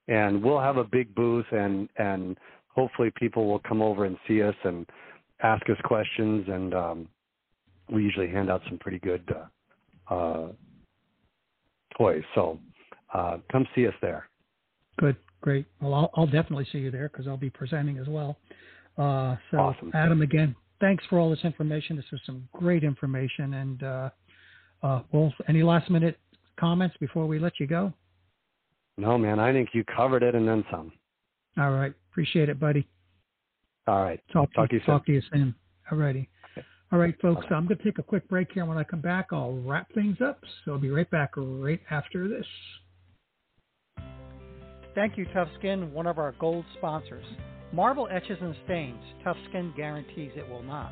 and 0.07 0.43
we'll 0.43 0.59
have 0.59 0.77
a 0.77 0.83
big 0.83 1.13
booth, 1.15 1.45
and 1.51 1.87
and 1.97 2.37
hopefully 2.69 3.11
people 3.15 3.47
will 3.47 3.59
come 3.59 3.81
over 3.81 4.05
and 4.05 4.17
see 4.27 4.41
us 4.41 4.55
and 4.63 4.85
ask 5.43 5.69
us 5.69 5.77
questions, 5.83 6.45
and 6.47 6.73
um, 6.73 7.07
we 7.91 8.03
usually 8.03 8.29
hand 8.29 8.49
out 8.49 8.61
some 8.67 8.77
pretty 8.77 8.99
good 8.99 9.23
uh, 10.09 10.13
uh, 10.13 10.47
toys. 11.97 12.23
So 12.35 12.59
uh, 13.13 13.37
come 13.51 13.67
see 13.75 13.87
us 13.87 13.93
there. 14.01 14.27
Good, 14.99 15.15
great. 15.41 15.65
Well, 15.81 15.93
I'll, 15.93 16.09
I'll 16.15 16.25
definitely 16.25 16.67
see 16.71 16.79
you 16.79 16.91
there 16.91 17.09
because 17.09 17.27
I'll 17.27 17.37
be 17.37 17.49
presenting 17.49 17.97
as 17.97 18.07
well. 18.07 18.37
Uh, 18.97 19.35
so, 19.49 19.57
Awesome. 19.57 19.91
Adam, 19.93 20.21
again, 20.21 20.55
thanks 20.79 21.03
for 21.09 21.19
all 21.19 21.29
this 21.29 21.43
information. 21.43 21.95
This 21.95 22.05
was 22.11 22.21
some 22.25 22.47
great 22.53 22.83
information. 22.83 23.53
And, 23.55 23.83
uh, 23.83 24.09
uh, 24.83 25.01
well, 25.11 25.33
any 25.47 25.63
last 25.63 25.89
minute 25.89 26.19
comments 26.59 26.95
before 26.99 27.25
we 27.25 27.39
let 27.39 27.59
you 27.59 27.67
go? 27.67 27.93
No, 28.97 29.17
man, 29.17 29.39
I 29.39 29.51
think 29.51 29.69
you 29.73 29.83
covered 29.85 30.23
it 30.23 30.35
and 30.35 30.47
then 30.47 30.63
some. 30.69 30.91
All 31.57 31.71
right. 31.71 31.93
Appreciate 32.11 32.49
it, 32.49 32.59
buddy. 32.59 32.87
All 33.87 34.03
right. 34.03 34.19
Talk, 34.31 34.53
Talk 34.53 34.69
to 34.69 34.75
you 34.75 34.81
soon. 34.81 34.85
talk 34.85 35.05
to 35.05 35.11
you 35.11 35.21
soon. 35.31 35.55
All 35.91 35.97
righty. 35.97 36.29
All 36.91 36.99
right, 36.99 37.15
folks. 37.21 37.45
I'm 37.49 37.67
going 37.67 37.77
to 37.77 37.83
take 37.83 37.99
a 37.99 38.03
quick 38.03 38.27
break 38.27 38.51
here. 38.53 38.65
When 38.65 38.77
I 38.77 38.83
come 38.83 38.99
back, 38.99 39.27
I'll 39.31 39.53
wrap 39.53 39.87
things 39.93 40.17
up. 40.25 40.39
So 40.65 40.73
I'll 40.73 40.77
be 40.77 40.89
right 40.89 41.09
back 41.09 41.31
right 41.37 41.79
after 41.89 42.27
this. 42.27 42.45
Thank 44.93 45.17
you, 45.17 45.25
Tough 45.33 45.47
Skin, 45.57 45.93
one 45.93 46.05
of 46.05 46.17
our 46.17 46.33
gold 46.37 46.65
sponsors. 46.77 47.25
Marble 47.71 48.09
etches 48.11 48.37
and 48.41 48.53
stains. 48.65 49.01
Tough 49.23 49.37
Skin 49.49 49.73
guarantees 49.77 50.31
it 50.35 50.47
will 50.49 50.63
not. 50.63 50.91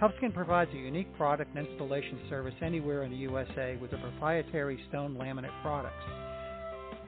TuffSkin 0.00 0.32
provides 0.32 0.70
a 0.72 0.78
unique 0.78 1.14
product 1.16 1.54
and 1.54 1.66
installation 1.66 2.18
service 2.30 2.54
anywhere 2.62 3.02
in 3.02 3.10
the 3.10 3.18
USA 3.18 3.76
with 3.76 3.90
their 3.90 4.00
proprietary 4.00 4.80
stone 4.88 5.14
laminate 5.14 5.52
products. 5.62 6.02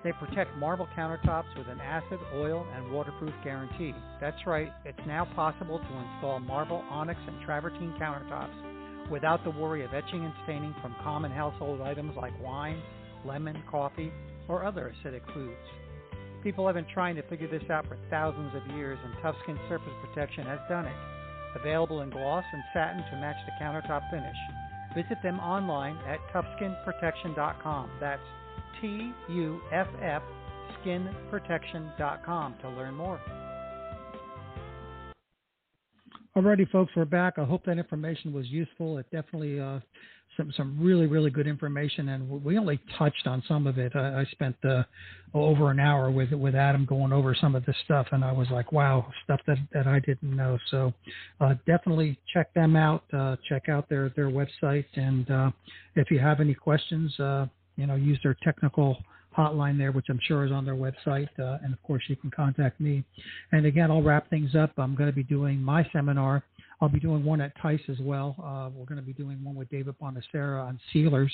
They 0.05 0.13
protect 0.13 0.57
marble 0.57 0.89
countertops 0.97 1.57
with 1.57 1.69
an 1.69 1.81
acid, 1.81 2.19
oil, 2.35 2.67
and 2.75 2.91
waterproof 2.91 3.33
guarantee. 3.45 3.95
That's 4.21 4.47
right, 4.47 4.73
it's 4.85 4.99
now 5.07 5.27
possible 5.37 5.79
to 5.79 5.85
install 5.85 6.41
marble, 6.41 6.85
onyx, 6.91 7.21
and 7.27 7.41
travertine 7.45 7.95
countertops 8.01 9.11
without 9.11 9.45
the 9.45 9.51
worry 9.51 9.85
of 9.85 9.95
etching 9.95 10.25
and 10.25 10.35
staining 10.45 10.75
from 10.83 10.97
common 11.03 11.31
household 11.31 11.81
items 11.81 12.17
like 12.17 12.33
wine, 12.43 12.83
lemon, 13.25 13.63
coffee, 13.71 14.13
or 14.49 14.65
other 14.65 14.93
acidic 14.93 15.23
foods. 15.33 15.57
People 16.43 16.67
have 16.67 16.75
been 16.75 16.87
trying 16.93 17.15
to 17.15 17.23
figure 17.29 17.49
this 17.49 17.69
out 17.71 17.87
for 17.87 17.97
thousands 18.11 18.53
of 18.57 18.77
years, 18.77 18.99
and 19.05 19.15
TuffSkin 19.23 19.57
Surface 19.69 19.93
Protection 20.03 20.45
has 20.47 20.59
done 20.69 20.87
it. 20.87 20.97
Available 21.55 22.01
in 22.01 22.11
gloss 22.11 22.45
and 22.53 22.63
satin 22.73 23.05
to 23.11 23.17
match 23.21 23.37
the 23.47 23.65
countertop 23.65 24.11
finish. 24.11 24.37
Visit 24.95 25.23
them 25.23 25.39
online 25.39 25.97
at 26.09 26.19
tuffskinprotection.com. 26.35 27.91
That's 28.01 28.21
T 28.83 29.13
U 29.29 29.61
F 29.73 29.87
F 30.03 30.23
skinprotection.com 30.85 32.55
to 32.61 32.69
learn 32.69 32.95
more. 32.95 33.21
Alrighty, 36.37 36.69
folks, 36.71 36.91
we're 36.97 37.05
back. 37.05 37.35
I 37.39 37.45
hope 37.45 37.65
that 37.67 37.79
information 37.79 38.33
was 38.33 38.49
useful. 38.49 38.99
It 38.99 39.07
definitely 39.13 39.61
uh, 39.61 39.79
some 40.37 40.53
some 40.57 40.79
really 40.81 41.07
really 41.07 41.31
good 41.31 41.47
information, 41.47 42.09
and 42.09 42.29
we 42.43 42.59
only 42.59 42.81
touched 42.99 43.27
on 43.27 43.43
some 43.47 43.67
of 43.67 43.79
it. 43.79 43.95
I, 43.95 44.23
I 44.23 44.25
spent 44.33 44.57
uh, 44.65 44.83
over 45.35 45.71
an 45.71 45.79
hour 45.79 46.11
with 46.11 46.33
with 46.33 46.55
Adam 46.57 46.85
going 46.85 47.13
over 47.13 47.37
some 47.39 47.55
of 47.55 47.65
this 47.67 47.77
stuff, 47.85 48.07
and 48.13 48.25
I 48.25 48.33
was 48.33 48.49
like, 48.51 48.73
wow, 48.73 49.07
stuff 49.25 49.41
that 49.47 49.59
that 49.73 49.87
I 49.87 50.01
didn't 50.01 50.35
know. 50.35 50.59
So 50.71 50.93
uh, 51.41 51.55
definitely 51.67 52.19
check 52.33 52.53
them 52.55 52.75
out. 52.75 53.05
Uh, 53.13 53.37
check 53.49 53.69
out 53.69 53.89
their 53.89 54.09
their 54.17 54.31
website, 54.31 54.87
and 54.97 55.31
uh, 55.31 55.51
if 55.95 56.11
you 56.11 56.19
have 56.19 56.41
any 56.41 56.55
questions, 56.55 57.19
uh, 57.21 57.47
you 57.83 57.89
know, 57.89 57.97
use 57.97 58.21
their 58.23 58.37
technical 58.45 58.97
hotline 59.37 59.77
there, 59.77 59.91
which 59.91 60.07
I'm 60.09 60.21
sure 60.23 60.45
is 60.45 60.53
on 60.53 60.65
their 60.65 60.77
website. 60.77 61.29
Uh, 61.37 61.59
and 61.65 61.73
of 61.73 61.83
course, 61.83 62.05
you 62.07 62.15
can 62.15 62.31
contact 62.31 62.81
me. 62.81 63.03
And 63.51 63.67
again, 63.67 63.91
I'll 63.91 64.03
wrap 64.03 64.31
things 64.31 64.55
up. 64.55 64.71
I'm 64.79 64.95
going 64.95 65.11
to 65.11 65.15
be 65.15 65.25
doing 65.25 65.61
my 65.61 65.85
seminar. 65.93 66.45
I'll 66.81 66.89
be 66.89 67.01
doing 67.01 67.25
one 67.25 67.41
at 67.41 67.53
TISE 67.61 67.81
as 67.89 67.99
well. 68.01 68.37
Uh, 68.39 68.71
we're 68.73 68.87
going 68.87 69.01
to 69.01 69.07
be 69.07 69.13
doing 69.13 69.43
one 69.43 69.57
with 69.57 69.69
David 69.69 69.97
Bonacera 70.01 70.65
on 70.65 70.79
sealers, 70.93 71.33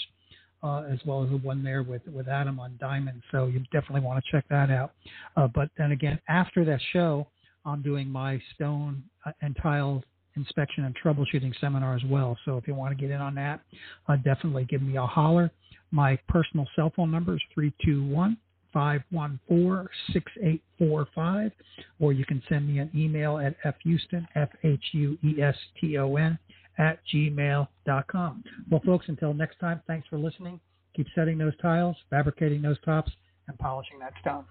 uh, 0.62 0.84
as 0.90 0.98
well 1.04 1.22
as 1.22 1.28
the 1.28 1.36
one 1.36 1.62
there 1.62 1.82
with, 1.82 2.00
with 2.06 2.28
Adam 2.28 2.58
on 2.58 2.78
diamonds. 2.80 3.22
So 3.30 3.46
you 3.46 3.60
definitely 3.70 4.00
want 4.00 4.24
to 4.24 4.30
check 4.30 4.46
that 4.48 4.70
out. 4.70 4.92
Uh, 5.36 5.48
but 5.54 5.68
then 5.76 5.92
again, 5.92 6.18
after 6.28 6.64
that 6.64 6.80
show, 6.94 7.26
I'm 7.66 7.82
doing 7.82 8.08
my 8.08 8.40
stone 8.54 9.02
uh, 9.26 9.32
and 9.42 9.54
tile 9.62 10.02
inspection 10.36 10.84
and 10.84 10.96
troubleshooting 11.04 11.52
seminar 11.60 11.94
as 11.94 12.04
well. 12.04 12.38
So 12.46 12.56
if 12.56 12.66
you 12.66 12.74
want 12.74 12.96
to 12.96 13.00
get 13.00 13.10
in 13.10 13.20
on 13.20 13.34
that, 13.34 13.60
uh, 14.08 14.16
definitely 14.16 14.64
give 14.64 14.80
me 14.80 14.96
a 14.96 15.04
holler. 15.04 15.50
My 15.90 16.18
personal 16.28 16.66
cell 16.76 16.92
phone 16.94 17.10
number 17.10 17.34
is 17.34 17.42
321 17.54 18.36
514 18.72 19.88
6845, 20.12 21.52
or 22.00 22.12
you 22.12 22.24
can 22.24 22.42
send 22.48 22.68
me 22.68 22.78
an 22.78 22.90
email 22.94 23.38
at 23.38 23.56
fhueston, 23.84 24.26
F 24.34 24.50
H 24.62 24.84
U 24.92 25.18
E 25.24 25.40
S 25.40 25.56
T 25.80 25.98
O 25.98 26.16
N, 26.16 26.38
at 26.78 26.98
gmail.com. 27.12 28.44
Well, 28.70 28.82
folks, 28.84 29.06
until 29.08 29.34
next 29.34 29.58
time, 29.58 29.80
thanks 29.86 30.06
for 30.08 30.18
listening. 30.18 30.60
Keep 30.94 31.06
setting 31.14 31.38
those 31.38 31.56
tiles, 31.60 31.96
fabricating 32.10 32.62
those 32.62 32.80
tops, 32.84 33.10
and 33.46 33.58
polishing 33.58 33.98
that 34.00 34.12
stone. 34.20 34.44